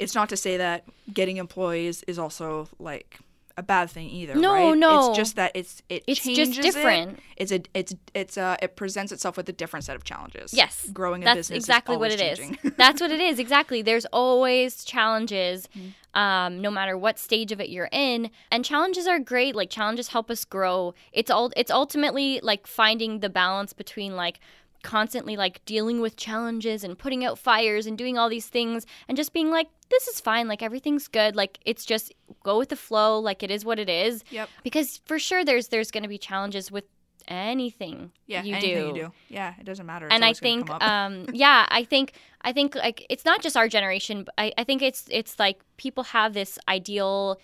it's 0.00 0.14
not 0.14 0.28
to 0.30 0.36
say 0.36 0.56
that 0.56 0.84
getting 1.12 1.36
employees 1.36 2.02
is 2.08 2.18
also 2.18 2.68
like 2.78 3.18
a 3.56 3.62
bad 3.62 3.90
thing 3.90 4.08
either. 4.08 4.34
No, 4.36 4.52
right? 4.70 4.78
no. 4.78 5.08
It's 5.10 5.18
just 5.18 5.36
that 5.36 5.52
it's 5.54 5.82
it 5.90 6.02
It's 6.06 6.20
just 6.20 6.36
changes 6.36 6.58
it. 6.58 6.62
different. 6.62 7.18
It's 7.36 7.52
a 7.52 7.60
it's 7.74 7.94
it's 8.14 8.38
uh 8.38 8.56
it 8.62 8.74
presents 8.76 9.12
itself 9.12 9.36
with 9.36 9.48
a 9.48 9.52
different 9.52 9.84
set 9.84 9.96
of 9.96 10.04
challenges. 10.04 10.54
Yes. 10.54 10.88
growing 10.92 11.22
a 11.22 11.24
That's 11.26 11.38
business 11.48 11.56
exactly 11.64 11.96
is 11.96 12.00
what 12.00 12.10
it 12.12 12.20
is. 12.20 12.38
changing. 12.38 12.72
That's 12.78 13.00
what 13.00 13.10
it 13.10 13.20
is. 13.20 13.38
Exactly. 13.38 13.82
There's 13.82 14.06
always 14.06 14.82
challenges, 14.84 15.68
Mm-hmm. 15.76 16.18
um, 16.18 16.60
no 16.62 16.70
matter 16.70 16.96
what 16.96 17.18
stage 17.18 17.52
of 17.52 17.60
it 17.60 17.68
you're 17.68 17.88
in. 17.92 18.30
And 18.50 18.64
challenges 18.64 19.06
are 19.06 19.18
great. 19.18 19.54
Like 19.54 19.68
challenges 19.68 20.08
help 20.08 20.30
us 20.30 20.44
grow. 20.46 20.94
It's 21.12 21.30
all. 21.30 21.50
It's 21.56 21.70
ultimately 21.70 22.40
like 22.42 22.66
finding 22.66 23.18
the 23.20 23.28
balance 23.28 23.72
between 23.74 24.16
like 24.16 24.40
constantly 24.82 25.36
like 25.36 25.64
dealing 25.64 26.00
with 26.00 26.16
challenges 26.16 26.84
and 26.84 26.98
putting 26.98 27.24
out 27.24 27.38
fires 27.38 27.86
and 27.86 27.96
doing 27.98 28.16
all 28.18 28.28
these 28.28 28.46
things 28.48 28.86
and 29.08 29.16
just 29.16 29.32
being 29.32 29.50
like 29.50 29.68
this 29.90 30.06
is 30.08 30.20
fine 30.20 30.48
like 30.48 30.62
everything's 30.62 31.08
good 31.08 31.34
like 31.36 31.58
it's 31.66 31.84
just 31.84 32.12
go 32.44 32.58
with 32.58 32.68
the 32.68 32.76
flow 32.76 33.18
like 33.18 33.42
it 33.42 33.50
is 33.50 33.64
what 33.64 33.78
it 33.78 33.88
is 33.88 34.24
Yep. 34.30 34.48
because 34.62 35.00
for 35.06 35.18
sure 35.18 35.44
there's 35.44 35.68
there's 35.68 35.90
going 35.90 36.02
to 36.04 36.08
be 36.08 36.18
challenges 36.18 36.70
with 36.70 36.84
anything 37.28 38.10
Yeah, 38.26 38.42
you 38.42 38.54
anything 38.54 38.74
do 38.78 38.86
you 38.86 38.94
do. 39.06 39.12
Yeah, 39.28 39.54
it 39.58 39.64
doesn't 39.64 39.86
matter. 39.86 40.06
It's 40.06 40.14
and 40.14 40.24
I 40.24 40.32
think, 40.32 40.68
um, 40.70 41.26
yeah, 41.32 41.66
I 41.70 41.84
think, 41.84 42.14
I 42.42 42.52
think 42.52 42.74
like 42.74 43.06
it's 43.08 43.24
not 43.24 43.40
just 43.40 43.56
our 43.56 43.68
generation. 43.68 44.24
But 44.24 44.34
I, 44.36 44.52
I 44.58 44.64
think 44.64 44.82
it's 44.82 45.04
it's 45.10 45.38
like 45.38 45.60
people 45.76 46.04
have 46.04 46.34
this 46.34 46.58
ideal 46.68 47.40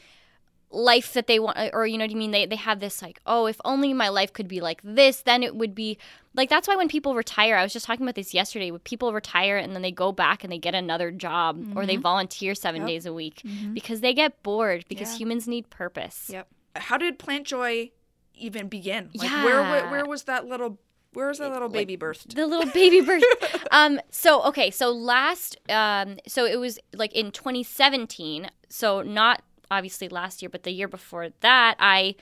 life 0.70 1.12
that 1.12 1.26
they 1.29 1.38
want 1.38 1.57
or 1.72 1.87
you 1.87 1.96
know 1.96 2.05
what 2.05 2.11
I 2.11 2.14
mean 2.14 2.33
they 2.33 2.44
they 2.44 2.57
have 2.57 2.81
this 2.81 3.00
like 3.00 3.20
oh 3.24 3.46
if 3.46 3.61
only 3.64 3.92
my 3.94 4.09
life 4.09 4.33
could 4.33 4.48
be 4.48 4.61
like 4.61 4.81
this 4.83 5.22
then 5.22 5.42
it 5.44 5.55
would 5.55 5.74
be 5.74 5.96
like 6.35 6.50
that's 6.50 6.66
why 6.66 6.74
when 6.74 6.88
people 6.88 7.14
retire 7.14 7.57
I 7.57 7.62
was 7.62 7.72
just 7.72 7.87
talking 7.87 8.05
about 8.05 8.16
this 8.16 8.35
yesterday 8.35 8.70
when 8.72 8.81
people 8.81 9.12
retire 9.12 9.57
and 9.57 9.74
then 9.74 9.83
they 9.83 9.92
go 9.92 10.11
back 10.11 10.42
and 10.42 10.52
they 10.52 10.59
get 10.59 10.74
another 10.74 11.11
job 11.12 11.64
or 11.76 11.87
they 11.87 11.96
volunteer 11.96 12.55
7 12.55 12.81
Yep. 12.83 12.88
days 12.88 13.07
a 13.07 13.12
week 13.12 13.42
because 13.74 14.00
they 14.00 14.12
get 14.12 14.42
bored 14.42 14.85
because 14.88 15.12
Yeah. 15.12 15.18
humans 15.18 15.46
need 15.46 15.70
purpose. 15.70 16.31
Yep. 16.33 16.48
How 16.74 16.98
did 16.98 17.18
Plant 17.18 17.46
Joy 17.46 17.92
even 18.35 18.68
begin? 18.68 19.11
Like 19.14 19.31
where, 19.44 19.62
where 19.62 19.88
where 19.88 20.05
was 20.07 20.24
that 20.24 20.46
little 20.46 20.79
where 21.14 21.29
was 21.29 21.38
that 21.38 21.50
little 21.50 21.68
like, 21.68 21.87
baby 21.87 21.96
birthed? 21.96 22.35
The 22.35 22.46
little 22.46 22.70
baby 22.70 23.00
birth. 23.07 23.22
um. 23.70 23.98
So 24.11 24.42
okay. 24.42 24.70
So 24.70 24.90
last. 24.90 25.57
Um. 25.70 26.18
So 26.26 26.44
it 26.44 26.57
was 26.57 26.79
like 26.92 27.14
in 27.14 27.31
2017. 27.31 28.50
So 28.68 29.00
not 29.00 29.40
obviously 29.70 30.09
last 30.09 30.42
year, 30.42 30.48
but 30.48 30.62
the 30.62 30.70
year 30.70 30.88
before 30.88 31.29
that, 31.40 31.76
I, 31.79 32.14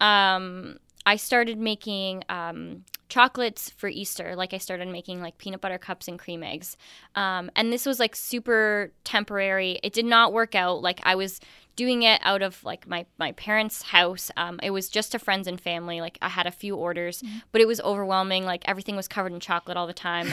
um, 0.00 0.78
I 1.06 1.16
started 1.16 1.58
making 1.58 2.24
um 2.28 2.84
chocolates 3.10 3.68
for 3.70 3.88
Easter. 3.88 4.34
Like 4.34 4.54
I 4.54 4.58
started 4.58 4.88
making 4.88 5.20
like 5.20 5.36
peanut 5.38 5.60
butter 5.60 5.78
cups 5.78 6.08
and 6.08 6.18
cream 6.18 6.42
eggs. 6.42 6.76
Um. 7.14 7.50
And 7.54 7.72
this 7.72 7.84
was 7.84 8.00
like 8.00 8.16
super 8.16 8.90
temporary. 9.04 9.78
It 9.82 9.92
did 9.92 10.06
not 10.06 10.32
work 10.32 10.54
out. 10.54 10.82
Like 10.82 11.00
I 11.04 11.14
was 11.14 11.40
doing 11.76 12.02
it 12.02 12.20
out 12.22 12.42
of 12.42 12.62
like 12.64 12.86
my 12.86 13.06
my 13.18 13.32
parents' 13.32 13.82
house. 13.82 14.30
Um, 14.36 14.60
it 14.62 14.70
was 14.70 14.88
just 14.88 15.12
to 15.12 15.18
friends 15.18 15.46
and 15.46 15.60
family. 15.60 16.00
Like 16.00 16.18
I 16.22 16.28
had 16.28 16.46
a 16.46 16.50
few 16.50 16.76
orders, 16.76 17.22
but 17.52 17.60
it 17.60 17.66
was 17.66 17.80
overwhelming. 17.80 18.44
Like 18.44 18.62
everything 18.66 18.96
was 18.96 19.08
covered 19.08 19.32
in 19.32 19.40
chocolate 19.40 19.76
all 19.76 19.86
the 19.86 19.92
time. 19.92 20.28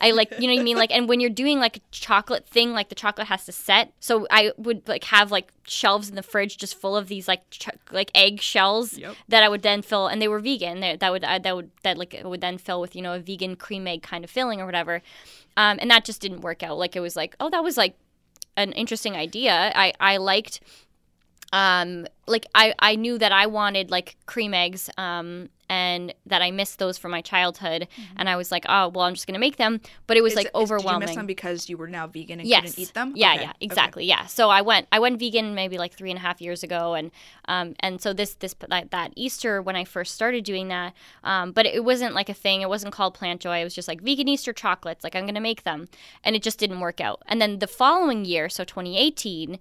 I 0.00 0.12
like 0.12 0.32
you 0.38 0.46
know 0.46 0.54
what 0.54 0.60
I 0.60 0.64
mean. 0.64 0.76
Like 0.76 0.90
and 0.92 1.08
when 1.08 1.20
you're 1.20 1.30
doing 1.30 1.58
like 1.58 1.78
a 1.78 1.80
chocolate 1.90 2.46
thing, 2.46 2.72
like 2.72 2.88
the 2.88 2.94
chocolate 2.94 3.26
has 3.28 3.44
to 3.46 3.52
set. 3.52 3.92
So 4.00 4.26
I 4.30 4.52
would 4.56 4.86
like 4.88 5.04
have 5.04 5.30
like 5.30 5.50
shelves 5.66 6.08
in 6.10 6.14
the 6.14 6.22
fridge 6.22 6.58
just 6.58 6.74
full 6.78 6.96
of 6.96 7.08
these 7.08 7.26
like 7.26 7.48
ch- 7.50 7.68
like 7.90 8.10
egg 8.14 8.40
shells 8.40 8.96
Yep. 8.98 9.14
that 9.28 9.42
I 9.42 9.48
would 9.48 9.62
then 9.62 9.82
fill, 9.82 10.06
and 10.08 10.20
they 10.22 10.28
were 10.28 10.38
vegan. 10.40 10.80
They, 10.80 10.96
that 10.96 11.10
would 11.12 11.24
uh, 11.24 11.38
that 11.40 11.56
would 11.56 11.70
that 11.82 11.98
like 11.98 12.20
would 12.24 12.40
then 12.40 12.58
fill 12.58 12.80
with 12.80 12.94
you 12.94 13.02
know 13.02 13.14
a 13.14 13.18
vegan 13.18 13.56
cream 13.56 13.86
egg 13.86 14.02
kind 14.02 14.24
of 14.24 14.30
filling 14.30 14.60
or 14.60 14.66
whatever. 14.66 15.02
Um, 15.56 15.78
and 15.80 15.90
that 15.90 16.04
just 16.04 16.20
didn't 16.20 16.40
work 16.42 16.62
out. 16.62 16.78
Like 16.78 16.94
it 16.96 17.00
was 17.00 17.16
like 17.16 17.34
oh 17.40 17.50
that 17.50 17.62
was 17.62 17.76
like 17.76 17.96
an 18.56 18.72
interesting 18.72 19.16
idea. 19.16 19.72
I 19.74 19.92
I 19.98 20.18
liked 20.18 20.60
um 21.52 22.06
like 22.26 22.46
I 22.54 22.74
I 22.78 22.96
knew 22.96 23.18
that 23.18 23.32
I 23.32 23.46
wanted 23.46 23.90
like 23.90 24.16
cream 24.26 24.54
eggs 24.54 24.88
um 24.96 25.48
and 25.70 26.12
that 26.26 26.42
I 26.42 26.50
missed 26.50 26.78
those 26.78 26.98
from 26.98 27.10
my 27.10 27.22
childhood 27.22 27.88
and 28.16 28.28
I 28.28 28.36
was 28.36 28.50
like 28.52 28.64
oh 28.68 28.88
well 28.88 29.04
I'm 29.04 29.14
just 29.14 29.26
going 29.26 29.34
to 29.34 29.40
make 29.40 29.56
them 29.56 29.80
but 30.06 30.16
it 30.16 30.22
was 30.22 30.32
Is 30.32 30.36
like 30.36 30.46
is- 30.46 30.52
overwhelming. 30.54 31.00
Did 31.00 31.06
you 31.06 31.12
miss 31.12 31.16
them 31.16 31.26
because 31.26 31.68
you 31.70 31.76
were 31.78 31.88
now 31.88 32.06
vegan 32.06 32.40
and 32.40 32.48
yes. 32.48 32.62
couldn't 32.62 32.78
eat 32.78 32.94
them? 32.94 33.12
Yeah, 33.16 33.32
Okay, 33.32 33.42
yeah, 33.42 33.50
okay. 33.50 33.58
exactly. 33.60 34.04
Yeah. 34.04 34.26
So 34.26 34.50
I 34.50 34.60
went 34.62 34.88
I 34.92 34.98
went 34.98 35.18
vegan 35.18 35.54
maybe 35.54 35.78
like 35.78 35.92
three 35.94 36.10
and 36.10 36.18
a 36.18 36.22
half 36.22 36.40
years 36.42 36.62
ago, 36.62 36.94
and 36.94 37.10
um 37.46 37.74
and 37.80 38.00
so 38.00 38.12
this 38.12 38.34
this 38.34 38.54
that, 38.68 38.90
that 38.90 39.12
Easter 39.16 39.62
when 39.62 39.74
I 39.76 39.84
first 39.84 40.14
started 40.14 40.44
doing 40.44 40.68
that, 40.68 40.92
um 41.24 41.52
but 41.52 41.64
it 41.66 41.82
wasn't 41.84 42.14
like 42.14 42.28
a 42.28 42.34
thing. 42.34 42.60
It 42.62 42.68
wasn't 42.68 42.92
called 42.92 43.14
Plant 43.14 43.40
Joy. 43.40 43.60
It 43.60 43.64
was 43.64 43.74
just 43.74 43.88
like 43.88 44.00
vegan 44.02 44.28
Easter 44.28 44.52
chocolates. 44.52 45.02
Like 45.04 45.14
I'm 45.16 45.24
gonna 45.26 45.40
make 45.40 45.62
them, 45.64 45.88
and 46.24 46.36
it 46.36 46.42
just 46.42 46.58
didn't 46.58 46.80
work 46.80 47.00
out. 47.00 47.22
And 47.26 47.40
then 47.40 47.58
the 47.60 47.66
following 47.66 48.24
year, 48.26 48.48
so 48.50 48.64
2018, 48.64 49.58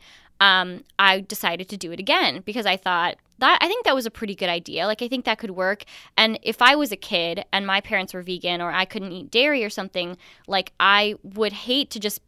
um 0.48 0.68
I 1.00 1.22
decided 1.36 1.68
to 1.70 1.78
do 1.78 1.92
it 1.92 2.00
again 2.00 2.42
because 2.46 2.66
I 2.66 2.78
thought. 2.78 3.16
That, 3.40 3.58
I 3.62 3.68
think 3.68 3.84
that 3.86 3.96
was 3.96 4.06
a 4.06 4.12
pretty 4.12 4.36
good 4.36 4.48
idea. 4.48 4.86
Like 4.86 5.02
I 5.02 5.08
think 5.10 5.26
that 5.26 5.38
could 5.38 5.52
work. 5.52 5.84
And 6.16 6.40
if 6.44 6.62
I 6.62 6.76
was 6.76 6.92
a 6.94 6.96
kid 6.96 7.44
and 7.52 7.68
my 7.68 7.82
parents 7.82 8.14
were 8.14 8.22
vegan 8.22 8.62
or 8.62 8.72
I 8.72 8.86
couldn't 8.86 9.12
eat 9.12 9.32
dairy 9.32 9.66
or 9.66 9.70
something, 9.70 10.16
like 10.48 10.72
I 10.80 11.16
would 11.24 11.52
hate 11.52 11.90
to 11.92 12.00
just 12.00 12.22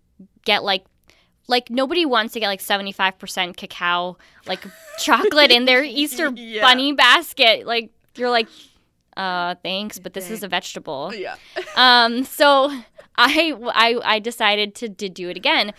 get 0.46 0.64
like 0.72 0.84
like 1.48 1.70
nobody 1.70 2.06
wants 2.06 2.34
to 2.34 2.40
get 2.42 2.48
like 2.48 2.60
75% 2.60 3.56
cacao 3.56 4.18
like 4.46 4.62
chocolate 4.98 5.52
in 5.52 5.64
their 5.66 5.84
Easter 5.84 6.28
Yeah. 6.36 6.62
bunny 6.68 6.92
basket. 6.92 7.66
Like 7.66 7.92
you're 8.18 8.32
like 8.32 8.48
uh 9.16 9.56
thanks, 9.64 10.00
but 10.00 10.14
this 10.14 10.30
is 10.30 10.44
a 10.44 10.48
vegetable. 10.50 11.14
Yeah. 11.16 11.36
Um 11.78 12.26
so 12.26 12.50
I 13.16 13.54
I 13.86 13.90
I 14.16 14.20
decided 14.20 14.76
to 14.80 14.90
to 14.90 15.08
do 15.08 15.30
it 15.30 15.38
again. 15.38 15.72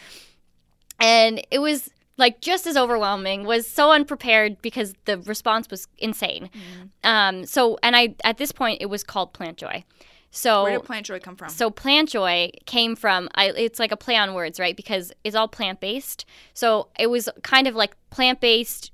And 0.98 1.44
it 1.50 1.58
was 1.58 1.90
like 2.18 2.40
just 2.40 2.66
as 2.66 2.76
overwhelming 2.76 3.44
was 3.44 3.66
so 3.66 3.92
unprepared 3.92 4.60
because 4.62 4.94
the 5.04 5.18
response 5.18 5.68
was 5.70 5.86
insane 5.98 6.48
Mm-hmm. 6.52 6.86
um 7.04 7.44
so 7.46 7.78
and 7.82 7.94
i 7.96 8.14
at 8.24 8.38
this 8.38 8.52
point 8.52 8.80
it 8.80 8.86
was 8.86 9.02
called 9.04 9.32
plant 9.32 9.56
joy 9.58 9.84
so 10.30 10.64
Where 10.64 10.72
did 10.78 10.84
Plant 10.84 11.06
Joy 11.06 11.18
come 11.20 11.34
from? 11.36 11.48
so 11.48 11.70
plant 11.70 12.10
joy 12.10 12.50
came 12.66 12.94
from 12.94 13.28
I, 13.34 13.50
it's 13.50 13.78
like 13.78 13.90
a 13.92 13.96
play 13.96 14.16
on 14.16 14.34
words, 14.34 14.60
right? 14.60 14.76
Because 14.76 15.10
it's 15.24 15.34
all 15.34 15.48
plant 15.48 15.80
based. 15.80 16.26
So 16.52 16.88
it 16.98 17.06
was 17.06 17.30
kind 17.42 17.66
of 17.66 17.74
like 17.74 17.96
plant 18.10 18.40
based 18.40 18.90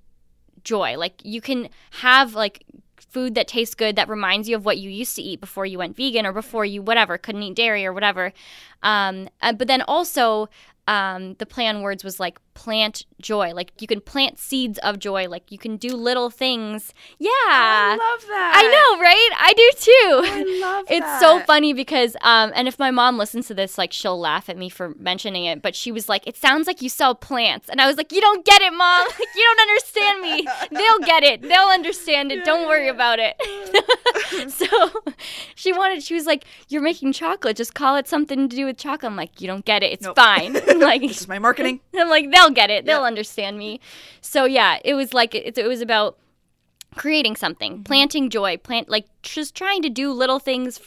joy. 0.63 0.97
Like 0.97 1.21
you 1.25 1.41
can 1.41 1.69
have 1.93 2.35
like 2.35 2.65
food 2.97 3.35
that 3.35 3.49
tastes 3.49 3.75
good 3.75 3.97
that 3.97 4.09
reminds 4.09 4.49
you 4.49 4.55
of 4.55 4.65
what 4.65 4.79
you 4.79 4.89
used 4.89 5.17
to 5.17 5.23
eat 5.23 5.41
before 5.41 5.67
you 5.67 5.79
went 5.79 5.97
vegan 5.97 6.27
or 6.27 6.33
before 6.33 6.65
you 6.65 6.81
whatever 6.81 7.19
couldn't 7.19 7.43
eat 7.43 7.57
dairy 7.57 7.85
or 7.85 7.93
whatever. 7.93 8.33
Um, 8.85 9.29
uh, 9.41 9.53
but 9.53 9.67
then 9.67 9.83
also 9.83 10.49
um, 10.87 11.35
the 11.35 11.47
play 11.47 11.67
on 11.67 11.83
words 11.83 12.05
was 12.05 12.21
like 12.21 12.39
plant 12.55 13.05
joy. 13.21 13.53
Like 13.55 13.73
you 13.81 13.87
can 13.87 14.01
plant 14.01 14.39
seeds 14.39 14.79
of 14.81 14.99
joy. 14.99 15.29
Like 15.29 15.51
you 15.51 15.59
can 15.59 15.77
do 15.77 15.97
little 15.97 16.31
things. 16.31 16.93
Yeah. 17.19 17.29
I 17.35 17.91
love 17.99 18.27
that. 18.29 18.53
I 18.57 18.63
know, 18.63 19.01
right? 19.01 19.31
I 19.39 19.53
do 19.55 19.71
too. 19.79 20.33
I 20.33 20.61
love 20.61 20.87
It's 20.91 21.21
so 21.21 21.41
funny 21.41 21.73
because, 21.73 22.17
um, 22.23 22.53
and 22.55 22.69
if 22.69 22.79
my 22.79 22.91
mom 22.91 23.19
listens 23.19 23.47
to 23.49 23.55
this, 23.55 23.79
like 23.79 23.93
she'll 23.93 24.19
laugh 24.19 24.49
at 24.49 24.57
me 24.57 24.69
for 24.69 24.95
mentioning 24.99 25.45
it. 25.45 25.63
But 25.63 25.75
she 25.75 25.93
was 25.93 26.09
like, 26.09 26.27
"It 26.27 26.37
sounds 26.37 26.67
like 26.67 26.83
you 26.83 26.89
sell 26.89 27.15
plants," 27.15 27.69
and 27.69 27.81
I 27.81 27.87
was 27.87 27.97
like, 27.97 28.13
"You 28.13 28.21
don't 28.21 28.45
get 28.45 28.61
it, 28.61 28.73
mom. 28.73 29.07
you 29.37 29.43
don't 29.43 29.61
understand 29.69 30.21
me. 30.21 30.47
They'll 30.71 30.99
get 31.01 31.23
it. 31.23 31.43
They'll 31.43 31.69
understand 31.69 32.33
it. 32.33 32.45
don't 32.45 32.69
worry 32.69 32.89
about 32.89 33.19
it." 33.19 33.37
so 34.51 34.67
she 35.55 35.73
wanted. 35.73 36.03
She 36.03 36.15
was 36.15 36.27
like, 36.27 36.45
"You're 36.69 36.83
making 36.83 37.13
chocolate. 37.13 37.57
Just 37.57 37.75
call 37.75 37.97
it 37.97 38.09
something 38.09 38.49
to 38.49 38.57
do 38.57 38.67
with 38.67 38.77
chocolate." 38.77 39.11
I'm 39.11 39.17
like, 39.17 39.41
"You 39.41 39.47
don't 39.47 39.65
get 39.65 39.83
it. 39.83 39.93
It's 39.93 40.05
Nope. 40.05 40.17
fine." 40.17 40.55
like 40.81 41.03
This 41.03 41.21
is 41.23 41.29
my 41.29 41.39
marketing. 41.39 41.81
I'm 41.97 42.09
like, 42.09 42.31
they'll 42.31 42.42
get 42.51 42.71
it. 42.71 42.85
They'll 42.85 43.01
Yeah. 43.01 43.07
understand 43.07 43.59
me. 43.59 43.81
So 44.21 44.45
yeah, 44.45 44.79
it 44.85 44.95
was 44.95 45.13
like 45.15 45.35
it, 45.35 45.57
it 45.59 45.67
was 45.67 45.81
about 45.81 46.19
creating 46.97 47.37
something, 47.37 47.73
Mm-hmm. 47.75 47.83
planting 47.85 48.31
joy, 48.31 48.57
plant 48.59 48.89
like 48.89 49.07
just 49.23 49.55
trying 49.55 49.83
to 49.83 49.89
do 49.89 50.13
little 50.13 50.39
things 50.39 50.79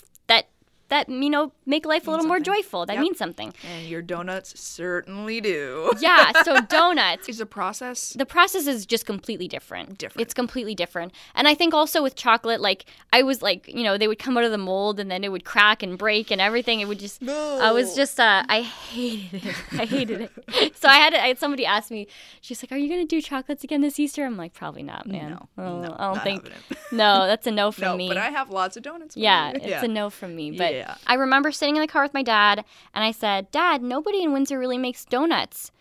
that 0.89 1.09
you 1.09 1.29
know 1.29 1.51
make 1.65 1.85
life 1.85 2.07
a 2.07 2.11
little 2.11 2.25
more 2.27 2.39
joyful. 2.39 2.85
That 2.85 2.93
Yep. 2.93 3.01
means 3.01 3.17
something. 3.17 3.53
And 3.69 3.87
your 3.87 4.01
donuts 4.01 4.59
certainly 4.59 5.41
do. 5.41 5.91
Yeah. 5.99 6.31
So 6.43 6.61
donuts. 6.69 7.27
Is 7.27 7.39
the 7.39 7.45
process 7.45 8.09
The 8.09 8.25
process 8.25 8.67
is 8.67 8.85
just 8.85 9.05
completely 9.05 9.47
different. 9.47 9.97
Different. 9.97 10.21
It's 10.21 10.33
completely 10.33 10.75
different. 10.75 11.11
And 11.33 11.47
I 11.47 11.55
think 11.55 11.73
also 11.73 12.03
with 12.03 12.15
chocolate, 12.15 12.61
like 12.61 12.85
I 13.11 13.23
was 13.23 13.41
like, 13.41 13.67
you 13.67 13.83
know, 13.83 13.97
they 13.97 14.07
would 14.07 14.19
come 14.19 14.37
out 14.37 14.43
of 14.43 14.51
the 14.51 14.57
mold 14.59 14.99
and 14.99 15.09
then 15.09 15.23
it 15.23 15.31
would 15.31 15.43
crack 15.45 15.81
and 15.81 15.97
break 15.97 16.29
and 16.31 16.39
everything. 16.39 16.79
It 16.81 16.87
would 16.87 16.99
just 16.99 17.21
No. 17.21 17.59
I 17.61 17.71
was 17.71 17.95
just 17.95 18.19
uh 18.19 18.43
I 18.47 18.61
hated 18.61 19.45
it. 19.45 19.55
I 19.73 19.85
hated 19.85 20.21
it. 20.21 20.77
so 20.77 20.87
I 20.87 20.97
had 20.97 21.13
I 21.15 21.27
had 21.27 21.39
somebody 21.39 21.65
ask 21.65 21.89
me, 21.89 22.07
she's 22.41 22.61
like, 22.61 22.71
Are 22.71 22.77
you 22.77 22.89
gonna 22.89 23.05
do 23.05 23.21
chocolates 23.21 23.63
again 23.63 23.81
this 23.81 23.99
Easter? 23.99 24.23
I'm 24.25 24.37
like, 24.37 24.53
probably 24.53 24.83
not, 24.83 25.07
man. 25.07 25.31
No, 25.31 25.49
Oh, 25.57 25.81
no, 25.81 25.95
I 25.97 26.13
don't 26.13 26.23
think. 26.23 26.51
No, 26.91 27.25
that's 27.25 27.47
a 27.47 27.51
no 27.51 27.71
from 27.75 27.83
no, 27.85 27.97
me. 27.97 28.07
but 28.07 28.17
I 28.17 28.29
have 28.29 28.49
lots 28.51 28.77
of 28.77 28.83
donuts. 28.83 29.17
Yeah, 29.17 29.51
it's 29.55 29.83
a 29.83 29.87
no 29.87 30.09
from 30.09 30.35
me. 30.35 30.51
But 30.51 30.73
Yeah. 30.73 30.74
I 31.07 31.13
remember 31.15 31.51
sitting 31.51 31.75
in 31.75 31.81
the 31.81 31.87
car 31.87 32.03
with 32.03 32.13
my 32.13 32.23
dad 32.23 32.63
and 32.93 33.03
I 33.03 33.11
said, 33.11 33.49
Dad, 33.51 33.81
nobody 33.81 34.21
in 34.23 34.33
Windsor 34.33 34.57
really 34.59 34.77
makes 34.77 35.05
donuts. 35.05 35.71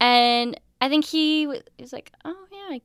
And 0.00 0.58
I 0.80 0.88
think 0.88 1.04
he 1.04 1.46
was 1.46 1.92
like, 1.92 2.12
Oh 2.24 2.44
yeah, 2.52 2.76
I, 2.76 2.80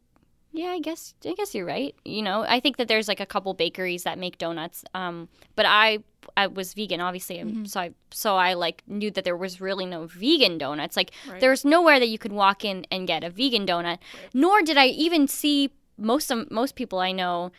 yeah, 0.51 0.67
I 0.69 0.79
guess 0.79 1.13
I 1.25 1.33
guess 1.33 1.53
you're 1.53 1.65
right. 1.65 1.95
You 2.05 2.21
know, 2.21 2.41
I 2.47 2.59
think 2.59 2.77
that 2.77 2.87
there's 2.87 3.07
like 3.07 3.19
a 3.19 3.25
couple 3.25 3.53
bakeries 3.53 4.03
that 4.03 4.17
make 4.17 4.37
donuts. 4.37 4.83
Um, 4.93 5.27
but 5.55 5.65
I 5.65 5.99
I 6.37 6.47
was 6.47 6.73
vegan, 6.73 7.01
obviously, 7.01 7.37
Mm-hmm. 7.37 7.65
so 7.65 7.79
I 7.79 7.91
so 8.11 8.35
I 8.35 8.53
like 8.53 8.83
knew 8.87 9.11
that 9.11 9.23
there 9.23 9.37
was 9.37 9.59
really 9.61 9.85
no 9.85 10.05
vegan 10.07 10.57
donuts. 10.57 10.95
Like 10.95 11.11
Right. 11.29 11.39
there 11.41 11.49
was 11.51 11.65
nowhere 11.65 11.99
that 11.99 12.07
you 12.09 12.17
could 12.17 12.31
walk 12.31 12.63
in 12.63 12.85
and 12.91 13.07
get 13.07 13.23
a 13.23 13.29
vegan 13.29 13.65
donut. 13.65 13.97
Nor 14.33 14.61
did 14.61 14.77
I 14.77 14.87
even 14.87 15.27
see 15.27 15.71
most 15.97 16.31
of 16.31 16.49
most 16.51 16.75
people 16.75 16.99
I 16.99 17.11
know 17.11 17.51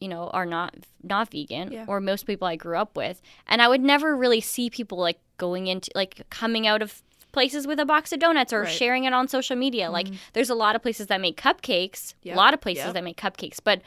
you 0.00 0.08
know 0.08 0.28
are 0.32 0.46
not 0.46 0.74
not 1.02 1.30
vegan 1.30 1.70
Yeah. 1.72 1.84
or 1.88 2.00
most 2.00 2.26
people 2.26 2.46
I 2.48 2.56
grew 2.56 2.76
up 2.76 2.96
with 2.96 3.20
and 3.46 3.62
I 3.62 3.68
would 3.68 3.80
never 3.80 4.16
really 4.16 4.40
see 4.40 4.68
people 4.70 4.98
like 4.98 5.18
going 5.38 5.66
into 5.66 5.90
like 5.94 6.22
coming 6.30 6.66
out 6.66 6.82
of 6.82 7.02
places 7.32 7.66
with 7.66 7.80
a 7.80 7.84
box 7.84 8.12
of 8.12 8.20
donuts 8.20 8.52
or 8.52 8.60
Right. 8.60 8.68
Mm-hmm. 8.68 8.76
sharing 8.76 9.04
it 9.04 9.12
on 9.12 9.28
social 9.28 9.56
media 9.56 9.90
like 9.90 10.08
there's 10.34 10.50
a 10.50 10.54
lot 10.54 10.76
of 10.76 10.82
places 10.82 11.06
that 11.08 11.20
make 11.20 11.40
cupcakes 11.40 12.14
Yep. 12.22 12.36
a 12.36 12.38
lot 12.38 12.54
of 12.54 12.60
places 12.60 12.84
Yep. 12.86 12.94
that 12.94 13.04
make 13.04 13.16
cupcakes 13.16 13.58
but 13.62 13.82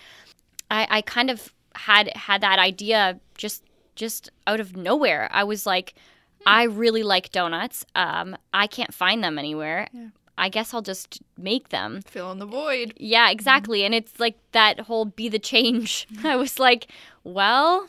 I 0.71 0.87
I 0.89 1.01
kind 1.01 1.29
of 1.29 1.53
had 1.75 2.15
had 2.15 2.41
that 2.41 2.59
idea 2.59 3.19
just 3.37 3.63
just 3.95 4.29
out 4.47 4.59
of 4.59 4.75
nowhere 4.75 5.29
I 5.31 5.43
was 5.43 5.65
like 5.65 5.93
Hmm. 6.41 6.49
I 6.49 6.63
really 6.65 7.03
like 7.03 7.31
donuts 7.31 7.85
um 7.95 8.35
I 8.53 8.67
can't 8.67 8.93
find 8.93 9.23
them 9.23 9.37
anywhere 9.39 9.87
Yeah. 9.93 10.09
I 10.37 10.49
guess 10.49 10.73
I'll 10.73 10.81
just 10.81 11.21
make 11.37 11.69
them 11.69 12.01
Fill 12.05 12.31
in 12.31 12.39
the 12.39 12.45
void. 12.45 12.93
yeah, 12.97 13.29
exactly. 13.29 13.83
And 13.83 13.93
it's 13.95 14.19
like 14.19 14.37
that 14.51 14.81
whole 14.81 15.05
be 15.05 15.29
the 15.29 15.39
change. 15.39 16.07
I 16.23 16.35
was 16.35 16.59
like, 16.59 16.87
well, 17.23 17.87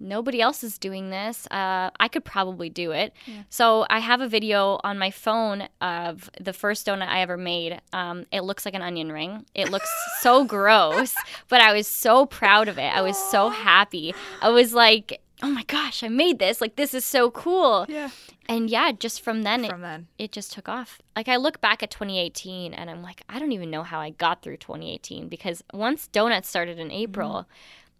nobody 0.00 0.40
else 0.40 0.62
is 0.62 0.78
doing 0.78 1.10
this. 1.10 1.46
Uh, 1.50 1.90
I 1.98 2.06
could 2.08 2.24
probably 2.24 2.70
do 2.70 2.92
it. 2.92 3.12
So 3.50 3.84
I 3.90 3.98
have 3.98 4.20
a 4.20 4.28
video 4.28 4.78
on 4.84 4.96
my 4.96 5.10
phone 5.10 5.68
of 5.80 6.30
the 6.40 6.52
first 6.52 6.86
donut 6.86 7.08
I 7.08 7.20
ever 7.22 7.36
made. 7.36 7.80
Um, 7.92 8.24
it 8.30 8.42
looks 8.42 8.64
like 8.64 8.74
an 8.74 8.82
onion 8.82 9.10
ring. 9.10 9.44
It 9.56 9.70
looks 9.70 9.90
so 10.20 10.44
gross, 10.54 11.14
but 11.48 11.60
I 11.60 11.72
was 11.72 11.88
so 11.88 12.26
proud 12.26 12.68
of 12.68 12.78
it. 12.78 12.94
I 12.94 13.02
was 13.02 13.16
so 13.30 13.48
happy. 13.48 14.14
I 14.40 14.50
was 14.50 14.72
like, 14.72 15.20
oh 15.42 15.50
my 15.50 15.62
gosh, 15.64 16.02
I 16.02 16.08
made 16.08 16.38
this. 16.38 16.60
Like, 16.60 16.76
this 16.76 16.94
is 16.94 17.04
so 17.04 17.30
cool. 17.30 17.86
Yeah. 17.88 18.10
And 18.48 18.70
yeah, 18.70 18.92
just 18.92 19.20
from 19.22 19.42
then, 19.42 19.64
it, 19.64 19.70
From 19.70 19.82
then. 19.82 20.08
it 20.18 20.32
just 20.32 20.52
took 20.52 20.68
off. 20.68 21.00
Like 21.14 21.28
I 21.28 21.36
look 21.36 21.60
back 21.60 21.82
at 21.82 21.90
2018 21.90 22.72
and 22.72 22.88
I'm 22.88 23.02
like, 23.02 23.22
I 23.28 23.38
don't 23.38 23.52
even 23.52 23.70
know 23.70 23.82
how 23.82 24.00
I 24.00 24.10
got 24.10 24.42
through 24.42 24.56
2018 24.56 25.28
because 25.28 25.62
once 25.74 26.06
donuts 26.08 26.48
started 26.48 26.78
in 26.78 26.90
April, 26.90 27.30
mm-hmm. 27.30 27.52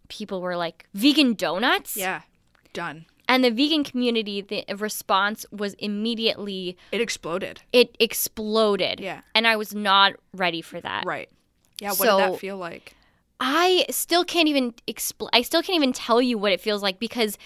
people 0.08 0.40
were 0.40 0.56
like, 0.56 0.86
vegan 0.94 1.34
donuts? 1.34 1.96
Yeah. 1.96 2.22
Done. 2.72 3.04
And 3.28 3.44
the 3.44 3.50
vegan 3.50 3.84
community, 3.84 4.40
the 4.40 4.64
response 4.76 5.44
was 5.52 5.74
immediately, 5.74 6.78
It 6.92 7.02
exploded. 7.02 7.60
it 7.74 7.94
exploded. 8.00 9.00
Yeah. 9.00 9.20
And 9.34 9.46
I 9.46 9.56
was 9.56 9.74
not 9.74 10.14
ready 10.32 10.62
for 10.62 10.80
that. 10.80 11.04
Right. 11.04 11.28
Yeah. 11.78 11.90
What 11.90 11.98
did 12.00 12.32
that 12.32 12.38
feel 12.40 12.56
like? 12.56 12.94
I 13.40 13.86
still 13.90 14.24
can't 14.24 14.48
even 14.48 14.74
expl- 14.86 15.28
I 15.32 15.42
still 15.42 15.62
can't 15.62 15.76
even 15.76 15.92
tell 15.92 16.20
you 16.20 16.38
what 16.38 16.52
it 16.52 16.60
feels 16.60 16.82
like 16.82 16.98
because 16.98 17.38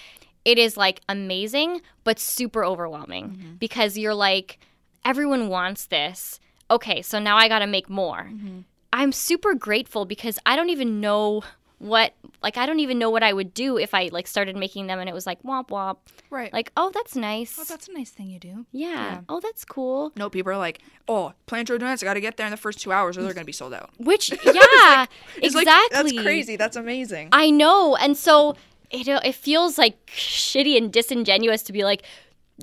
it 0.44 0.58
is 0.58 0.76
like 0.76 1.00
amazing 1.08 1.82
but 2.04 2.18
super 2.18 2.64
overwhelming 2.64 3.30
mm-hmm. 3.30 3.54
because 3.58 3.98
you're 3.98 4.14
like 4.14 4.58
everyone 5.04 5.48
wants 5.48 5.86
this. 5.86 6.40
Okay, 6.70 7.02
so 7.02 7.18
now 7.18 7.36
I 7.36 7.48
got 7.48 7.58
to 7.58 7.66
make 7.66 7.90
more. 7.90 8.30
Mm-hmm. 8.32 8.60
I'm 8.92 9.12
super 9.12 9.54
grateful 9.54 10.04
because 10.04 10.38
I 10.46 10.56
don't 10.56 10.70
even 10.70 11.00
know 11.00 11.42
what 11.82 12.14
like 12.42 12.56
I 12.56 12.64
don't 12.64 12.78
even 12.78 12.98
know 12.98 13.10
what 13.10 13.24
I 13.24 13.32
would 13.32 13.52
do 13.52 13.76
if 13.76 13.92
I 13.92 14.08
like 14.12 14.28
started 14.28 14.56
making 14.56 14.86
them 14.86 15.00
and 15.00 15.08
it 15.08 15.12
was 15.12 15.26
like 15.26 15.42
womp 15.42 15.68
womp. 15.68 15.96
Right. 16.30 16.52
Like, 16.52 16.70
"Oh, 16.76 16.90
that's 16.94 17.16
nice." 17.16 17.58
oh, 17.58 17.64
that's 17.64 17.88
a 17.88 17.92
nice 17.92 18.10
thing 18.10 18.30
you 18.30 18.38
do. 18.38 18.66
yeah. 18.70 18.88
yeah. 18.88 19.20
Oh, 19.28 19.40
that's 19.40 19.64
cool. 19.64 20.12
No, 20.16 20.30
people 20.30 20.52
are 20.52 20.56
like, 20.56 20.80
oh, 21.08 21.32
Plant 21.46 21.68
Joy 21.68 21.78
donuts. 21.78 22.02
I 22.02 22.06
got 22.06 22.14
to 22.14 22.20
get 22.20 22.36
there 22.36 22.46
in 22.46 22.52
the 22.52 22.56
first 22.56 22.80
two 22.80 22.92
hours 22.92 23.18
or 23.18 23.22
they're 23.22 23.34
going 23.34 23.42
to 23.42 23.46
be 23.46 23.52
sold 23.52 23.74
out. 23.74 23.90
Which 23.98 24.30
yeah, 24.44 25.06
It's 25.36 25.54
exactly. 25.56 25.64
like, 25.64 25.90
that's 25.90 26.12
crazy. 26.22 26.56
That's 26.56 26.76
amazing. 26.76 27.30
I 27.32 27.50
know, 27.50 27.96
and 27.96 28.16
so 28.16 28.54
it 28.90 29.08
uh, 29.08 29.20
it 29.24 29.34
feels 29.34 29.76
like 29.76 30.06
shitty 30.06 30.76
and 30.76 30.92
disingenuous 30.92 31.62
to 31.64 31.72
be 31.72 31.82
like, 31.82 32.04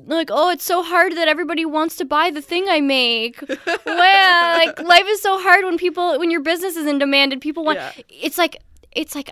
like 0.05 0.29
oh, 0.31 0.49
it's 0.49 0.63
so 0.63 0.81
hard 0.81 1.17
that 1.17 1.27
everybody 1.27 1.65
wants 1.65 1.97
to 1.97 2.05
buy 2.05 2.31
the 2.31 2.41
thing 2.41 2.67
I 2.69 2.79
make. 2.79 3.41
well, 3.85 4.57
like 4.57 4.79
life 4.79 5.05
is 5.07 5.21
so 5.21 5.39
hard 5.41 5.65
when 5.65 5.77
people 5.77 6.17
when 6.19 6.31
your 6.31 6.41
business 6.41 6.77
is 6.77 6.85
in 6.85 6.99
demand 6.99 7.33
and 7.33 7.41
people 7.41 7.65
want. 7.65 7.79
Yeah. 7.79 7.91
It's 8.07 8.37
like 8.37 8.57
it's 8.91 9.15
like. 9.15 9.31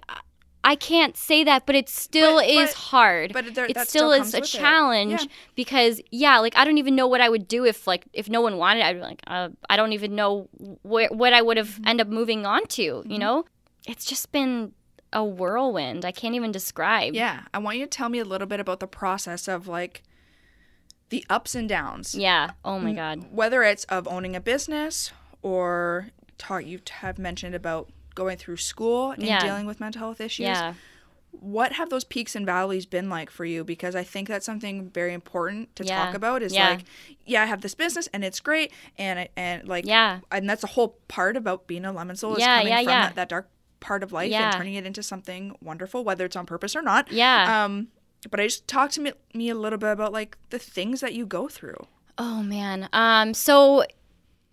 I 0.64 0.76
can't 0.76 1.16
say 1.16 1.46
that, 1.46 1.66
but 1.66 1.76
it 1.76 1.88
still 1.88 2.38
But- 2.38 2.50
is 2.50 2.70
but- 2.72 2.76
hard. 2.78 3.32
but 3.32 3.54
there- 3.56 3.68
it 3.68 3.78
still 3.78 3.86
still 3.86 4.12
is 4.12 4.34
a 4.34 4.42
challenge 4.42 5.22
Yeah. 5.22 5.28
because 5.56 6.02
yeah, 6.12 6.40
like 6.40 6.58
I 6.58 6.66
don't 6.66 6.78
even 6.78 6.94
know 6.94 7.08
what 7.08 7.22
I 7.22 7.30
would 7.30 7.48
do 7.48 7.64
if 7.64 7.88
like 7.88 8.04
if 8.12 8.28
no 8.28 8.42
one 8.42 8.58
wanted. 8.58 8.82
it. 8.82 8.86
I'd 8.88 8.96
be 8.98 9.02
like, 9.02 9.22
uh, 9.28 9.50
I 9.70 9.78
don't 9.78 9.94
even 9.94 10.14
know 10.16 10.50
where 10.82 11.08
what 11.10 11.32
I 11.32 11.42
would 11.42 11.56
have 11.56 11.70
Mm-hmm. 11.70 11.88
end 11.88 12.02
up 12.02 12.08
moving 12.10 12.46
on 12.46 12.66
to. 12.70 13.02
You 13.06 13.18
know, 13.18 13.46
it's 13.88 14.04
just 14.04 14.34
been 14.34 14.74
a 15.14 15.24
whirlwind. 15.24 16.04
I 16.04 16.12
can't 16.12 16.36
even 16.36 16.52
describe. 16.52 17.14
Yeah. 17.14 17.44
I 17.54 17.60
want 17.60 17.78
you 17.78 17.86
to 17.86 17.90
tell 17.90 18.10
me 18.10 18.20
a 18.20 18.26
little 18.26 18.48
bit 18.48 18.60
about 18.60 18.82
the 18.82 18.88
process 18.88 19.48
of 19.48 19.70
like 19.70 20.04
the 21.10 21.24
ups 21.30 21.56
and 21.56 21.70
downs. 21.70 22.14
Yeah. 22.14 22.50
Oh 22.66 22.78
my 22.80 22.92
god. 22.92 23.28
Whether 23.32 23.64
it's 23.64 23.86
of 23.86 24.06
owning 24.10 24.36
a 24.36 24.42
business 24.42 25.12
or 25.42 26.10
talk, 26.38 26.66
you 26.66 26.82
have 27.00 27.18
mentioned 27.18 27.56
about 27.56 27.90
going 28.18 28.38
through 28.38 28.58
school 28.58 29.12
and 29.12 29.24
Yeah. 29.24 29.40
dealing 29.40 29.66
with 29.66 29.80
mental 29.80 30.00
health 30.00 30.20
issues. 30.20 30.46
Yeah. 30.46 30.74
What 31.32 31.74
have 31.74 31.90
those 31.90 32.04
peaks 32.04 32.36
and 32.36 32.46
valleys 32.46 32.86
been 32.88 33.10
like 33.10 33.30
for 33.30 33.46
you? 33.46 33.64
Because 33.64 33.96
I 33.96 34.04
think 34.04 34.28
that's 34.28 34.46
something 34.46 34.90
very 34.90 35.14
important 35.14 35.76
to 35.76 35.84
talk 35.84 36.16
about. 36.16 36.42
Is 36.42 36.54
Yeah. 36.54 36.70
like, 36.72 36.84
yeah, 37.26 37.44
I 37.44 37.46
have 37.46 37.62
this 37.62 37.76
business 37.76 38.08
and 38.14 38.24
it's 38.26 38.40
great, 38.40 38.72
and 38.98 39.20
I, 39.20 39.30
and 39.38 39.68
like, 39.68 39.86
Yeah. 39.86 40.20
and 40.32 40.50
that's 40.50 40.64
a 40.64 40.68
whole 40.76 40.98
part 41.08 41.38
about 41.38 41.68
being 41.68 41.86
a 41.86 41.92
lemon 41.92 42.16
soul 42.16 42.34
is 42.36 42.40
Yeah, 42.40 42.58
coming 42.58 42.74
yeah, 42.74 42.80
from 42.80 42.90
yeah. 42.90 43.04
That, 43.08 43.16
that 43.16 43.30
dark 43.30 43.50
part 43.80 44.02
of 44.02 44.12
life 44.12 44.32
Yeah. 44.32 44.46
and 44.50 44.58
turning 44.58 44.74
it 44.74 44.86
into 44.88 45.04
something 45.04 45.56
wonderful, 45.62 46.04
whether 46.04 46.26
it's 46.26 46.36
on 46.36 46.48
purpose 46.48 46.76
or 46.76 46.82
not. 46.82 47.12
Yeah. 47.12 47.66
Um, 47.66 47.90
but 48.32 48.40
I 48.40 48.46
just 48.46 48.68
talk 48.68 48.90
to 48.92 49.02
me, 49.02 49.12
me 49.36 49.50
a 49.50 49.56
little 49.56 49.78
bit 49.78 49.92
about 49.92 50.12
like 50.12 50.38
the 50.50 50.58
things 50.58 51.02
that 51.02 51.14
you 51.14 51.28
go 51.28 51.48
through. 51.48 51.86
Oh 52.18 52.42
man. 52.42 52.90
Um 52.94 53.36
so 53.36 53.86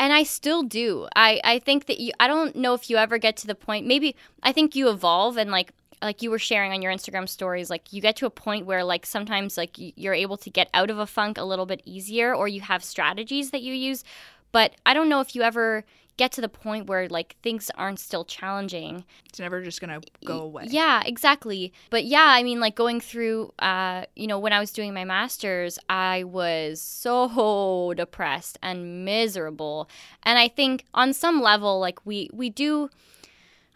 and 0.04 0.12
I 0.12 0.22
still 0.24 0.62
do. 0.62 1.08
I 1.16 1.40
I 1.42 1.58
think 1.60 1.86
that 1.86 1.98
you 1.98 2.12
I 2.20 2.28
don't 2.28 2.54
know 2.54 2.74
if 2.74 2.90
you 2.90 2.98
ever 2.98 3.16
get 3.16 3.38
to 3.38 3.46
the 3.46 3.54
point 3.54 3.86
maybe 3.86 4.14
I 4.42 4.52
think 4.52 4.76
you 4.76 4.90
evolve 4.90 5.38
and 5.38 5.50
like 5.50 5.72
like 6.02 6.20
you 6.20 6.30
were 6.30 6.38
sharing 6.38 6.72
on 6.72 6.82
your 6.82 6.92
Instagram 6.92 7.26
stories 7.26 7.70
like 7.70 7.90
you 7.90 8.02
get 8.02 8.16
to 8.16 8.26
a 8.26 8.30
point 8.30 8.66
where 8.66 8.84
like 8.84 9.06
sometimes 9.06 9.56
like 9.56 9.76
you're 9.78 10.12
able 10.12 10.36
to 10.36 10.50
get 10.50 10.68
out 10.74 10.90
of 10.90 10.98
a 10.98 11.06
funk 11.06 11.38
a 11.38 11.44
little 11.44 11.64
bit 11.64 11.80
easier 11.86 12.34
or 12.34 12.46
you 12.46 12.60
have 12.60 12.84
strategies 12.84 13.50
that 13.52 13.62
you 13.62 13.72
use 13.72 14.04
but 14.52 14.74
I 14.84 14.92
don't 14.92 15.08
know 15.08 15.20
if 15.20 15.34
you 15.34 15.40
ever 15.40 15.84
get 16.16 16.32
to 16.32 16.40
the 16.40 16.48
point 16.48 16.86
where 16.86 17.08
like 17.08 17.36
things 17.42 17.70
aren't 17.76 17.98
still 17.98 18.24
challenging 18.24 19.04
It's 19.28 19.40
never 19.40 19.62
just 19.62 19.80
gonna 19.80 20.00
go 20.24 20.40
away. 20.40 20.66
Yeah, 20.68 21.02
exactly. 21.04 21.72
But 21.90 22.04
yeah, 22.04 22.26
I 22.26 22.42
mean, 22.42 22.60
like 22.60 22.74
going 22.74 23.00
through, 23.00 23.52
uh, 23.58 24.04
you 24.14 24.26
know, 24.26 24.38
when 24.38 24.52
I 24.52 24.60
was 24.60 24.72
doing 24.72 24.94
my 24.94 25.04
master's, 25.04 25.78
I 25.88 26.24
was 26.24 26.80
so 26.80 27.94
depressed 27.96 28.58
and 28.62 29.04
miserable. 29.04 29.88
And 30.22 30.38
I 30.38 30.48
think 30.48 30.84
on 30.94 31.12
some 31.12 31.42
level, 31.42 31.80
like 31.80 32.04
we 32.06 32.30
we 32.32 32.50
do, 32.50 32.90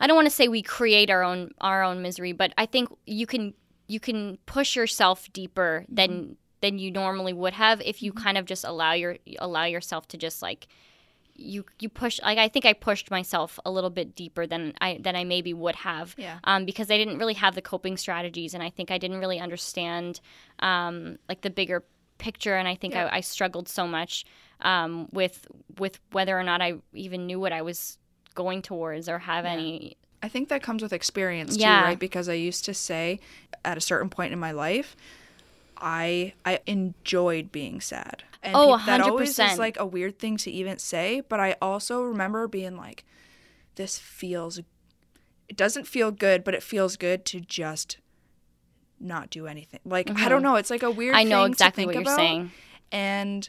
I 0.00 0.06
don't 0.06 0.16
want 0.16 0.26
to 0.26 0.34
say 0.34 0.48
we 0.48 0.62
create 0.62 1.10
our 1.10 1.22
own 1.22 1.52
our 1.60 1.82
own 1.82 2.02
misery, 2.02 2.32
but 2.32 2.52
I 2.56 2.66
think 2.66 2.88
you 3.06 3.26
can 3.26 3.54
you 3.88 3.98
can 3.98 4.38
push 4.46 4.76
yourself 4.76 5.32
deeper 5.32 5.84
than 5.88 6.36
than 6.60 6.78
you 6.78 6.90
normally 6.90 7.32
would 7.32 7.54
have 7.54 7.80
if 7.82 8.02
you 8.02 8.12
kind 8.12 8.36
of 8.36 8.44
just 8.44 8.64
allow 8.64 8.92
your 8.92 9.16
allow 9.38 9.64
yourself 9.64 10.06
to 10.08 10.16
just 10.16 10.42
like 10.42 10.68
you 11.38 11.64
you 11.78 11.88
push 11.88 12.20
like 12.22 12.36
I 12.36 12.48
think 12.48 12.66
I 12.66 12.72
pushed 12.72 13.10
myself 13.10 13.58
a 13.64 13.70
little 13.70 13.90
bit 13.90 14.14
deeper 14.14 14.46
than 14.46 14.74
I 14.80 14.98
than 15.00 15.14
I 15.16 15.24
maybe 15.24 15.54
would 15.54 15.76
have 15.76 16.14
Yeah. 16.18 16.38
um, 16.44 16.64
because 16.64 16.90
I 16.90 16.98
didn't 16.98 17.18
really 17.18 17.34
have 17.34 17.54
the 17.54 17.62
coping 17.62 17.96
strategies 17.96 18.54
and 18.54 18.62
I 18.62 18.70
think 18.70 18.90
I 18.90 18.98
didn't 18.98 19.18
really 19.18 19.38
understand 19.38 20.20
um, 20.58 21.18
like 21.28 21.42
the 21.42 21.50
bigger 21.50 21.84
picture 22.18 22.56
and 22.56 22.66
I 22.66 22.74
think 22.74 22.94
Yeah. 22.94 23.06
I, 23.06 23.18
I 23.18 23.20
struggled 23.20 23.68
so 23.68 23.86
much 23.86 24.24
um, 24.60 25.08
with 25.12 25.46
with 25.78 26.00
whether 26.10 26.38
or 26.38 26.42
not 26.42 26.60
I 26.60 26.74
even 26.92 27.26
knew 27.26 27.38
what 27.38 27.52
I 27.52 27.62
was 27.62 27.98
going 28.34 28.60
towards 28.60 29.08
or 29.08 29.20
have 29.20 29.44
any 29.44 29.96
I 30.20 30.28
think 30.28 30.48
that 30.48 30.64
comes 30.64 30.82
with 30.82 30.92
experience 30.92 31.56
too, 31.56 31.62
Yeah. 31.62 31.84
right? 31.84 31.98
Because 31.98 32.28
I 32.28 32.32
used 32.34 32.64
to 32.64 32.74
say 32.74 33.20
at 33.64 33.76
a 33.76 33.80
certain 33.80 34.10
point 34.10 34.32
in 34.32 34.38
my 34.40 34.50
life, 34.50 34.96
I 35.76 36.34
I 36.44 36.58
enjoyed 36.66 37.52
being 37.52 37.80
sad. 37.80 38.24
And 38.42 38.54
Oh, 38.56 38.76
peop- 38.76 38.86
that 38.86 39.00
always 39.00 39.30
is 39.30 39.38
100%. 39.38 39.58
like 39.58 39.78
a 39.80 39.86
weird 39.86 40.18
thing 40.18 40.36
to 40.38 40.50
even 40.50 40.78
say, 40.78 41.22
but 41.28 41.40
I 41.40 41.56
also 41.60 42.02
remember 42.02 42.46
being 42.48 42.76
like, 42.76 43.04
this 43.74 43.98
feels 43.98 44.58
it 45.48 45.56
doesn't 45.56 45.86
feel 45.86 46.10
good, 46.10 46.44
but 46.44 46.54
it 46.54 46.62
feels 46.62 46.96
good 46.96 47.24
to 47.26 47.40
just 47.40 47.98
not 49.00 49.30
do 49.30 49.46
anything. 49.46 49.80
Like 49.84 50.10
I 50.20 50.28
don't 50.28 50.42
know, 50.42 50.56
it's 50.56 50.70
like 50.70 50.82
a 50.82 50.90
weird 50.90 51.14
Mm-hmm. 51.14 51.20
I 51.20 51.30
know 51.30 51.42
thing 51.44 51.52
to 51.52 51.52
exactly 51.54 51.86
what 51.86 51.94
you're 51.94 52.02
about. 52.02 52.16
saying 52.16 52.50
and 52.92 53.48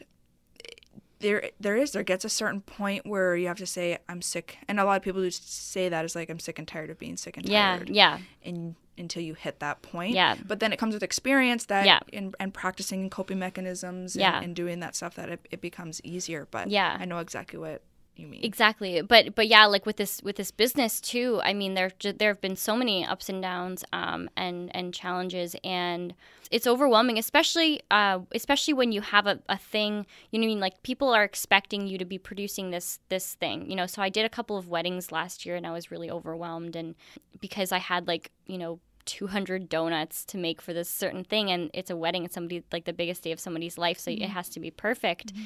there 1.19 1.49
there 1.59 1.75
is 1.75 1.91
there 1.91 2.03
gets 2.03 2.23
a 2.23 2.29
certain 2.29 2.61
point 2.61 3.05
where 3.05 3.35
you 3.35 3.47
have 3.47 3.57
to 3.57 3.65
say 3.65 3.97
i'm 4.07 4.21
sick 4.21 4.57
and 4.69 4.79
a 4.79 4.85
lot 4.85 4.95
of 4.95 5.01
people 5.01 5.21
just 5.21 5.69
say 5.71 5.89
that 5.89 6.05
is 6.05 6.15
like 6.15 6.29
i'm 6.29 6.39
sick 6.39 6.57
and 6.59 6.67
tired 6.67 6.89
of 6.89 6.97
being 6.97 7.17
sick 7.17 7.35
and 7.35 7.45
tired. 7.45 7.89
yeah 7.89 8.15
yeah 8.15 8.19
and 8.49 8.75
until 8.99 9.21
you 9.23 9.33
hit 9.33 9.59
that 9.59 9.81
point 9.81 10.13
Yeah. 10.13 10.35
but 10.47 10.59
then 10.59 10.71
it 10.73 10.77
comes 10.79 10.93
with 10.93 11.03
experience 11.03 11.65
that 11.65 11.85
Yeah. 11.85 11.99
and, 12.13 12.35
and 12.39 12.53
practicing 12.53 13.09
coping 13.09 13.39
mechanisms 13.39 14.15
and, 14.15 14.21
Yeah. 14.21 14.41
and 14.41 14.55
doing 14.55 14.79
that 14.81 14.95
stuff 14.95 15.15
that 15.15 15.29
it, 15.29 15.47
it 15.51 15.61
becomes 15.61 16.01
easier 16.03 16.47
but 16.51 16.69
Yeah. 16.69 16.97
i 16.99 17.05
know 17.05 17.19
exactly 17.19 17.59
what 17.59 17.81
you 18.15 18.27
mean 18.27 18.43
exactly 18.43 19.01
but 19.01 19.33
but 19.33 19.47
yeah 19.47 19.65
like 19.65 19.85
with 19.85 19.95
this 19.95 20.21
with 20.23 20.35
this 20.35 20.51
business 20.51 20.99
too 20.99 21.39
i 21.45 21.53
mean 21.53 21.73
there 21.73 21.89
there 22.17 22.29
have 22.31 22.41
been 22.41 22.57
so 22.57 22.75
many 22.75 23.05
ups 23.05 23.29
and 23.29 23.41
downs 23.41 23.85
um 23.93 24.29
and 24.35 24.75
and 24.75 24.93
challenges 24.93 25.55
and 25.63 26.13
it's 26.51 26.67
overwhelming 26.67 27.17
especially 27.17 27.79
uh 27.91 28.19
especially 28.33 28.73
when 28.73 28.91
you 28.91 28.99
have 28.99 29.25
a, 29.25 29.39
a 29.47 29.57
thing 29.57 30.05
you 30.31 30.39
know 30.39 30.43
what 30.43 30.47
I 30.51 30.53
mean 30.53 30.59
like 30.59 30.83
people 30.83 31.09
are 31.13 31.23
expecting 31.23 31.87
you 31.87 31.97
to 31.97 32.03
be 32.03 32.17
producing 32.17 32.71
this 32.71 32.99
this 33.07 33.35
thing 33.35 33.69
you 33.69 33.75
know 33.77 33.85
so 33.87 34.01
i 34.01 34.09
did 34.09 34.25
a 34.25 34.29
couple 34.29 34.57
of 34.57 34.67
weddings 34.67 35.13
last 35.13 35.45
year 35.45 35.55
and 35.55 35.65
i 35.65 35.71
was 35.71 35.89
really 35.89 36.11
overwhelmed 36.11 36.75
and 36.75 36.95
because 37.39 37.71
i 37.71 37.77
had 37.77 38.05
like 38.05 38.31
you 38.47 38.57
know 38.57 38.81
200 39.09 39.67
donuts 39.67 40.23
to 40.23 40.37
make 40.37 40.61
for 40.61 40.71
this 40.71 40.89
certain 40.89 41.23
thing 41.23 41.49
and 41.49 41.71
it's 41.73 41.89
a 41.89 41.95
wedding 41.95 42.23
it's 42.23 42.35
somebody 42.35 42.63
like 42.71 42.85
the 42.85 42.93
biggest 42.93 43.23
day 43.23 43.31
of 43.31 43.39
somebody's 43.39 43.77
life 43.77 43.99
so 43.99 44.11
it 44.11 44.19
mm-hmm. 44.19 44.31
has 44.31 44.47
to 44.49 44.59
be 44.59 44.69
perfect 44.69 45.33
mm-hmm. 45.33 45.43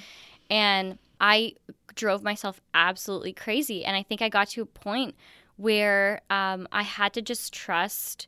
and 0.50 0.98
I 1.24 1.54
drove 1.96 2.22
myself 2.22 2.60
absolutely 2.74 3.32
crazy. 3.32 3.86
And 3.86 3.96
I 3.96 4.04
think 4.04 4.22
I 4.22 4.28
got 4.28 4.50
to 4.50 4.62
a 4.62 4.66
point 4.66 5.16
where 5.56 6.22
um, 6.30 6.68
I 6.70 6.84
had 6.84 7.14
to 7.14 7.22
just 7.22 7.54
trust 7.54 8.28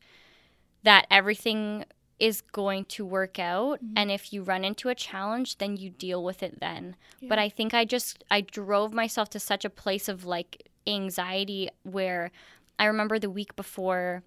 that 0.83 1.05
everything 1.11 1.83
is 2.19 2.39
going 2.39 2.85
to 2.85 3.05
work 3.05 3.37
out. 3.37 3.83
Mm-hmm. 3.83 3.93
And 3.97 4.11
if 4.11 4.31
you 4.31 4.43
run 4.43 4.63
into 4.63 4.87
a 4.87 4.95
challenge, 4.95 5.57
then 5.57 5.75
you 5.75 5.89
deal 5.89 6.23
with 6.23 6.41
it 6.41 6.61
then. 6.61 6.95
But 7.21 7.37
I 7.37 7.49
think 7.49 7.73
I 7.73 7.83
just, 7.83 8.23
I 8.31 8.39
drove 8.39 8.93
myself 8.93 9.29
to 9.31 9.39
such 9.41 9.65
a 9.65 9.69
place 9.69 10.07
of 10.07 10.23
like 10.23 10.69
anxiety 10.87 11.69
where 11.83 12.31
I 12.79 12.85
remember 12.85 13.19
the 13.19 13.29
week 13.29 13.57
before 13.57 14.23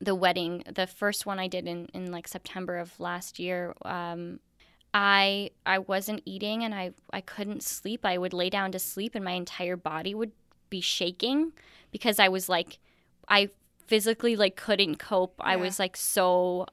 the 0.00 0.14
wedding, 0.14 0.62
the 0.72 0.86
first 0.86 1.26
one 1.26 1.38
I 1.38 1.48
did 1.48 1.66
in, 1.66 1.88
in 1.94 2.10
like 2.10 2.28
September 2.28 2.78
of 2.78 2.98
last 3.00 3.38
year, 3.38 3.74
um, 3.84 4.40
I 4.94 5.50
I 5.66 5.78
wasn't 5.78 6.22
eating 6.24 6.64
and 6.64 6.74
I, 6.74 6.92
I 7.12 7.20
couldn't 7.20 7.62
sleep. 7.62 8.04
I 8.04 8.16
would 8.16 8.32
lay 8.32 8.48
down 8.48 8.72
to 8.72 8.78
sleep 8.78 9.14
and 9.14 9.24
my 9.24 9.32
entire 9.32 9.76
body 9.76 10.14
would 10.14 10.32
be 10.70 10.80
shaking 10.80 11.52
because 11.90 12.18
I 12.18 12.28
was 12.28 12.48
like 12.48 12.78
I 13.28 13.50
physically 13.86 14.36
like 14.36 14.56
couldn't 14.56 14.96
cope. 14.96 15.34
I 15.40 15.56
was 15.56 15.78
like 15.78 15.96
so 15.96 16.66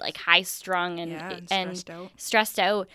like 0.00 0.16
high 0.16 0.42
strung 0.42 0.98
and 0.98 1.12
yeah, 1.12 1.30
and 1.30 1.48
and 1.50 1.78
stressed 1.78 1.90
out. 1.90 2.10
stressed 2.16 2.58
out. 2.58 2.88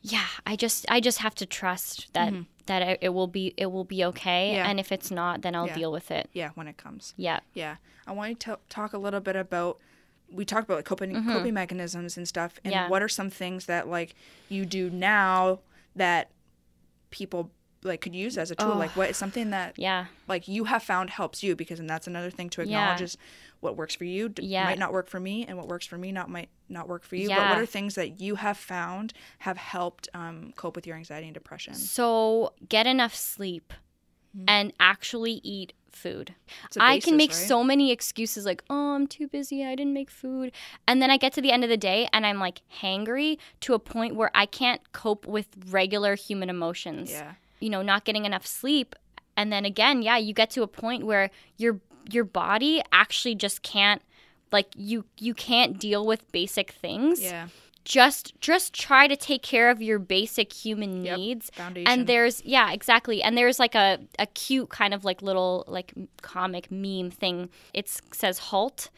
Yeah, 0.00 0.26
I 0.46 0.56
just 0.56 0.86
I 0.88 1.00
just 1.00 1.18
have 1.18 1.34
to 1.36 1.46
trust 1.46 2.12
that 2.14 2.32
that 2.66 2.98
it, 3.02 3.08
will 3.10 3.26
be 3.26 3.54
it 3.56 3.66
will 3.72 3.84
be 3.84 4.04
okay, 4.04 4.48
Mm-hmm. 4.50 4.56
Yeah. 4.56 4.68
and 4.70 4.78
if 4.80 4.92
it's 4.92 5.10
not, 5.10 5.42
then 5.42 5.54
I'll 5.54 5.66
Yeah. 5.66 5.74
deal 5.74 5.92
with 5.92 6.10
it. 6.10 6.28
Yeah, 6.32 6.50
when 6.54 6.68
it 6.68 6.76
comes. 6.76 7.14
Yeah. 7.16 7.40
Yeah, 7.54 7.76
I 8.06 8.12
want 8.12 8.38
to 8.40 8.58
talk 8.68 8.92
a 8.92 8.98
little 8.98 9.20
bit 9.20 9.36
about. 9.36 9.78
We 10.30 10.44
talked 10.44 10.64
about 10.64 10.76
like 10.76 10.84
coping 10.84 11.24
coping 11.24 11.54
mechanisms 11.54 12.16
and 12.18 12.28
stuff, 12.28 12.60
and 12.64 12.72
Mm-hmm. 12.72 12.82
Yeah. 12.84 12.88
what 12.90 13.02
are 13.02 13.08
some 13.08 13.30
things 13.30 13.66
that 13.66 13.88
like 13.88 14.14
you 14.48 14.66
do 14.66 14.90
now 14.90 15.60
that 15.96 16.30
people 17.10 17.50
like 17.84 18.00
could 18.00 18.14
use 18.14 18.36
as 18.38 18.50
a 18.50 18.54
tool? 18.54 18.72
Oh. 18.72 18.78
Like, 18.78 18.90
what 18.96 19.10
is 19.10 19.16
something 19.16 19.50
that 19.50 19.74
Yeah. 19.78 20.06
like 20.26 20.48
you 20.48 20.64
have 20.64 20.82
found 20.82 21.10
helps 21.10 21.42
you? 21.42 21.54
Because 21.56 21.78
and 21.80 21.88
that's 21.88 22.06
another 22.06 22.30
thing 22.30 22.50
to 22.50 22.62
Yeah. 22.62 22.64
acknowledge 22.80 23.02
is 23.02 23.18
what 23.60 23.76
works 23.76 23.94
for 23.94 24.04
you 24.04 24.28
d- 24.28 24.42
Yeah. 24.44 24.64
might 24.64 24.78
not 24.78 24.92
work 24.92 25.08
for 25.08 25.20
me, 25.20 25.44
and 25.46 25.56
what 25.56 25.68
works 25.68 25.86
for 25.86 25.98
me 25.98 26.12
not 26.12 26.28
might 26.30 26.48
not 26.68 26.88
work 26.88 27.04
for 27.04 27.16
you. 27.16 27.28
But 27.28 27.38
what 27.50 27.58
are 27.58 27.66
things 27.66 27.94
that 27.96 28.20
you 28.20 28.36
have 28.36 28.56
found 28.56 29.12
have 29.40 29.56
helped 29.56 30.08
um, 30.14 30.52
cope 30.56 30.76
with 30.76 30.86
your 30.86 30.96
anxiety 30.96 31.26
and 31.26 31.34
depression? 31.34 31.74
So 31.74 32.52
get 32.68 32.86
enough 32.86 33.14
sleep 33.14 33.72
and 34.46 34.72
actually 34.78 35.40
eat 35.42 35.72
food. 35.90 36.34
Mm-hmm. 36.70 36.80
A 36.80 36.84
I 36.84 37.00
can 37.00 37.16
make 37.16 37.30
right? 37.30 37.36
so 37.36 37.64
many 37.64 37.90
excuses 37.90 38.44
like, 38.44 38.62
oh, 38.70 38.94
I'm 38.94 39.06
too 39.08 39.26
busy. 39.26 39.64
I 39.64 39.74
didn't 39.74 39.94
make 39.94 40.10
food. 40.10 40.52
And 40.86 41.02
then 41.02 41.10
I 41.10 41.16
get 41.16 41.32
to 41.32 41.40
the 41.40 41.50
end 41.50 41.64
of 41.64 41.70
the 41.70 41.76
day 41.78 42.08
and 42.12 42.24
I'm 42.26 42.38
like 42.38 42.60
hangry 42.80 43.38
to 43.60 43.74
a 43.74 43.78
point 43.80 44.14
where 44.14 44.30
I 44.34 44.46
can't 44.46 44.92
cope 44.92 45.26
with 45.26 45.48
regular 45.70 46.14
human 46.14 46.50
emotions. 46.50 47.10
Yeah. 47.10 47.32
You 47.60 47.70
know, 47.70 47.82
not 47.82 48.04
getting 48.04 48.24
enough 48.24 48.46
sleep. 48.46 48.94
And 49.36 49.52
then 49.52 49.64
again, 49.64 50.02
yeah, 50.02 50.16
you 50.16 50.32
get 50.34 50.50
to 50.50 50.62
a 50.62 50.66
point 50.68 51.04
where 51.06 51.30
your 51.56 51.80
your 52.10 52.24
body 52.24 52.82
actually 52.92 53.34
just 53.34 53.62
can't 53.62 54.00
like 54.50 54.68
you 54.76 55.04
you 55.18 55.34
can't 55.34 55.78
deal 55.78 56.06
with 56.06 56.30
basic 56.32 56.70
things 56.70 57.20
Yeah. 57.20 57.48
just 57.84 58.32
just 58.40 58.72
try 58.72 59.06
to 59.08 59.14
take 59.16 59.42
care 59.42 59.68
of 59.68 59.82
your 59.82 59.98
basic 59.98 60.52
human 60.54 61.04
Yep. 61.04 61.18
needs 61.18 61.50
Foundation. 61.54 61.86
and 61.92 62.06
there's 62.06 62.42
yeah 62.46 62.72
exactly 62.72 63.22
and 63.22 63.36
there's 63.36 63.58
like 63.58 63.74
a, 63.74 63.98
a 64.18 64.24
cute 64.26 64.70
kind 64.70 64.94
of 64.94 65.04
like 65.04 65.20
little 65.20 65.64
like 65.68 65.92
comic 66.22 66.70
meme 66.70 67.10
thing 67.10 67.50
it 67.74 67.88
says 68.12 68.38
halt 68.38 68.88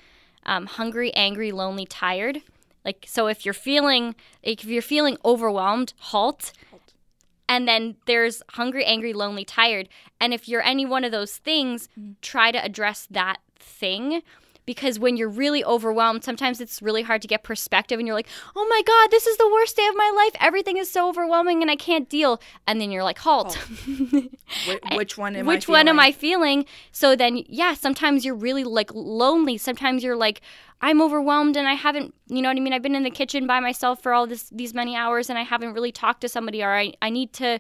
um, 0.46 0.66
hungry 0.66 1.12
angry 1.14 1.50
lonely 1.50 1.86
tired 1.86 2.42
like 2.84 3.04
so 3.08 3.26
if 3.26 3.44
you're 3.44 3.52
feeling 3.52 4.14
if 4.44 4.64
you're 4.64 4.82
feeling 4.82 5.16
overwhelmed 5.24 5.92
halt 5.98 6.52
and 7.50 7.66
then 7.66 7.96
there's 8.06 8.42
hungry 8.50 8.84
angry 8.84 9.12
lonely 9.12 9.44
tired. 9.44 9.88
And 10.20 10.32
if 10.32 10.48
you're 10.48 10.62
any 10.62 10.86
one 10.86 11.02
of 11.02 11.10
those 11.10 11.36
things 11.36 11.88
mm. 11.98 12.14
try 12.22 12.52
to 12.52 12.64
address 12.64 13.08
that 13.10 13.38
thing 13.56 14.22
because 14.66 14.98
when 14.98 15.16
you're 15.16 15.28
really 15.28 15.64
overwhelmed 15.64 16.24
sometimes 16.24 16.60
it's 16.60 16.80
really 16.82 17.02
hard 17.02 17.22
to 17.22 17.28
get 17.28 17.42
perspective 17.42 17.98
and 17.98 18.06
you're 18.06 18.14
like 18.16 18.28
oh 18.56 18.66
my 18.68 18.82
god 18.86 19.10
this 19.10 19.26
is 19.26 19.36
the 19.36 19.48
worst 19.48 19.76
day 19.76 19.86
of 19.86 19.96
my 19.96 20.12
life 20.16 20.40
everything 20.40 20.76
is 20.76 20.90
so 20.90 21.08
overwhelming 21.08 21.62
and 21.62 21.70
i 21.70 21.76
can't 21.76 22.08
deal 22.08 22.40
and 22.66 22.80
then 22.80 22.90
you're 22.90 23.04
like 23.04 23.18
halt 23.18 23.54
Wh- 24.66 24.96
which 24.96 25.16
one 25.16 25.36
am 25.36 25.46
which 25.46 25.68
I 25.68 25.72
one 25.72 25.88
am 25.88 25.96
feeling? 25.96 26.08
I 26.08 26.12
feeling? 26.12 26.64
So 26.92 27.16
then, 27.16 27.42
yeah, 27.46 27.74
sometimes 27.74 28.24
you're 28.24 28.34
really 28.34 28.64
like 28.64 28.90
lonely. 28.94 29.58
Sometimes 29.58 30.02
you're 30.02 30.16
like, 30.16 30.40
I'm 30.80 31.00
overwhelmed 31.00 31.56
and 31.56 31.68
I 31.68 31.74
haven't, 31.74 32.14
you 32.28 32.42
know 32.42 32.48
what 32.48 32.56
I 32.56 32.60
mean? 32.60 32.72
I've 32.72 32.82
been 32.82 32.94
in 32.94 33.02
the 33.02 33.10
kitchen 33.10 33.46
by 33.46 33.60
myself 33.60 34.02
for 34.02 34.12
all 34.12 34.26
this 34.26 34.48
these 34.50 34.74
many 34.74 34.96
hours 34.96 35.30
and 35.30 35.38
I 35.38 35.42
haven't 35.42 35.74
really 35.74 35.92
talked 35.92 36.22
to 36.22 36.28
somebody, 36.28 36.62
or 36.62 36.74
I, 36.74 36.94
I 37.02 37.10
need 37.10 37.32
to 37.34 37.58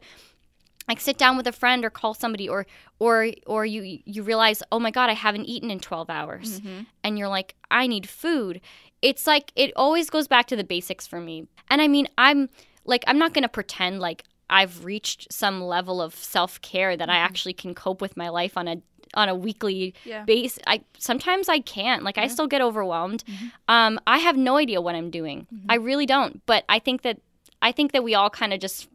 like 0.90 1.00
sit 1.00 1.16
down 1.16 1.36
with 1.36 1.46
a 1.46 1.52
friend 1.52 1.84
or 1.84 1.90
call 1.90 2.14
somebody, 2.14 2.48
or 2.48 2.66
or 2.98 3.28
or 3.46 3.64
you 3.64 4.00
you 4.04 4.22
realize, 4.24 4.60
oh 4.72 4.80
my 4.80 4.90
god, 4.90 5.08
I 5.08 5.14
haven't 5.14 5.44
eaten 5.44 5.70
in 5.70 5.78
12 5.78 6.10
hours, 6.10 6.60
mm-hmm. 6.60 6.82
and 7.04 7.16
you're 7.16 7.28
like, 7.28 7.54
I 7.70 7.86
need 7.86 8.08
food. 8.08 8.60
It's 9.00 9.24
like 9.24 9.52
it 9.54 9.72
always 9.76 10.10
goes 10.10 10.26
back 10.26 10.46
to 10.48 10.56
the 10.56 10.64
basics 10.64 11.06
for 11.06 11.20
me. 11.20 11.46
And 11.70 11.80
I 11.80 11.86
mean, 11.86 12.08
I'm 12.18 12.50
like, 12.84 13.04
I'm 13.06 13.18
not 13.18 13.34
gonna 13.34 13.48
pretend 13.48 14.00
like 14.00 14.24
I've 14.50 14.84
reached 14.84 15.32
some 15.32 15.62
level 15.62 16.02
of 16.02 16.12
self 16.14 16.60
care 16.60 16.96
that 16.96 17.08
I 17.08 17.14
mm-hmm. 17.14 17.24
actually 17.24 17.54
can 17.54 17.72
cope 17.72 18.00
with 18.00 18.16
my 18.16 18.28
life 18.28 18.56
on 18.56 18.66
a 18.66 18.82
on 19.14 19.28
a 19.28 19.34
weekly 19.34 19.94
Yeah. 20.04 20.24
base. 20.24 20.58
I 20.66 20.82
sometimes 20.98 21.48
I 21.48 21.60
can't. 21.60 22.02
Like 22.02 22.18
I 22.18 22.26
still 22.26 22.48
get 22.48 22.62
overwhelmed. 22.62 23.22
Mm-hmm. 23.24 23.46
Um, 23.68 24.00
I 24.08 24.18
have 24.18 24.36
no 24.36 24.56
idea 24.56 24.80
what 24.80 24.96
I'm 24.96 25.10
doing. 25.10 25.46
I 25.68 25.76
really 25.76 26.06
don't. 26.06 26.44
But 26.46 26.64
I 26.68 26.80
think 26.80 27.02
that 27.02 27.20
I 27.62 27.70
think 27.70 27.92
that 27.92 28.02
we 28.02 28.16
all 28.16 28.30
kind 28.30 28.52
of 28.52 28.58
just 28.58 28.88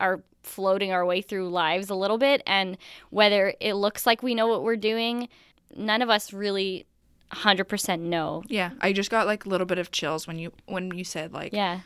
are 0.00 0.22
floating 0.42 0.92
our 0.92 1.04
way 1.06 1.22
through 1.22 1.48
lives 1.50 1.90
a 1.90 1.94
little 1.94 2.18
bit, 2.18 2.42
and 2.46 2.76
whether 3.10 3.54
it 3.60 3.74
looks 3.74 4.06
like 4.06 4.22
we 4.22 4.34
know 4.34 4.46
what 4.48 4.62
we're 4.62 4.76
doing, 4.76 5.28
none 5.76 6.02
of 6.02 6.10
us 6.10 6.32
really 6.32 6.86
100% 7.32 8.00
know. 8.00 8.42
Yeah, 8.48 8.70
I 8.80 8.92
just 8.92 9.10
got 9.10 9.26
like 9.26 9.44
a 9.46 9.48
little 9.48 9.66
bit 9.66 9.78
of 9.78 9.90
chills 9.90 10.26
when 10.26 10.38
you 10.38 10.52
when 10.66 10.90
you 10.96 11.04
said 11.04 11.32
like 11.32 11.52
Yeah. 11.52 11.80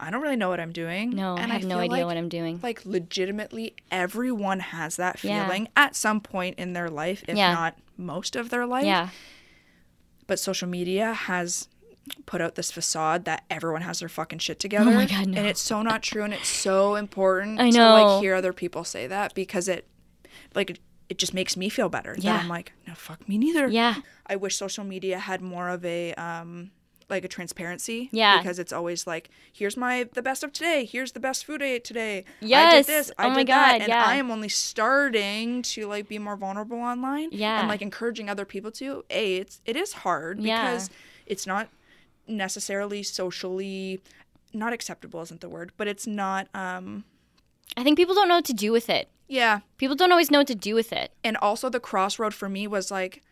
I 0.00 0.10
don't 0.12 0.22
really 0.22 0.36
know 0.36 0.48
what 0.48 0.60
I'm 0.60 0.70
doing. 0.70 1.10
No, 1.10 1.34
and 1.36 1.50
I 1.50 1.54
have 1.56 1.64
no 1.64 1.78
idea 1.78 1.90
like, 1.98 2.04
what 2.06 2.16
I'm 2.16 2.28
doing. 2.28 2.60
Like 2.62 2.84
legitimately, 2.86 3.74
everyone 3.90 4.60
has 4.60 4.94
that 4.96 5.24
Yeah. 5.24 5.44
feeling 5.46 5.68
at 5.74 5.96
some 5.96 6.20
point 6.20 6.56
in 6.58 6.72
their 6.72 6.88
life, 6.88 7.24
if 7.26 7.36
Yeah. 7.36 7.52
not 7.52 7.76
most 7.96 8.36
of 8.36 8.50
their 8.50 8.64
life. 8.64 8.84
Yeah. 8.84 9.08
But 10.28 10.38
social 10.38 10.68
media 10.68 11.12
has 11.14 11.66
put 12.26 12.40
out 12.40 12.54
this 12.54 12.70
facade 12.70 13.24
that 13.24 13.44
everyone 13.50 13.82
has 13.82 14.00
their 14.00 14.08
fucking 14.08 14.38
shit 14.40 14.58
together. 14.58 14.90
Oh 14.90 14.94
my 14.94 15.06
God, 15.06 15.26
no. 15.28 15.38
And 15.38 15.46
it's 15.46 15.60
so 15.60 15.82
not 15.82 16.02
true, 16.02 16.22
and 16.24 16.32
it's 16.34 16.48
so 16.48 16.94
important 16.96 17.60
I 17.60 17.70
to 17.70 17.76
know. 17.76 17.92
like 18.02 18.22
hear 18.22 18.34
other 18.34 18.52
people 18.52 18.84
say 18.84 19.06
that 19.06 19.34
because 19.34 19.68
it, 19.68 19.86
like, 20.54 20.78
it, 21.08 21.18
just 21.18 21.34
makes 21.34 21.56
me 21.56 21.68
feel 21.68 21.88
better. 21.88 22.14
Yeah. 22.18 22.34
That 22.34 22.42
I'm 22.42 22.48
like, 22.48 22.72
no, 22.86 22.94
fuck 22.94 23.28
me 23.28 23.38
neither. 23.38 23.66
Yeah. 23.68 23.96
I 24.26 24.36
wish 24.36 24.56
social 24.56 24.84
media 24.84 25.18
had 25.18 25.40
more 25.40 25.68
of 25.68 25.84
a 25.84 26.14
um 26.14 26.70
like 27.10 27.24
a 27.24 27.28
transparency. 27.28 28.10
Yeah. 28.12 28.36
Because 28.36 28.58
it's 28.58 28.70
always 28.72 29.06
like, 29.06 29.30
here's 29.50 29.78
my 29.78 30.06
the 30.12 30.20
best 30.20 30.44
of 30.44 30.52
today. 30.52 30.84
Here's 30.84 31.12
the 31.12 31.20
best 31.20 31.46
food 31.46 31.62
I 31.62 31.66
ate 31.66 31.84
today. 31.84 32.26
Yes. 32.40 32.74
I 32.74 32.76
did 32.76 32.86
this. 32.86 33.12
I 33.16 33.26
Oh 33.26 33.30
my 33.30 33.36
did 33.36 33.48
that. 33.48 33.72
God, 33.72 33.80
And 33.80 33.88
yeah. 33.88 34.04
I 34.04 34.16
am 34.16 34.30
only 34.30 34.50
starting 34.50 35.62
to 35.62 35.86
like 35.86 36.08
be 36.08 36.18
more 36.18 36.36
vulnerable 36.36 36.78
online. 36.78 37.30
Yeah. 37.32 37.60
And 37.60 37.68
like 37.68 37.80
encouraging 37.82 38.28
other 38.28 38.44
people 38.44 38.70
to. 38.72 39.04
A, 39.08 39.36
it's 39.36 39.60
it 39.64 39.76
is 39.76 39.92
hard 39.94 40.40
Yeah. 40.40 40.60
because 40.70 40.90
it's 41.26 41.46
not 41.46 41.68
necessarily 42.28 43.02
socially 43.02 44.00
not 44.52 44.72
acceptable 44.72 45.20
isn't 45.22 45.40
the 45.40 45.48
word, 45.48 45.72
but 45.76 45.86
it's 45.88 46.06
not 46.06 46.48
um 46.54 47.04
I 47.76 47.82
think 47.84 47.96
people 47.98 48.14
don't 48.14 48.28
know 48.28 48.36
what 48.36 48.44
to 48.46 48.54
do 48.54 48.72
with 48.72 48.88
it. 48.88 49.08
yeah. 49.28 49.60
People 49.76 49.94
don't 49.94 50.10
always 50.10 50.30
know 50.30 50.38
what 50.38 50.46
to 50.48 50.54
do 50.54 50.74
with 50.74 50.92
it. 50.92 51.12
and 51.22 51.36
also 51.36 51.68
the 51.68 51.80
crossroad 51.80 52.32
for 52.34 52.48
me 52.48 52.66
was 52.66 52.90
like 52.90 53.22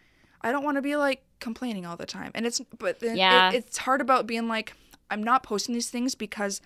i 0.42 0.52
don't 0.52 0.62
want 0.64 0.76
to 0.76 0.82
be 0.82 0.94
like 0.96 1.22
complaining 1.40 1.84
all 1.86 1.96
the 1.96 2.06
time 2.06 2.30
and 2.34 2.46
it's 2.46 2.60
but 2.78 3.00
then 3.00 3.16
it- 3.48 3.54
it's 3.58 3.78
hard 3.78 4.00
about 4.02 4.26
being 4.26 4.46
like 4.48 4.74
i'm 5.10 5.22
not 5.22 5.42
posting 5.42 5.74
these 5.74 5.88
things 5.90 6.14
because 6.14 6.60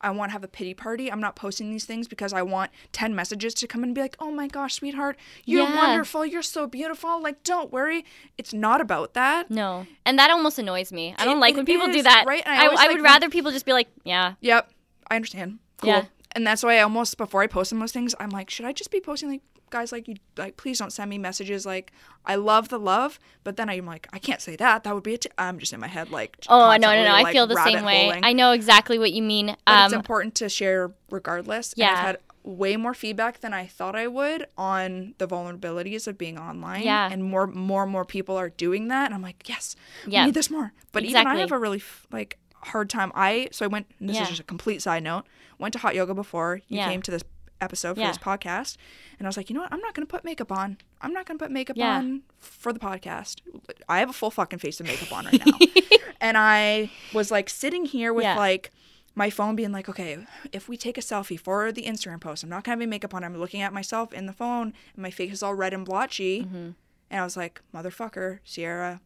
i 0.00 0.10
want 0.10 0.28
to 0.28 0.32
have 0.32 0.44
a 0.44 0.48
pity 0.48 0.74
party 0.74 1.10
i'm 1.10 1.20
not 1.20 1.34
posting 1.36 1.70
these 1.70 1.84
things 1.84 2.06
because 2.08 2.32
i 2.32 2.42
want 2.42 2.70
10 2.92 3.14
messages 3.14 3.54
to 3.54 3.66
come 3.66 3.82
and 3.82 3.94
be 3.94 4.00
like 4.00 4.16
oh 4.20 4.30
my 4.30 4.46
gosh 4.46 4.74
sweetheart 4.74 5.16
you're 5.44 5.66
Yeah. 5.68 5.76
wonderful 5.76 6.24
you're 6.26 6.42
so 6.42 6.66
beautiful 6.66 7.20
like 7.22 7.42
don't 7.42 7.70
worry 7.72 8.04
it's 8.36 8.52
not 8.52 8.80
about 8.80 9.14
that 9.14 9.50
No. 9.50 9.86
And 10.06 10.18
that 10.18 10.30
almost 10.30 10.58
annoys 10.58 10.90
me. 10.92 11.14
I 11.18 11.24
don't 11.24 11.36
It- 11.36 11.40
like 11.40 11.56
when 11.56 11.66
people 11.66 11.86
do 11.88 12.02
that. 12.02 12.24
right? 12.26 12.42
I 12.46 12.64
I, 12.64 12.64
I 12.66 12.74
like 12.74 12.90
would 12.92 13.02
rather 13.02 13.28
people 13.28 13.50
just 13.50 13.66
be 13.66 13.72
like, 13.72 13.88
yeah. 14.04 14.34
yep 14.40 14.70
i 15.10 15.16
understand 15.16 15.58
cool 15.78 15.90
Yeah. 15.90 16.04
and 16.32 16.46
that's 16.46 16.62
why 16.62 16.78
i 16.78 16.82
almost 16.82 17.16
before 17.18 17.42
i 17.42 17.46
post 17.46 17.70
some 17.70 17.78
of 17.78 17.82
those 17.82 17.92
things 17.92 18.14
i'm 18.20 18.30
like 18.30 18.50
should 18.50 18.66
i 18.66 18.72
just 18.72 18.90
be 18.90 19.00
posting 19.00 19.28
like 19.30 19.42
guys 19.70 19.92
like 19.92 20.08
you 20.08 20.16
like 20.36 20.56
please 20.56 20.78
don't 20.78 20.92
send 20.92 21.08
me 21.10 21.18
messages 21.18 21.64
like 21.66 21.92
i 22.26 22.34
love 22.34 22.68
the 22.68 22.78
love 22.78 23.18
but 23.44 23.56
then 23.56 23.68
i'm 23.68 23.86
like 23.86 24.06
i 24.12 24.18
can't 24.18 24.40
say 24.40 24.56
that 24.56 24.84
that 24.84 24.94
would 24.94 25.02
be 25.04 25.14
it 25.14 25.26
i'm 25.38 25.58
just 25.58 25.72
in 25.72 25.80
my 25.80 25.86
head 25.86 26.10
like 26.10 26.36
Oh, 26.48 26.76
no, 26.76 26.90
no, 26.94 27.04
no. 27.04 27.14
I 27.14 27.32
feel 27.32 27.46
the 27.46 27.62
same 27.64 27.84
way. 27.84 28.04
holing. 28.06 28.24
I 28.24 28.32
know 28.32 28.52
exactly 28.52 28.98
what 28.98 29.12
you 29.12 29.22
mean. 29.22 29.46
but 29.66 29.84
it's 29.84 29.92
Um, 29.92 29.98
important 29.98 30.34
to 30.36 30.48
share 30.48 30.92
regardless 31.10 31.72
and 31.72 31.80
Yeah. 31.80 31.92
i've 31.92 31.98
had 31.98 32.18
way 32.44 32.76
more 32.76 32.94
feedback 32.94 33.40
than 33.40 33.52
i 33.52 33.66
thought 33.66 33.94
i 33.94 34.06
would 34.06 34.46
on 34.56 35.14
the 35.18 35.26
vulnerabilities 35.28 36.06
of 36.06 36.16
being 36.16 36.38
online 36.38 36.82
Yeah. 36.82 37.08
and 37.12 37.22
more 37.24 37.46
more 37.46 37.82
and 37.82 37.92
more 37.92 38.04
people 38.04 38.36
are 38.36 38.48
doing 38.48 38.88
that 38.88 39.06
and 39.06 39.14
i'm 39.14 39.22
like 39.22 39.48
yes 39.48 39.76
Yeah. 40.06 40.22
we 40.22 40.26
need 40.26 40.34
this 40.34 40.50
more 40.50 40.72
but 40.92 41.04
even 41.04 41.26
i 41.26 41.36
have 41.36 41.52
a 41.52 41.58
really 41.58 41.82
like 42.10 42.38
hard 42.54 42.88
time 42.90 43.12
i 43.14 43.48
so 43.52 43.64
i 43.64 43.68
went 43.68 43.86
and 44.00 44.08
this 44.08 44.16
Yeah. 44.16 44.22
is 44.22 44.28
just 44.30 44.40
a 44.40 44.44
complete 44.44 44.80
side 44.82 45.02
note 45.02 45.24
went 45.58 45.72
to 45.74 45.78
hot 45.78 45.94
yoga 45.94 46.14
before 46.14 46.60
you 46.68 46.78
Yeah. 46.78 46.88
came 46.88 47.02
to 47.02 47.10
this 47.10 47.22
episode 47.60 47.94
for 47.94 48.00
Yeah. 48.00 48.08
this 48.08 48.18
podcast 48.18 48.76
and 49.18 49.26
i 49.26 49.28
was 49.28 49.36
like 49.36 49.48
you 49.50 49.54
know 49.54 49.62
what 49.62 49.72
i'm 49.72 49.80
not 49.80 49.94
going 49.94 50.06
to 50.06 50.10
put 50.10 50.24
makeup 50.24 50.52
on 50.52 50.78
i'm 51.02 51.12
not 51.12 51.26
going 51.26 51.38
to 51.38 51.44
put 51.44 51.50
makeup 51.50 51.76
Yeah. 51.76 51.96
on 51.96 52.22
for 52.38 52.72
the 52.72 52.78
podcast 52.78 53.40
i 53.88 53.98
have 53.98 54.10
a 54.10 54.12
full 54.12 54.30
fucking 54.30 54.58
face 54.60 54.78
of 54.80 54.86
makeup 54.86 55.12
on 55.12 55.24
right 55.26 55.42
now 55.44 55.52
and 56.20 56.36
i 56.38 56.90
was 57.12 57.30
like 57.30 57.48
sitting 57.50 57.84
here 57.84 58.12
with 58.12 58.24
Yeah. 58.24 58.36
like 58.36 58.70
my 59.14 59.30
phone 59.30 59.56
being 59.56 59.72
like, 59.72 59.88
okay, 59.88 60.16
if 60.52 60.68
we 60.68 60.76
take 60.76 60.96
a 60.96 61.00
selfie 61.00 61.40
for 61.40 61.72
the 61.72 61.82
Instagram 61.86 62.20
post, 62.20 62.44
I'm 62.44 62.50
not 62.50 62.62
gonna 62.62 62.74
have 62.74 62.78
any 62.80 62.88
makeup 62.88 63.12
on. 63.14 63.24
I'm 63.24 63.36
looking 63.36 63.62
at 63.62 63.72
myself 63.72 64.12
in 64.12 64.26
the 64.26 64.32
phone, 64.32 64.72
and 64.94 65.02
my 65.02 65.10
face 65.10 65.32
is 65.32 65.42
all 65.42 65.54
red 65.56 65.74
and 65.74 65.84
blotchy. 65.84 66.42
Mm-hmm. 66.44 66.70
And 67.10 67.20
I 67.20 67.24
was 67.24 67.36
like, 67.36 67.60
motherfucker, 67.74 68.38
Sierra, 68.44 69.00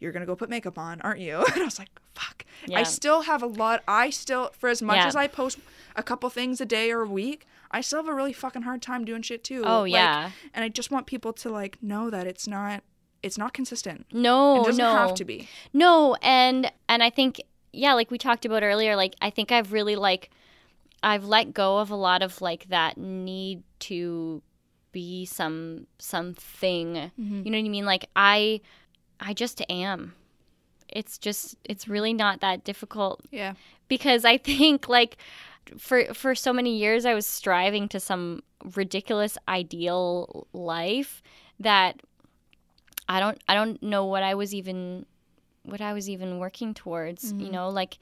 you're 0.00 0.10
gonna 0.10 0.26
go 0.26 0.34
put 0.34 0.50
makeup 0.50 0.76
on, 0.76 1.00
aren't 1.02 1.20
you? 1.20 1.36
And 1.52 1.62
I 1.62 1.64
was 1.64 1.78
like, 1.78 1.90
fuck. 2.16 2.44
I 2.74 2.82
still 2.82 3.22
have 3.22 3.44
a 3.44 3.46
lot. 3.46 3.84
I 3.86 4.10
still, 4.10 4.50
for 4.58 4.68
as 4.68 4.82
much 4.82 4.96
Yeah. 4.96 5.06
as 5.06 5.14
I 5.14 5.28
post 5.28 5.58
a 5.94 6.02
couple 6.02 6.28
things 6.28 6.60
a 6.60 6.66
day 6.66 6.90
or 6.90 7.02
a 7.02 7.08
week, 7.08 7.46
I 7.72 7.80
still 7.80 7.98
have 8.00 8.08
a 8.08 8.14
really 8.14 8.32
fucking 8.32 8.62
hard 8.62 8.82
time 8.82 9.04
doing 9.04 9.22
shit 9.22 9.44
too. 9.44 9.62
Oh, 9.64 9.82
Like, 9.82 9.92
yeah. 9.92 10.30
And 10.54 10.64
I 10.64 10.68
just 10.68 10.90
want 10.90 11.06
people 11.06 11.32
to 11.34 11.50
like 11.50 11.82
know 11.82 12.10
that 12.10 12.26
it's 12.26 12.46
not. 12.46 12.82
It's 13.22 13.38
not 13.38 13.52
consistent. 13.54 14.06
No, 14.12 14.62
it 14.62 14.66
doesn't 14.66 14.84
no. 14.84 14.92
have 14.94 15.14
to 15.14 15.24
be. 15.24 15.48
No, 15.72 16.16
and 16.22 16.70
and 16.88 17.02
I 17.02 17.10
think 17.10 17.40
yeah, 17.72 17.94
like 17.94 18.10
we 18.10 18.18
talked 18.18 18.44
about 18.44 18.62
earlier, 18.64 18.96
like 18.96 19.14
I 19.22 19.30
think 19.30 19.52
I've 19.52 19.72
really 19.72 19.94
like 19.96 20.30
I've 21.04 21.24
let 21.24 21.54
go 21.54 21.78
of 21.78 21.90
a 21.90 21.96
lot 21.96 22.22
of 22.22 22.40
like 22.40 22.68
that 22.68 22.98
need 22.98 23.62
to 23.80 24.42
be 24.90 25.24
some 25.24 25.86
something. 25.98 26.94
Mm-hmm. 26.94 27.42
You 27.44 27.50
know 27.50 27.58
what 27.58 27.64
I 27.64 27.68
mean? 27.68 27.84
Like 27.86 28.06
I 28.16 28.60
I 29.20 29.34
just 29.34 29.62
am. 29.70 30.14
It's 30.88 31.16
just 31.16 31.56
it's 31.64 31.88
really 31.88 32.12
not 32.12 32.40
that 32.40 32.64
difficult 32.64 33.22
Yeah. 33.30 33.54
because 33.88 34.24
I 34.24 34.36
think 34.36 34.88
like 34.88 35.16
for 35.78 36.12
for 36.14 36.34
so 36.34 36.52
many 36.52 36.76
years 36.76 37.04
I 37.04 37.14
was 37.14 37.26
striving 37.26 37.88
to 37.88 38.00
some 38.00 38.42
ridiculous 38.74 39.38
ideal 39.48 40.46
life 40.52 41.22
that 41.60 42.00
I 43.08 43.20
don't 43.20 43.40
I 43.48 43.54
don't 43.54 43.82
know 43.82 44.06
what 44.06 44.22
I 44.22 44.34
was 44.34 44.54
even 44.54 45.06
what 45.64 45.80
I 45.80 45.92
was 45.92 46.10
even 46.10 46.38
working 46.38 46.74
towards, 46.74 47.32
you 47.32 47.50
know, 47.50 47.68
like 47.68 47.98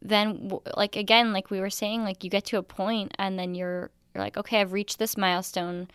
then 0.00 0.50
like 0.76 0.96
again 0.96 1.32
like 1.32 1.50
we 1.50 1.60
were 1.60 1.70
saying 1.70 2.02
like 2.04 2.24
you 2.24 2.30
get 2.30 2.44
to 2.46 2.58
a 2.58 2.62
point 2.62 3.12
and 3.18 3.38
then 3.38 3.54
you're 3.54 3.90
you're 4.14 4.24
like 4.24 4.36
okay, 4.36 4.60
I've 4.60 4.72
reached 4.72 4.98
this 4.98 5.16
milestone. 5.16 5.88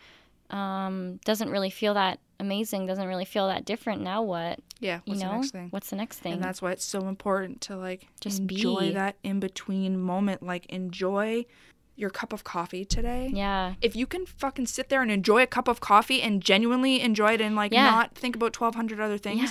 Um 0.50 1.18
doesn't 1.24 1.50
really 1.50 1.70
feel 1.70 1.94
that 1.94 2.20
amazing, 2.40 2.86
doesn't 2.86 3.06
really 3.06 3.24
feel 3.24 3.48
that 3.48 3.64
different. 3.64 4.02
Now 4.02 4.22
what? 4.22 4.60
Yeah. 4.80 5.00
What's 5.04 5.20
you 5.20 5.26
know? 5.26 5.32
the 5.32 5.38
next 5.38 5.50
thing? 5.50 5.66
What's 5.70 5.90
the 5.90 5.96
next 5.96 6.18
thing? 6.20 6.34
And 6.34 6.42
that's 6.44 6.62
why 6.62 6.72
it's 6.72 6.84
so 6.84 7.08
important 7.08 7.60
to 7.62 7.76
like 7.76 8.06
Just 8.20 8.40
enjoy 8.40 8.80
be. 8.88 8.92
that 8.92 9.16
in 9.22 9.40
between 9.40 10.00
moment. 10.00 10.42
Like 10.42 10.66
enjoy 10.66 11.46
your 11.96 12.10
cup 12.10 12.32
of 12.32 12.44
coffee 12.44 12.84
today. 12.84 13.28
yeah. 13.34 13.74
If 13.82 13.96
you 13.96 14.06
can 14.06 14.24
fucking 14.24 14.66
sit 14.66 14.88
there 14.88 15.02
and 15.02 15.10
enjoy 15.10 15.42
a 15.42 15.46
cup 15.48 15.66
of 15.66 15.80
coffee 15.80 16.22
and 16.22 16.40
genuinely 16.40 17.00
enjoy 17.00 17.32
it 17.32 17.40
and 17.40 17.56
like 17.56 17.72
Yeah. 17.72 17.90
not 17.90 18.14
think 18.14 18.36
about 18.36 18.52
twelve 18.52 18.76
hundred 18.76 19.00
other 19.00 19.18
things, 19.18 19.42
Yeah. 19.42 19.50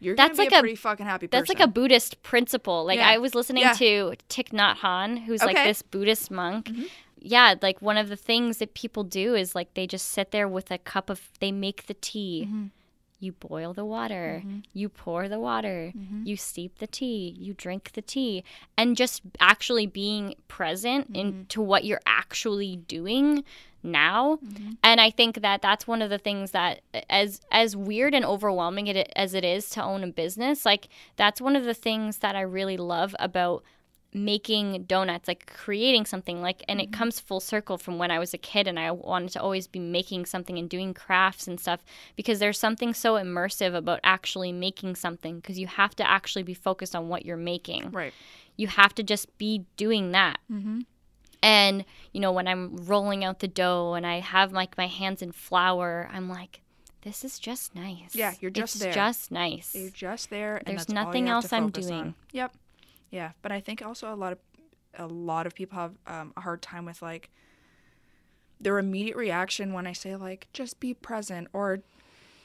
you're 0.00 0.14
gonna 0.14 0.28
That's 0.28 0.38
be 0.38 0.44
like 0.44 0.52
a 0.52 0.56
a- 0.56 0.60
pretty 0.60 0.76
fucking 0.76 1.06
happy 1.06 1.26
person. 1.26 1.40
That's 1.40 1.48
like 1.48 1.60
a 1.66 1.66
Buddhist 1.70 2.22
principle. 2.22 2.84
Like 2.84 2.98
Yeah. 2.98 3.08
I 3.08 3.16
was 3.16 3.34
listening 3.34 3.62
Yeah. 3.62 3.72
to 3.74 4.12
Thich 4.28 4.50
Nhat 4.50 4.76
Hanh, 4.76 5.24
who's 5.24 5.40
like 5.40 5.52
Okay. 5.52 5.60
Mm-hmm. 5.60 5.68
this 5.68 5.80
Buddhist 5.82 6.30
monk. 6.30 6.68
Yeah, 7.28 7.54
like 7.60 7.82
one 7.82 7.96
of 7.96 8.08
the 8.08 8.16
things 8.16 8.58
that 8.58 8.74
people 8.74 9.04
do 9.04 9.34
is 9.34 9.54
like 9.54 9.74
they 9.74 9.86
just 9.86 10.08
sit 10.08 10.30
there 10.30 10.48
with 10.48 10.70
a 10.70 10.78
cup 10.78 11.10
of 11.10 11.20
they 11.40 11.52
make 11.52 11.86
the 11.86 11.94
tea. 11.94 12.46
Mm-hmm. 12.48 12.66
You 13.18 13.32
boil 13.32 13.72
the 13.72 13.84
water, 13.84 14.42
you 14.74 14.90
pour 14.90 15.26
the 15.28 15.40
water, 15.40 15.92
Mm-hmm. 15.96 16.26
you 16.26 16.36
steep 16.36 16.78
the 16.78 16.86
tea, 16.86 17.34
you 17.38 17.54
drink 17.54 17.92
the 17.94 18.02
tea, 18.02 18.44
and 18.76 18.94
just 18.96 19.22
actually 19.40 19.86
being 19.86 20.34
present 20.48 21.04
Mm-hmm. 21.06 21.20
into 21.20 21.62
what 21.62 21.84
you're 21.84 22.02
actually 22.06 22.76
doing 22.76 23.42
now 23.82 24.36
Mm-hmm. 24.44 24.72
and 24.82 25.00
i 25.00 25.10
think 25.10 25.40
that 25.42 25.62
that's 25.62 25.86
one 25.86 26.02
of 26.02 26.10
the 26.10 26.18
things 26.18 26.50
that 26.50 26.80
as 27.08 27.40
as 27.52 27.76
weird 27.76 28.14
and 28.14 28.24
overwhelming 28.24 28.88
it 28.88 29.12
as 29.14 29.32
it 29.32 29.44
is 29.44 29.70
to 29.70 29.82
own 29.82 30.02
a 30.02 30.08
business 30.08 30.66
like 30.66 30.88
that's 31.16 31.40
one 31.40 31.54
of 31.54 31.64
the 31.64 31.74
things 31.74 32.18
that 32.18 32.34
i 32.34 32.40
really 32.40 32.76
love 32.76 33.14
about 33.20 33.62
making 34.16 34.82
donuts 34.84 35.28
like 35.28 35.46
creating 35.46 36.04
something 36.06 36.40
like 36.40 36.62
and 36.68 36.80
Mm-hmm. 36.80 36.92
it 36.92 36.96
comes 36.96 37.20
full 37.20 37.38
circle 37.40 37.76
from 37.76 37.98
when 37.98 38.10
i 38.10 38.18
was 38.18 38.32
a 38.32 38.38
kid 38.38 38.66
and 38.66 38.78
i 38.78 38.90
wanted 38.90 39.30
to 39.32 39.40
always 39.42 39.66
be 39.66 39.78
making 39.78 40.24
something 40.26 40.56
and 40.58 40.70
doing 40.70 40.94
crafts 40.94 41.46
and 41.46 41.60
stuff 41.60 41.80
because 42.16 42.38
there's 42.38 42.58
something 42.58 42.94
so 42.94 43.14
immersive 43.14 43.74
about 43.76 44.00
actually 44.02 44.52
making 44.52 44.94
something 44.96 45.36
because 45.36 45.58
you 45.58 45.66
have 45.66 45.94
to 45.96 46.08
actually 46.08 46.42
be 46.42 46.54
focused 46.54 46.96
on 46.96 47.08
what 47.08 47.26
you're 47.26 47.36
making 47.36 47.90
right. 47.90 48.14
you 48.56 48.66
have 48.68 48.94
to 48.94 49.02
just 49.02 49.36
be 49.38 49.64
doing 49.76 50.12
that. 50.12 50.38
Mm-hmm. 50.50 50.80
And 51.42 51.84
you 52.12 52.20
know, 52.20 52.32
when 52.32 52.48
I'm 52.48 52.76
rolling 52.86 53.22
out 53.22 53.40
the 53.40 53.48
dough 53.48 53.92
and 53.94 54.06
I 54.06 54.20
have 54.20 54.52
like 54.52 54.76
my 54.78 54.86
hands 54.86 55.20
in 55.22 55.30
flour, 55.32 56.08
I'm 56.12 56.28
like, 56.28 56.62
this 57.02 57.22
is 57.24 57.38
just 57.38 57.74
nice. 57.74 58.14
Yeah, 58.14 58.32
you're 58.40 58.50
just 58.50 58.76
it's 58.76 58.84
there. 58.84 58.92
just 58.92 59.30
nice. 59.30 59.74
You're 59.74 59.90
just 59.90 60.30
there. 60.30 60.56
And 60.56 60.66
There's 60.66 60.88
nothing 60.88 61.28
else 61.28 61.52
I'm 61.52 61.66
focus 61.70 61.86
on. 61.86 61.92
doing. 61.92 62.14
Yep. 62.32 62.52
Yeah, 63.10 63.32
but 63.42 63.52
I 63.52 63.60
think 63.60 63.82
also 63.82 64.12
a 64.12 64.16
lot 64.16 64.32
of 64.32 64.38
a 64.98 65.06
lot 65.06 65.46
of 65.46 65.54
people 65.54 65.78
have 65.78 65.94
um, 66.06 66.32
a 66.36 66.40
hard 66.40 66.62
time 66.62 66.84
with 66.86 67.02
like 67.02 67.30
their 68.60 68.78
immediate 68.78 69.16
reaction 69.16 69.72
when 69.74 69.86
I 69.86 69.92
say 69.92 70.16
like 70.16 70.48
just 70.52 70.80
be 70.80 70.94
present 70.94 71.48
or 71.52 71.80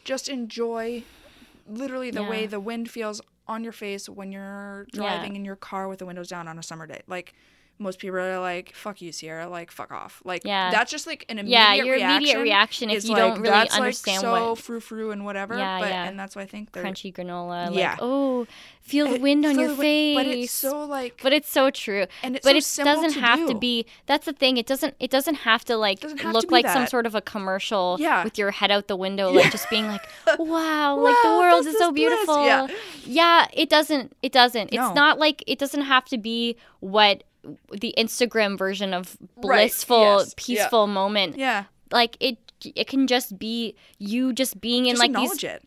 just 0.03 0.27
enjoy 0.27 1.03
literally 1.67 2.11
the 2.11 2.23
way 2.23 2.45
the 2.47 2.59
wind 2.59 2.89
feels 2.89 3.21
on 3.47 3.63
your 3.63 3.71
face 3.73 4.09
when 4.09 4.31
you're 4.31 4.85
Yeah. 4.91 5.03
driving 5.03 5.35
in 5.35 5.45
your 5.45 5.55
car 5.55 5.87
with 5.87 5.99
the 5.99 6.05
windows 6.05 6.27
down 6.27 6.47
on 6.47 6.59
a 6.59 6.63
summer 6.63 6.85
day. 6.85 7.01
Like 7.07 7.33
most 7.81 7.99
people 7.99 8.17
are 8.17 8.39
like, 8.39 8.73
"Fuck 8.75 9.01
you, 9.01 9.11
Sierra!" 9.11 9.49
Like, 9.49 9.71
"Fuck 9.71 9.91
off!" 9.91 10.21
Like, 10.23 10.43
Yeah. 10.45 10.71
that's 10.71 10.91
just 10.91 11.07
like 11.07 11.25
an 11.29 11.39
immediate 11.39 11.57
Yeah, 11.59 11.73
your 11.73 11.95
reaction. 11.95 12.15
immediate 12.17 12.39
reaction 12.41 12.89
if 12.89 12.97
is 12.97 13.05
you 13.09 13.15
like, 13.15 13.19
don't 13.23 13.41
really 13.41 13.49
that's 13.49 13.75
understand 13.75 14.23
like 14.23 14.39
so 14.39 14.49
what- 14.51 14.59
frou 14.59 14.79
frou 14.79 15.11
and 15.11 15.25
whatever. 15.25 15.57
Yeah, 15.57 15.79
but 15.79 15.89
yeah. 15.89 16.05
and 16.05 16.19
that's 16.19 16.35
why 16.35 16.43
I 16.43 16.45
think 16.45 16.71
they're 16.71 16.83
Crunchy 16.83 17.13
granola. 17.13 17.75
Yeah. 17.75 17.91
Like, 17.91 17.99
oh, 18.01 18.47
feel 18.81 19.07
the 19.07 19.15
it- 19.15 19.21
wind 19.21 19.45
on 19.45 19.57
your 19.59 19.69
the 19.69 19.75
face. 19.75 20.15
But 20.15 20.25
it's 20.27 20.51
so 20.53 20.85
like 20.85 21.19
But 21.23 21.33
it's 21.33 21.49
so 21.49 21.69
true. 21.71 22.05
And 22.23 22.35
it's 22.35 22.43
but 22.43 22.51
so 22.51 22.57
it 22.57 22.63
simple 22.63 22.93
doesn't 22.93 23.13
to 23.13 23.19
have 23.25 23.47
to 23.47 23.55
be. 23.55 23.85
That's 24.05 24.25
the 24.25 24.33
thing. 24.33 24.57
It 24.57 24.67
doesn't. 24.67 24.95
It 24.99 25.09
doesn't 25.11 25.35
have 25.35 25.65
to 25.65 25.75
like 25.77 26.01
have 26.19 26.33
look 26.33 26.47
be 26.49 26.53
like 26.53 26.67
some 26.67 26.87
sort 26.87 27.05
of 27.05 27.15
a 27.15 27.21
commercial. 27.21 27.97
Yeah. 27.99 28.23
With 28.23 28.37
your 28.37 28.51
head 28.51 28.71
out 28.71 28.87
the 28.87 28.95
window, 28.95 29.31
like 29.31 29.51
just 29.51 29.69
being 29.69 29.87
like, 29.87 30.01
"Wow, 30.39 30.97
like 30.97 31.15
the 31.23 31.29
world 31.29 31.65
is 31.65 31.77
so 31.77 31.87
is 31.87 31.91
bliss." 31.93 31.93
beautiful." 31.93 32.45
Yeah. 32.45 32.67
Yeah, 33.05 33.47
It 33.53 33.69
doesn't. 33.69 34.15
It 34.21 34.31
doesn't. 34.31 34.71
No. 34.71 34.85
It's 34.87 34.95
not 34.95 35.17
like 35.19 35.43
it 35.47 35.57
doesn't 35.59 35.81
have 35.81 36.05
to 36.05 36.17
be 36.17 36.55
what 36.79 37.23
the 37.71 37.93
Instagram 37.97 38.57
version 38.57 38.93
of 38.93 39.17
Right, 39.37 39.63
blissful, 39.67 40.19
yes, 40.19 40.27
yeah. 40.29 40.33
peaceful 40.37 40.87
moment. 40.87 41.37
yeah, 41.37 41.65
Like 41.91 42.17
it. 42.19 42.37
It 42.75 42.85
can 42.87 43.07
just 43.07 43.39
be 43.39 43.75
you 43.97 44.33
just 44.33 44.61
being 44.61 44.85
in 44.85 44.95
like 44.97 45.09
acknowledge 45.09 45.41
these 45.41 45.43
it. 45.45 45.63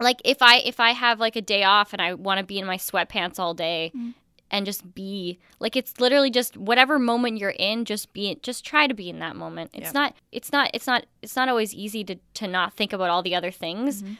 like 0.00 0.22
if 0.24 0.40
I 0.40 0.60
if 0.60 0.80
I 0.80 0.92
have 0.92 1.20
like 1.20 1.36
a 1.36 1.42
day 1.42 1.62
off 1.62 1.92
and 1.92 2.00
I 2.00 2.14
want 2.14 2.38
to 2.38 2.44
be 2.46 2.58
in 2.58 2.64
my 2.64 2.78
sweatpants 2.78 3.38
all 3.38 3.52
day 3.52 3.92
Mm. 3.94 4.14
and 4.50 4.64
just 4.64 4.94
be 4.94 5.38
like 5.60 5.76
it's 5.76 6.00
literally 6.00 6.30
just 6.30 6.56
whatever 6.56 6.98
moment 6.98 7.36
you're 7.36 7.50
in 7.58 7.84
just 7.84 8.14
be 8.14 8.38
just 8.42 8.64
try 8.64 8.86
to 8.86 8.94
be 8.94 9.10
in 9.10 9.18
that 9.18 9.36
moment. 9.36 9.72
It's 9.74 9.88
Yep. 9.88 9.94
not 9.94 10.14
it's 10.32 10.52
not 10.52 10.70
it's 10.72 10.86
not 10.86 11.04
it's 11.20 11.36
not 11.36 11.50
always 11.50 11.74
easy 11.74 12.02
to 12.04 12.16
to 12.32 12.48
not 12.48 12.72
think 12.72 12.94
about 12.94 13.10
all 13.10 13.22
the 13.22 13.34
other 13.34 13.50
things. 13.50 14.02
Mm-hmm. 14.02 14.14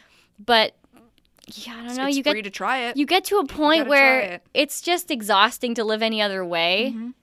But 0.45 0.77
yeah, 1.49 1.75
I 1.75 1.87
don't 1.87 1.97
know, 1.97 2.07
it's 2.07 2.17
you 2.17 2.23
free 2.23 2.35
get 2.35 2.45
to 2.45 2.51
try 2.51 2.79
it. 2.89 2.97
you 2.97 3.07
get 3.07 3.25
to 3.27 3.39
a 3.39 3.47
point 3.47 3.89
where 3.89 4.21
it. 4.21 4.43
it's 4.55 4.81
just 4.81 5.11
exhausting 5.11 5.75
to 5.75 5.85
live 5.85 6.03
any 6.03 6.23
other 6.23 6.45
way. 6.45 6.95
Mhm. 6.97 7.15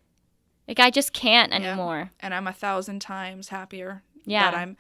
Like 0.68 0.80
I 0.80 0.90
just 0.92 1.14
can't 1.14 1.52
Yeah. 1.52 1.58
anymore. 1.70 2.12
and 2.20 2.34
I'm 2.34 2.46
a 2.48 2.54
thousand 2.54 3.00
times 3.00 3.50
happier 3.50 4.04
Yeah. 4.26 4.52
that 4.52 4.58
I'm. 4.58 4.78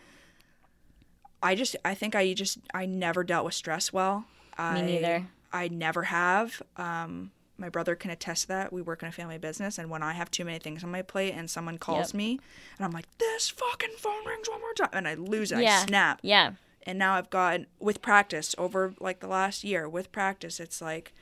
I 1.42 1.56
just, 1.56 1.76
I 1.86 1.94
think 1.96 2.16
I 2.16 2.34
just, 2.34 2.60
I 2.74 2.86
never 2.86 3.24
dealt 3.24 3.46
with 3.46 3.54
stress 3.54 3.94
well. 3.94 4.26
I, 4.58 4.82
Me 4.82 4.96
neither. 5.00 5.26
I 5.54 5.70
never 5.70 6.04
have. 6.04 6.62
Um, 6.76 7.32
my 7.58 7.70
brother 7.70 7.96
can 7.96 8.12
attest 8.12 8.44
to 8.44 8.48
that. 8.50 8.74
We 8.74 8.82
work 8.82 9.02
in 9.04 9.08
a 9.10 9.12
family 9.12 9.38
business, 9.38 9.78
and 9.78 9.90
when 9.90 10.04
I 10.04 10.14
have 10.14 10.30
too 10.32 10.44
many 10.44 10.60
things 10.60 10.84
on 10.84 10.92
my 10.92 11.02
plate, 11.02 11.34
and 11.34 11.50
someone 11.50 11.78
calls 11.78 12.10
Yep. 12.10 12.16
me, 12.16 12.40
and 12.78 12.86
I'm 12.86 12.92
like, 12.92 13.06
"This 13.18 13.50
fucking 13.50 13.96
phone 13.98 14.26
rings 14.26 14.50
one 14.50 14.60
more 14.60 14.74
time," 14.74 14.90
and 14.94 15.08
I 15.08 15.14
lose 15.16 15.52
it. 15.54 15.60
Yeah. 15.62 15.80
I 15.82 15.86
snap. 15.86 16.20
Yeah. 16.24 16.52
And 16.90 16.98
now 16.98 17.14
I've 17.14 17.30
gotten 17.30 17.68
with 17.80 18.02
practice 18.02 18.56
over 18.58 18.94
like 19.00 19.20
the 19.20 19.28
last 19.28 19.64
year 19.64 19.88
with 19.88 20.12
practice 20.12 20.60
it's 20.60 20.82
like 20.82 21.14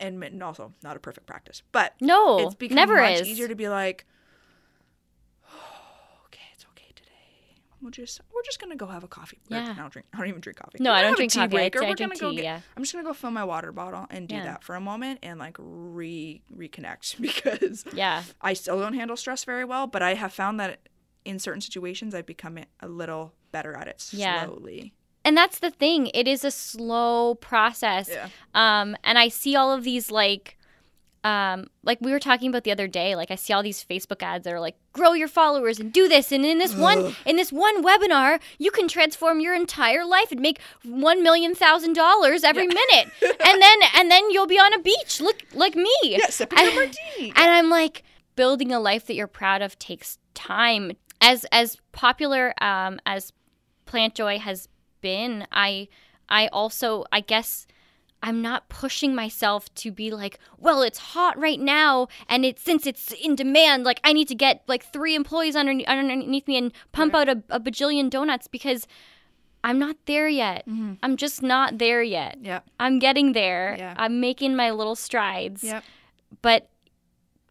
and 0.00 0.22
and 0.24 0.42
also 0.42 0.72
not 0.82 0.96
a 0.96 1.00
perfect 1.00 1.26
practice 1.26 1.62
but 1.72 1.94
No, 2.00 2.38
it's 2.40 2.54
become 2.56 2.74
never 2.76 2.96
much 2.96 3.20
is. 3.20 3.28
easier 3.28 3.48
to 3.48 3.54
be 3.54 3.68
like 3.68 4.04
oh, 5.48 6.18
okay 6.26 6.40
it's 6.54 6.64
okay 6.72 6.92
today 6.94 7.10
we'll 7.80 7.90
just 7.90 8.20
we're 8.34 8.42
just 8.42 8.60
gonna 8.60 8.76
go 8.76 8.86
have 8.86 9.04
a 9.04 9.08
coffee. 9.08 9.38
Yeah. 9.48 9.72
I 9.76 9.80
don't 9.80 9.92
drink 9.92 10.06
I 10.12 10.18
don't 10.18 10.28
even 10.28 10.40
drink 10.40 10.58
coffee 10.58 10.78
No, 10.80 10.92
I 10.92 11.02
don't 11.02 11.16
drink 11.16 11.32
tea 11.32 11.38
coffee. 11.40 11.46
I- 11.56 11.68
break, 11.70 11.76
I 11.76 11.80
we're 11.88 11.94
drink 11.94 12.14
tea, 12.14 12.34
get- 12.36 12.44
yeah. 12.44 12.60
I'm 12.76 12.82
just 12.82 12.92
gonna 12.92 13.04
go 13.04 13.12
fill 13.12 13.30
my 13.30 13.44
water 13.44 13.72
bottle 13.72 14.06
and 14.10 14.28
do 14.28 14.34
Yeah. 14.34 14.44
that 14.44 14.64
for 14.64 14.74
a 14.74 14.80
moment 14.80 15.20
and 15.22 15.38
like 15.38 15.56
re 15.58 16.42
reconnect 16.54 17.20
because 17.20 17.84
Yeah. 17.92 18.22
I 18.40 18.52
still 18.54 18.78
don't 18.80 18.94
handle 18.94 19.16
stress 19.16 19.44
very 19.44 19.64
well 19.64 19.86
but 19.86 20.02
I 20.02 20.14
have 20.14 20.32
found 20.32 20.58
that 20.60 20.80
in 21.24 21.38
certain 21.38 21.60
situations 21.60 22.14
I've 22.14 22.26
become 22.26 22.58
a 22.80 22.88
little 22.88 23.32
better 23.56 23.72
at 23.80 23.86
it 23.88 24.00
Yeah. 24.12 24.44
slowly. 24.46 24.92
And 25.24 25.36
that's 25.36 25.58
the 25.58 25.70
thing 25.82 26.00
it 26.20 26.26
is 26.34 26.44
a 26.44 26.50
slow 26.52 27.34
process. 27.50 28.08
Yeah. 28.08 28.28
um 28.54 28.88
and 29.08 29.16
i 29.24 29.28
see 29.40 29.52
all 29.56 29.70
of 29.76 29.82
these 29.90 30.06
like 30.22 30.44
um 31.24 31.58
like 31.82 31.98
we 32.00 32.12
were 32.12 32.20
talking 32.20 32.48
about 32.50 32.62
the 32.62 32.70
other 32.76 32.86
day 32.86 33.16
like 33.20 33.30
i 33.32 33.34
see 33.34 33.52
all 33.52 33.62
these 33.62 33.82
facebook 33.92 34.22
ads 34.22 34.44
that 34.44 34.52
are 34.52 34.60
like 34.68 34.76
grow 34.92 35.12
your 35.22 35.26
followers 35.40 35.80
and 35.80 35.92
do 35.92 36.04
this 36.14 36.30
and 36.30 36.44
in 36.52 36.58
this 36.58 36.74
one 36.88 37.00
in 37.30 37.34
this 37.40 37.50
one 37.50 37.76
webinar 37.88 38.38
you 38.58 38.70
can 38.70 38.86
transform 38.86 39.40
your 39.40 39.54
entire 39.64 40.04
life 40.16 40.30
and 40.30 40.40
make 40.40 40.58
one 40.84 41.22
million 41.28 41.52
thousand 41.54 41.94
dollars 41.94 42.44
every 42.44 42.66
minute. 42.80 43.06
And 43.48 43.58
then 43.64 43.78
and 43.98 44.10
then 44.12 44.30
you'll 44.30 44.46
be 44.56 44.58
on 44.66 44.72
a 44.72 44.78
beach 44.90 45.20
look 45.20 45.38
like 45.54 45.74
me. 45.74 45.94
Yeah, 46.02 46.26
sipping 46.28 46.58
And- 46.58 46.96
and 47.40 47.50
I'm 47.56 47.70
like, 47.70 48.02
building 48.36 48.70
a 48.72 48.80
life 48.90 49.06
that 49.06 49.14
you're 49.14 49.26
proud 49.42 49.60
of 49.62 49.70
takes 49.78 50.18
time. 50.34 50.84
As 51.20 51.38
as 51.60 51.68
popular 51.92 52.52
um, 52.62 53.00
as 53.06 53.32
Plant 53.86 54.14
Joy 54.14 54.38
has 54.38 54.68
been, 55.00 55.46
I 55.50 55.88
I 56.28 56.48
also 56.48 57.04
I 57.10 57.20
guess 57.20 57.66
I'm 58.22 58.42
not 58.42 58.68
pushing 58.68 59.14
myself 59.14 59.72
to 59.76 59.92
be 59.92 60.10
like, 60.10 60.38
well, 60.58 60.82
it's 60.82 60.98
hot 60.98 61.38
right 61.38 61.60
now, 61.60 62.08
and 62.28 62.44
it's 62.44 62.62
since 62.62 62.86
it's 62.86 63.12
in 63.12 63.34
demand, 63.36 63.84
like 63.84 64.00
I 64.04 64.12
need 64.12 64.28
to 64.28 64.34
get 64.34 64.62
like 64.66 64.84
three 64.84 65.14
employees 65.14 65.54
underneath, 65.54 65.86
underneath 65.86 66.48
me 66.48 66.56
and 66.56 66.72
pump 66.92 67.14
out 67.14 67.28
a, 67.28 67.42
a 67.50 67.60
bajillion 67.60 68.10
donuts 68.10 68.48
because 68.48 68.86
I'm 69.62 69.78
not 69.78 69.96
there 70.06 70.28
yet. 70.28 70.66
Mm-hmm. 70.68 70.94
I'm 71.02 71.16
just 71.16 71.42
not 71.42 71.78
there 71.78 72.02
yet. 72.02 72.38
Yep. 72.40 72.66
I'm 72.80 72.98
getting 72.98 73.32
there. 73.32 73.76
Yeah. 73.78 73.94
I'm 73.96 74.20
making 74.20 74.56
my 74.56 74.70
little 74.70 74.96
strides. 74.96 75.62
Yep. 75.64 75.84
But 76.42 76.68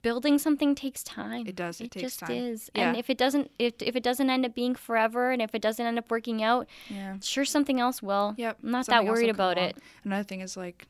building 0.05 0.37
something 0.37 0.75
takes 0.75 1.01
time. 1.03 1.47
It 1.47 1.55
does. 1.55 1.81
It 1.81 1.89
takes 1.91 1.93
time. 1.93 2.01
Just 2.05 2.19
time. 2.19 2.31
is. 2.31 2.71
Yeah. 2.75 2.89
And 2.89 2.97
if 2.97 3.09
it 3.09 3.17
doesn't 3.17 3.49
if, 3.57 3.73
if 3.79 3.95
it 3.95 4.03
doesn't 4.03 4.29
end 4.29 4.45
up 4.45 4.53
being 4.53 4.75
forever 4.75 5.31
and 5.31 5.41
if 5.41 5.55
it 5.55 5.61
doesn't 5.67 5.83
end 5.85 5.97
up 5.97 6.11
working 6.11 6.43
out, 6.43 6.67
Yeah. 6.89 7.17
sure 7.21 7.43
something 7.45 7.79
else 7.79 8.03
will. 8.03 8.35
Yep. 8.37 8.57
I'm 8.63 8.71
not 8.71 8.85
something 8.85 9.05
that 9.05 9.11
worried 9.11 9.29
about 9.31 9.57
it. 9.57 9.77
Another 10.03 10.23
thing 10.23 10.41
is 10.41 10.55
like 10.55 10.87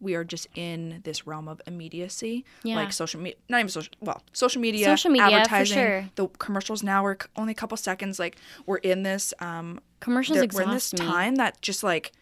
we 0.00 0.14
are 0.14 0.22
just 0.34 0.46
in 0.54 1.00
this 1.02 1.26
realm 1.26 1.48
of 1.48 1.60
immediacy. 1.66 2.44
Yeah. 2.62 2.76
Like 2.76 2.92
social 2.92 3.20
media, 3.20 3.38
not 3.48 3.58
even 3.60 3.68
social, 3.70 3.92
well, 4.00 4.22
social 4.32 4.60
media, 4.62 4.84
Social 4.84 5.10
media, 5.10 5.28
for 5.28 5.36
advertising. 5.36 5.76
sure. 5.78 6.04
The 6.14 6.28
commercials 6.38 6.82
now 6.84 7.04
are 7.04 7.18
only 7.36 7.52
a 7.52 7.54
couple 7.62 7.76
seconds. 7.76 8.18
Like 8.18 8.36
we're 8.66 8.76
in 8.92 9.02
this, 9.02 9.34
um, 9.40 9.80
Commercials 10.00 10.38
we're 10.54 10.62
in 10.62 10.70
this 10.70 10.92
me. 10.92 10.98
time 11.00 11.34
that 11.36 11.60
just 11.62 11.82
like, 11.82 12.12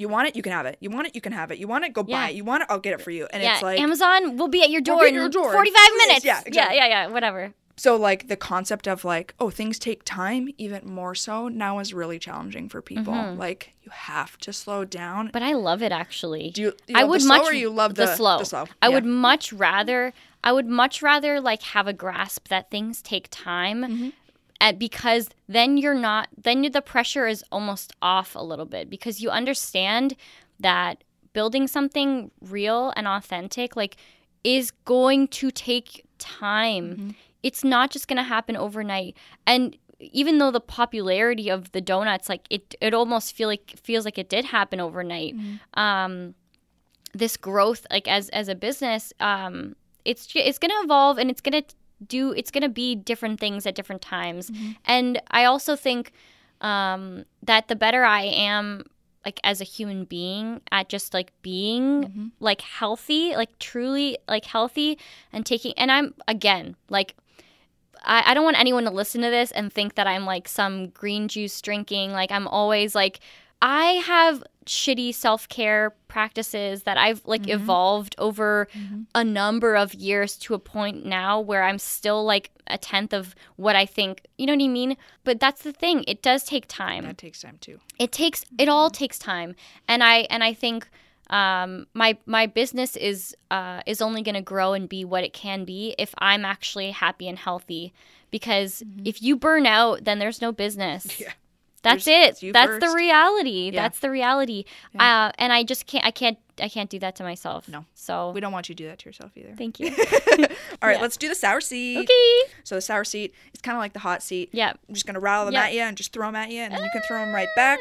you 0.00 0.08
want 0.08 0.28
it, 0.28 0.34
you 0.36 0.42
can 0.42 0.52
have 0.52 0.66
it. 0.66 0.76
You 0.80 0.90
want 0.90 1.06
it, 1.08 1.14
you 1.14 1.20
can 1.20 1.32
have 1.32 1.50
it. 1.50 1.58
You 1.58 1.68
want 1.68 1.84
it, 1.84 1.92
go 1.92 2.04
Yeah. 2.06 2.16
buy 2.16 2.30
it. 2.30 2.34
You 2.36 2.44
want 2.44 2.62
it, 2.62 2.68
I'll 2.70 2.80
get 2.80 2.94
it 2.94 3.02
for 3.02 3.10
you. 3.10 3.28
And 3.32 3.42
yeah, 3.42 3.54
it's 3.54 3.62
like, 3.62 3.78
Amazon 3.78 4.36
will 4.38 4.48
be 4.48 4.62
at 4.62 4.70
your 4.70 4.80
door 4.80 5.02
at 5.02 5.08
in 5.08 5.14
your 5.14 5.28
door 5.28 5.52
45 5.52 5.86
two 5.86 5.96
minutes. 5.98 6.24
Yeah, 6.24 6.40
exactly. 6.46 6.76
yeah, 6.78 6.86
yeah, 6.86 7.04
yeah, 7.04 7.06
whatever. 7.08 7.52
so 7.76 7.96
like 7.96 8.28
the 8.28 8.36
concept 8.36 8.86
of 8.88 9.04
like, 9.04 9.34
oh, 9.38 9.50
things 9.50 9.78
take 9.78 10.02
time, 10.04 10.48
even 10.58 10.86
more 10.86 11.14
so 11.14 11.48
now 11.48 11.78
is 11.78 11.92
really 11.94 12.18
challenging 12.18 12.68
for 12.68 12.80
people. 12.82 13.12
Mm-hmm. 13.14 13.38
Like 13.38 13.72
you 13.82 13.90
have 13.90 14.36
to 14.38 14.52
slow 14.52 14.84
down. 14.84 15.30
But 15.32 15.42
I 15.42 15.52
love 15.52 15.82
it 15.82 15.92
actually. 15.92 16.50
Do 16.50 16.62
you, 16.62 16.72
you 16.86 16.96
I 16.96 17.04
would 17.04 17.24
much 17.24 17.52
you 17.52 17.70
love 17.70 17.94
the, 17.94 18.06
the 18.06 18.16
slow. 18.16 18.38
The 18.38 18.44
slow. 18.46 18.64
I 18.82 18.88
Yeah. 18.88 18.94
would 18.94 19.04
much 19.06 19.52
rather 19.52 20.12
I 20.42 20.52
would 20.52 20.66
much 20.66 21.02
rather 21.02 21.38
like 21.40 21.62
have 21.62 21.86
a 21.86 21.92
grasp 21.92 22.48
that 22.48 22.70
things 22.70 23.02
take 23.02 23.28
time. 23.30 23.82
Mm-hmm. 23.82 24.08
Uh, 24.60 24.72
because 24.72 25.28
then 25.48 25.78
you're 25.78 25.94
not 25.94 26.28
then 26.36 26.62
you 26.62 26.70
the 26.70 26.82
pressure 26.82 27.26
is 27.26 27.44
almost 27.50 27.92
off 28.02 28.34
a 28.34 28.42
little 28.42 28.66
bit 28.66 28.90
because 28.90 29.20
you 29.20 29.30
understand 29.30 30.14
that 30.58 31.02
building 31.32 31.66
something 31.66 32.30
real 32.40 32.92
and 32.96 33.06
authentic 33.06 33.76
like 33.76 33.96
is 34.44 34.70
going 34.84 35.28
to 35.28 35.50
take 35.50 36.04
time. 36.18 36.90
Mm-hmm. 36.90 37.10
It's 37.42 37.64
not 37.64 37.90
just 37.90 38.08
going 38.08 38.16
to 38.16 38.22
happen 38.22 38.56
overnight. 38.56 39.16
And 39.46 39.76
even 39.98 40.38
though 40.38 40.50
the 40.50 40.60
popularity 40.60 41.50
of 41.50 41.72
the 41.72 41.80
donuts 41.80 42.28
like 42.28 42.46
it 42.48 42.74
it 42.80 42.94
almost 42.94 43.34
feel 43.34 43.48
like 43.48 43.74
feels 43.82 44.04
like 44.04 44.18
it 44.18 44.28
did 44.28 44.46
happen 44.46 44.80
overnight. 44.80 45.36
Mm-hmm. 45.36 45.80
Um 45.80 46.34
this 47.12 47.36
growth 47.36 47.86
like 47.90 48.08
as 48.08 48.28
as 48.30 48.48
a 48.48 48.54
business 48.54 49.12
um 49.20 49.74
it's 50.04 50.28
it's 50.34 50.58
going 50.58 50.70
to 50.70 50.84
evolve 50.84 51.18
and 51.18 51.30
it's 51.30 51.40
going 51.40 51.62
to 51.62 51.74
do 52.06 52.32
it's 52.32 52.50
going 52.50 52.62
to 52.62 52.68
be 52.68 52.94
different 52.94 53.40
things 53.40 53.66
at 53.66 53.74
different 53.74 54.02
times. 54.02 54.50
And 54.84 55.20
i 55.30 55.44
also 55.44 55.76
think 55.76 56.12
um 56.60 57.24
that 57.42 57.68
the 57.68 57.76
better 57.76 58.04
i 58.04 58.22
am 58.22 58.84
like 59.24 59.40
as 59.44 59.60
a 59.60 59.64
human 59.64 60.04
being 60.04 60.60
at 60.70 60.88
just 60.88 61.14
like 61.14 61.32
being 61.42 62.32
like 62.40 62.60
healthy 62.60 63.34
like 63.34 63.58
truly 63.58 64.18
like 64.28 64.44
healthy 64.44 64.98
and 65.32 65.44
taking 65.44 65.72
and 65.76 65.90
i'm 65.90 66.14
again 66.28 66.76
like 66.88 67.14
I, 68.02 68.30
I 68.30 68.34
don't 68.34 68.44
want 68.44 68.58
anyone 68.58 68.84
to 68.84 68.90
listen 68.90 69.22
to 69.22 69.30
this 69.30 69.50
and 69.52 69.72
think 69.72 69.94
that 69.94 70.06
I'm 70.06 70.24
like 70.24 70.48
some 70.48 70.88
green 70.88 71.28
juice 71.28 71.60
drinking. 71.60 72.12
Like 72.12 72.30
I'm 72.32 72.48
always 72.48 72.94
like 72.94 73.20
I 73.62 73.84
have 74.06 74.42
shitty 74.66 75.14
self 75.14 75.48
care 75.48 75.90
practices 76.08 76.84
that 76.84 76.96
I've 76.96 77.22
like 77.26 77.48
evolved 77.48 78.14
over 78.18 78.68
a 79.14 79.24
number 79.24 79.74
of 79.76 79.94
years 79.94 80.36
to 80.38 80.54
a 80.54 80.58
point 80.58 81.04
now 81.04 81.40
where 81.40 81.62
I'm 81.62 81.78
still 81.78 82.24
like 82.24 82.50
a 82.66 82.78
tenth 82.78 83.12
of 83.12 83.34
what 83.56 83.74
I 83.76 83.84
think. 83.86 84.22
You 84.38 84.46
know 84.46 84.54
what 84.54 84.62
I 84.64 84.68
mean? 84.68 84.96
But 85.24 85.40
that's 85.40 85.62
the 85.62 85.72
thing. 85.72 86.04
It 86.06 86.22
does 86.22 86.44
take 86.44 86.66
time 86.68 87.04
That 87.04 87.18
takes 87.18 87.42
time 87.42 87.58
too. 87.60 87.80
it 87.98 88.12
takes 88.12 88.44
it 88.58 88.68
all 88.68 88.90
takes 88.90 89.18
time 89.18 89.54
and 89.88 90.02
i 90.04 90.18
and 90.30 90.42
i 90.44 90.52
think 90.54 90.88
um, 91.30 91.86
my 91.94 92.16
my 92.26 92.46
business 92.46 92.96
is 92.96 93.36
uh, 93.52 93.82
is 93.86 94.00
only 94.02 94.22
going 94.22 94.34
to 94.34 94.40
grow 94.42 94.72
and 94.72 94.88
be 94.88 95.04
what 95.04 95.22
it 95.22 95.32
can 95.32 95.64
be 95.64 95.94
if 95.98 96.12
i'm 96.18 96.44
actually 96.44 96.90
happy 96.90 97.28
and 97.28 97.38
healthy 97.38 97.92
because 98.32 98.82
if 99.04 99.22
you 99.22 99.36
burn 99.36 99.64
out 99.66 100.04
then 100.04 100.18
there's 100.18 100.40
no 100.40 100.50
business 100.52 101.06
Mm-hmm. 101.06 101.22
Yeah. 101.26 101.32
That's 101.82 102.04
There's- 102.04 102.42
it 102.42 102.52
that's 102.52 102.78
the 102.84 102.92
reality 102.94 103.70
Yeah. 103.72 103.82
that's 103.82 104.00
the 104.00 104.10
reality 104.10 104.64
uh, 104.98 105.32
and 105.38 105.52
i 105.52 105.62
just 105.62 105.86
can't 105.86 106.04
i 106.04 106.10
can't 106.10 106.38
i 106.60 106.68
can't 106.68 106.90
do 106.90 106.98
that 106.98 107.16
to 107.16 107.22
myself 107.22 107.68
No. 107.68 107.84
so 107.94 108.32
We 108.32 108.40
don't 108.40 108.52
want 108.52 108.68
you 108.68 108.74
to 108.74 108.82
do 108.82 108.88
that 108.88 108.98
to 109.00 109.08
yourself 109.08 109.32
either. 109.36 109.54
thank 109.56 109.80
you 109.80 109.86
All 110.82 110.88
right, 110.88 110.96
Yeah. 110.96 111.00
let's 111.02 111.16
do 111.16 111.28
the 111.28 111.34
sour 111.34 111.60
seat. 111.60 111.98
okay 111.98 112.52
So 112.64 112.74
the 112.74 112.80
sour 112.82 113.04
seat 113.04 113.32
is 113.54 113.60
kind 113.62 113.76
of 113.76 113.80
like 113.80 113.92
the 113.94 114.00
hot 114.00 114.22
seat. 114.22 114.50
yeah 114.52 114.72
I'm 114.88 114.94
just 114.94 115.06
gonna 115.06 115.20
rattle 115.20 115.46
them 115.46 115.54
Yeah. 115.54 115.64
at 115.64 115.72
you 115.74 115.80
and 115.80 115.96
just 115.96 116.12
throw 116.12 116.26
them 116.28 116.36
at 116.36 116.50
you, 116.50 116.60
and 116.60 116.74
then 116.74 116.82
you 116.84 116.90
can 116.92 117.02
throw 117.02 117.18
them 117.24 117.34
right 117.34 117.48
back. 117.56 117.78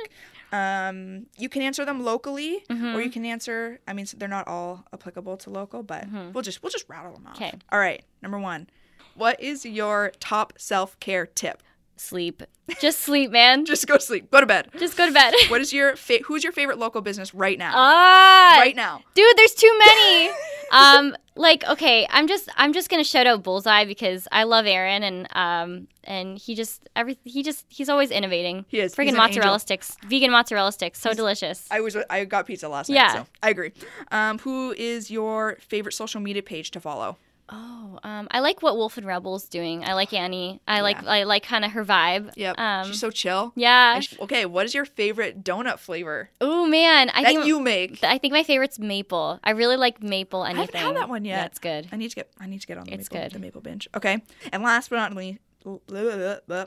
Um, 0.51 1.27
you 1.37 1.47
can 1.49 1.61
answer 1.61 1.85
them 1.85 2.03
locally, 2.03 2.63
Mm-hmm. 2.69 2.95
or 2.95 3.01
you 3.01 3.09
can 3.11 3.23
answer. 3.25 3.79
I 3.87 3.93
mean, 3.93 4.07
they're 4.17 4.27
not 4.27 4.47
all 4.47 4.85
applicable 4.93 5.37
to 5.37 5.49
local, 5.49 5.83
but 5.83 6.05
we'll 6.33 6.41
just 6.41 6.63
we'll 6.63 6.71
just 6.71 6.85
rattle 6.89 7.13
them 7.13 7.27
off. 7.27 7.35
Mm-hmm. 7.35 7.43
'Kay. 7.43 7.59
All 7.71 7.79
right. 7.79 8.03
Number 8.21 8.39
one, 8.39 8.67
what 9.15 9.39
is 9.39 9.65
your 9.65 10.11
top 10.19 10.53
self 10.57 10.99
care 10.99 11.25
tip? 11.27 11.61
Sleep 11.99 12.43
just 12.79 12.99
sleep 12.99 13.31
man 13.31 13.65
Just 13.69 13.87
go 13.87 13.95
to 13.95 13.99
sleep. 14.03 14.29
Go 14.31 14.39
to 14.39 14.45
bed. 14.45 14.69
just 14.77 14.95
go 14.95 15.05
to 15.07 15.11
bed 15.11 15.33
What 15.49 15.59
is 15.61 15.73
your 15.73 15.95
fa- 15.95 16.19
who's 16.25 16.43
your 16.43 16.53
favorite 16.53 16.77
local 16.77 17.01
business 17.01 17.33
right 17.33 17.57
now? 17.57 17.71
ah 17.75 18.57
right 18.59 18.75
now. 18.75 19.01
dude 19.15 19.25
there's 19.37 19.53
too 19.53 19.71
many 19.85 20.31
um 20.71 21.15
like 21.35 21.63
okay 21.67 22.05
i'm 22.11 22.27
just 22.27 22.47
i'm 22.57 22.73
just 22.73 22.89
gonna 22.89 23.03
shout 23.03 23.25
out 23.25 23.41
bullseye 23.43 23.85
because 23.85 24.27
i 24.31 24.43
love 24.43 24.65
aaron 24.67 25.01
and 25.03 25.27
um 25.35 25.87
and 26.03 26.37
he 26.37 26.53
just 26.53 26.87
every 26.95 27.17
he 27.23 27.41
just 27.41 27.65
he's 27.69 27.89
always 27.89 28.11
innovating 28.11 28.65
He 28.67 28.79
is. 28.79 28.93
He's 28.93 28.95
freaking 28.95 29.15
mozzarella 29.17 29.53
angel. 29.53 29.59
sticks 29.59 29.97
vegan 30.07 30.29
mozzarella 30.31 30.71
sticks 30.71 30.99
so 30.99 31.13
delicious 31.13 31.65
I 31.71 31.81
was 31.81 31.97
I 32.09 32.25
got 32.25 32.45
pizza 32.45 32.69
last 32.69 32.89
night, 32.89 32.95
Yeah. 32.95 33.13
so 33.13 33.25
I 33.41 33.49
agree. 33.49 33.71
Um, 34.11 34.37
who 34.39 34.73
is 34.77 35.09
your 35.09 35.57
favorite 35.59 35.93
social 35.93 36.21
media 36.21 36.43
page 36.43 36.71
to 36.71 36.79
follow? 36.79 37.17
Oh 37.51 37.99
um 38.03 38.27
i 38.31 38.39
like 38.39 38.61
what 38.61 38.77
wolf 38.77 38.97
and 38.97 39.05
rebel's 39.07 39.45
doing 39.49 39.83
i 39.83 39.93
like 39.93 40.13
annie 40.13 40.61
i 40.67 40.81
like 40.81 41.03
i 41.05 41.23
like 41.23 41.43
kind 41.43 41.65
of 41.65 41.71
her 41.71 41.83
vibe 41.83 42.31
Yep. 42.35 42.59
um 42.59 42.87
She's 42.87 42.99
so 42.99 43.09
chill. 43.11 43.51
yeah 43.55 43.99
she- 43.99 44.17
Okay, 44.19 44.45
what 44.45 44.65
is 44.65 44.73
your 44.73 44.85
favorite 44.85 45.43
donut 45.43 45.79
flavor 45.79 46.29
oh 46.41 46.65
man 46.67 47.09
i 47.09 47.23
that 47.23 47.29
think 47.29 47.45
you 47.45 47.59
make? 47.59 48.03
i 48.03 48.17
think 48.17 48.31
my 48.33 48.43
favorite's 48.43 48.77
maple 48.79 49.39
i 49.43 49.51
really 49.51 49.77
like 49.77 50.01
maple 50.03 50.43
anything. 50.45 50.75
I 50.75 50.79
haven't 50.79 50.95
had 50.95 50.95
that 51.03 51.09
one 51.09 51.25
yet. 51.25 51.37
that's 51.41 51.59
good 51.59 51.87
I 51.91 51.97
need 51.97 52.09
to 52.09 52.15
get 52.15 52.29
I 52.39 52.45
need 52.47 52.61
to 52.61 52.67
get 52.67 52.77
on 52.77 52.85
the 52.85 52.93
It's 52.93 53.11
maple, 53.11 53.23
good. 53.25 53.31
the 53.33 53.39
maple 53.39 53.61
binge. 53.61 53.87
Okay. 53.95 54.21
And 54.53 54.63
last 54.63 54.89
but 54.89 54.97
not 54.97 55.13
least, 55.15 55.47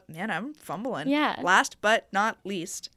man, 0.09 0.31
I'm 0.31 0.55
fumbling. 0.55 1.09
Yeah. 1.09 1.37
Last 1.43 1.77
but 1.81 2.09
not 2.13 2.39
least, 2.45 2.91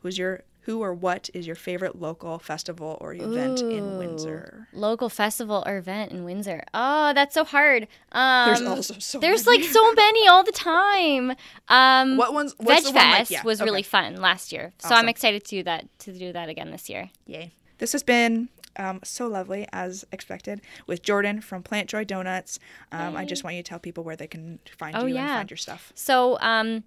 who's 0.00 0.18
your 0.18 0.42
who 0.68 0.82
or 0.82 0.92
what 0.92 1.30
is 1.32 1.46
your 1.46 1.56
favorite 1.56 1.98
local 1.98 2.38
festival 2.38 2.98
or 3.00 3.14
event 3.14 3.60
in 3.60 3.96
Windsor? 3.96 4.68
local 4.74 5.08
festival 5.08 5.62
or 5.66 5.78
event 5.78 6.12
in 6.12 6.24
windsor 6.24 6.62
oh 6.74 7.12
that's 7.14 7.32
so 7.34 7.42
hard 7.42 7.88
um 8.12 8.48
There's 8.48 8.62
also 8.62 8.94
so 8.98 9.18
There's 9.18 9.46
many. 9.46 9.62
like 9.62 9.70
so 9.70 9.92
many 10.04 10.28
all 10.28 10.44
the 10.44 10.52
time. 10.52 11.32
Um, 11.68 12.16
What 12.18 12.34
one's 12.34 12.52
Veg 12.52 12.66
what's 12.66 12.84
one 12.84 12.94
like- 12.94 13.16
Fest 13.16 13.30
yeah, 13.30 13.42
was 13.44 13.60
okay. 13.60 13.64
really 13.68 13.82
fun 13.82 14.16
last 14.16 14.52
year, 14.52 14.72
so 14.78 14.88
Awesome. 14.88 14.98
I'm 14.98 15.08
excited 15.08 15.42
to 15.44 15.50
do 15.50 15.62
that 15.62 15.86
to 16.00 16.12
do 16.12 16.32
that 16.32 16.48
again 16.50 16.70
this 16.70 16.88
year. 16.90 17.10
Yay. 17.26 17.52
This 17.78 17.92
has 17.92 18.02
been 18.02 18.48
um, 18.76 19.00
so 19.04 19.26
lovely, 19.26 19.66
as 19.72 20.04
expected, 20.12 20.60
with 20.86 21.02
Jordan 21.02 21.40
from 21.40 21.62
Plant 21.62 21.88
Joy 21.88 22.04
Donuts. 22.04 22.58
Um, 22.92 23.16
I 23.16 23.24
just 23.24 23.42
want 23.42 23.56
you 23.56 23.62
to 23.62 23.68
tell 23.68 23.78
people 23.80 24.04
where 24.04 24.16
they 24.16 24.26
can 24.28 24.58
find 24.76 24.94
Oh, 24.96 25.06
you 25.06 25.16
and 25.16 25.28
find 25.28 25.50
your 25.50 25.56
stuff. 25.56 25.92
So 25.96 26.38
um, 26.40 26.84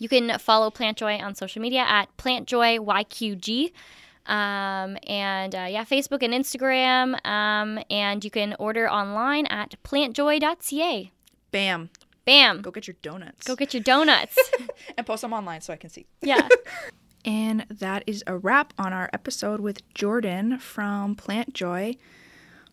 you 0.00 0.08
can 0.08 0.36
follow 0.38 0.70
Plant 0.70 0.96
Joy 0.96 1.18
on 1.18 1.36
social 1.36 1.62
media 1.62 1.84
at 1.86 2.14
Plant 2.16 2.48
Joy 2.48 2.78
YQG. 2.78 3.70
Um, 4.26 4.96
and 5.06 5.54
uh, 5.54 5.66
yeah, 5.68 5.84
Facebook 5.84 6.22
and 6.22 6.32
Instagram. 6.32 7.24
Um, 7.26 7.78
and 7.90 8.24
you 8.24 8.30
can 8.30 8.56
order 8.58 8.90
online 8.90 9.46
at 9.46 9.74
plantjoy.ca. 9.84 11.12
Bam. 11.52 11.90
Bam. 12.24 12.62
Go 12.62 12.70
get 12.70 12.86
your 12.86 12.96
donuts. 13.02 13.46
Go 13.46 13.54
get 13.54 13.74
your 13.74 13.82
donuts. 13.82 14.38
and 14.96 15.06
post 15.06 15.20
them 15.20 15.34
online 15.34 15.60
so 15.60 15.72
I 15.72 15.76
can 15.76 15.90
see. 15.90 16.06
yeah. 16.22 16.48
And 17.22 17.66
that 17.68 18.02
is 18.06 18.24
a 18.26 18.38
wrap 18.38 18.72
on 18.78 18.94
our 18.94 19.10
episode 19.12 19.60
with 19.60 19.86
Jordan 19.92 20.58
from 20.58 21.14
Plant 21.14 21.52
Joy. 21.52 21.96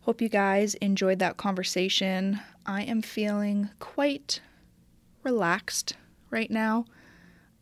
Hope 0.03 0.21
you 0.21 0.29
guys 0.29 0.75
enjoyed 0.75 1.19
that 1.19 1.35
conversation. 1.35 2.39
I 2.65 2.83
am 2.83 3.01
feeling 3.01 3.71
quite 3.79 4.39
relaxed 5.21 5.97
right 6.31 6.49
now. 6.49 6.85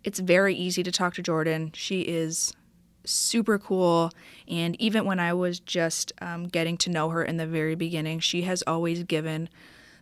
It's 0.06 0.20
very 0.20 0.56
easy 0.56 0.84
to 0.84 0.92
talk 0.92 1.16
to 1.16 1.24
Jordan. 1.24 1.72
She 1.74 2.02
is 2.02 2.54
super 3.06 3.58
cool. 3.58 4.12
And 4.48 4.80
even 4.80 5.06
when 5.06 5.20
I 5.20 5.34
was 5.34 5.60
just 5.60 6.14
um, 6.22 6.48
getting 6.48 6.78
to 6.78 6.92
know 6.92 7.10
her 7.10 7.24
in 7.24 7.38
the 7.38 7.48
very 7.48 7.74
beginning, 7.74 8.20
she 8.20 8.44
has 8.44 8.64
always 8.68 9.02
given 9.04 9.50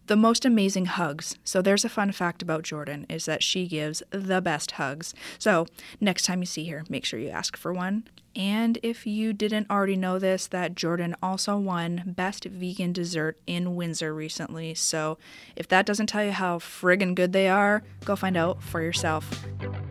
the 0.08 0.18
most 0.18 0.44
amazing 0.44 0.88
hugs. 0.88 1.38
So 1.46 1.62
there's 1.62 1.86
a 1.86 1.90
fun 1.90 2.12
fact 2.12 2.42
about 2.42 2.64
Jordan 2.64 3.06
is 3.10 3.24
that 3.26 3.42
she 3.42 3.66
gives 3.66 4.04
the 4.12 4.42
best 4.42 4.72
hugs. 4.72 5.14
So 5.40 5.68
next 6.02 6.26
time 6.26 6.42
you 6.42 6.46
see 6.46 6.68
her, 6.68 6.84
make 6.90 7.06
sure 7.06 7.20
you 7.20 7.30
ask 7.30 7.56
for 7.56 7.72
one. 7.74 8.04
And 8.36 8.80
if 8.82 9.06
you 9.06 9.34
didn't 9.34 9.70
already 9.70 9.96
know 9.96 10.18
this, 10.18 10.48
that 10.48 10.76
Jordan 10.76 11.16
also 11.22 11.58
won 11.58 12.04
Best 12.06 12.46
Vegan 12.46 12.92
Dessert 12.92 13.38
in 13.46 13.76
Windsor 13.76 14.14
recently. 14.14 14.74
So 14.74 15.18
if 15.56 15.68
that 15.68 15.86
doesn't 15.86 16.08
tell 16.08 16.24
you 16.24 16.32
how 16.32 16.60
friggin' 16.60 17.16
good 17.16 17.34
they 17.34 17.48
are, 17.48 17.84
go 18.06 18.16
find 18.16 18.36
out 18.36 18.64
for 18.64 18.82
yourself. 18.82 19.46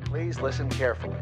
Please 0.05 0.41
listen 0.41 0.69
carefully. 0.69 1.17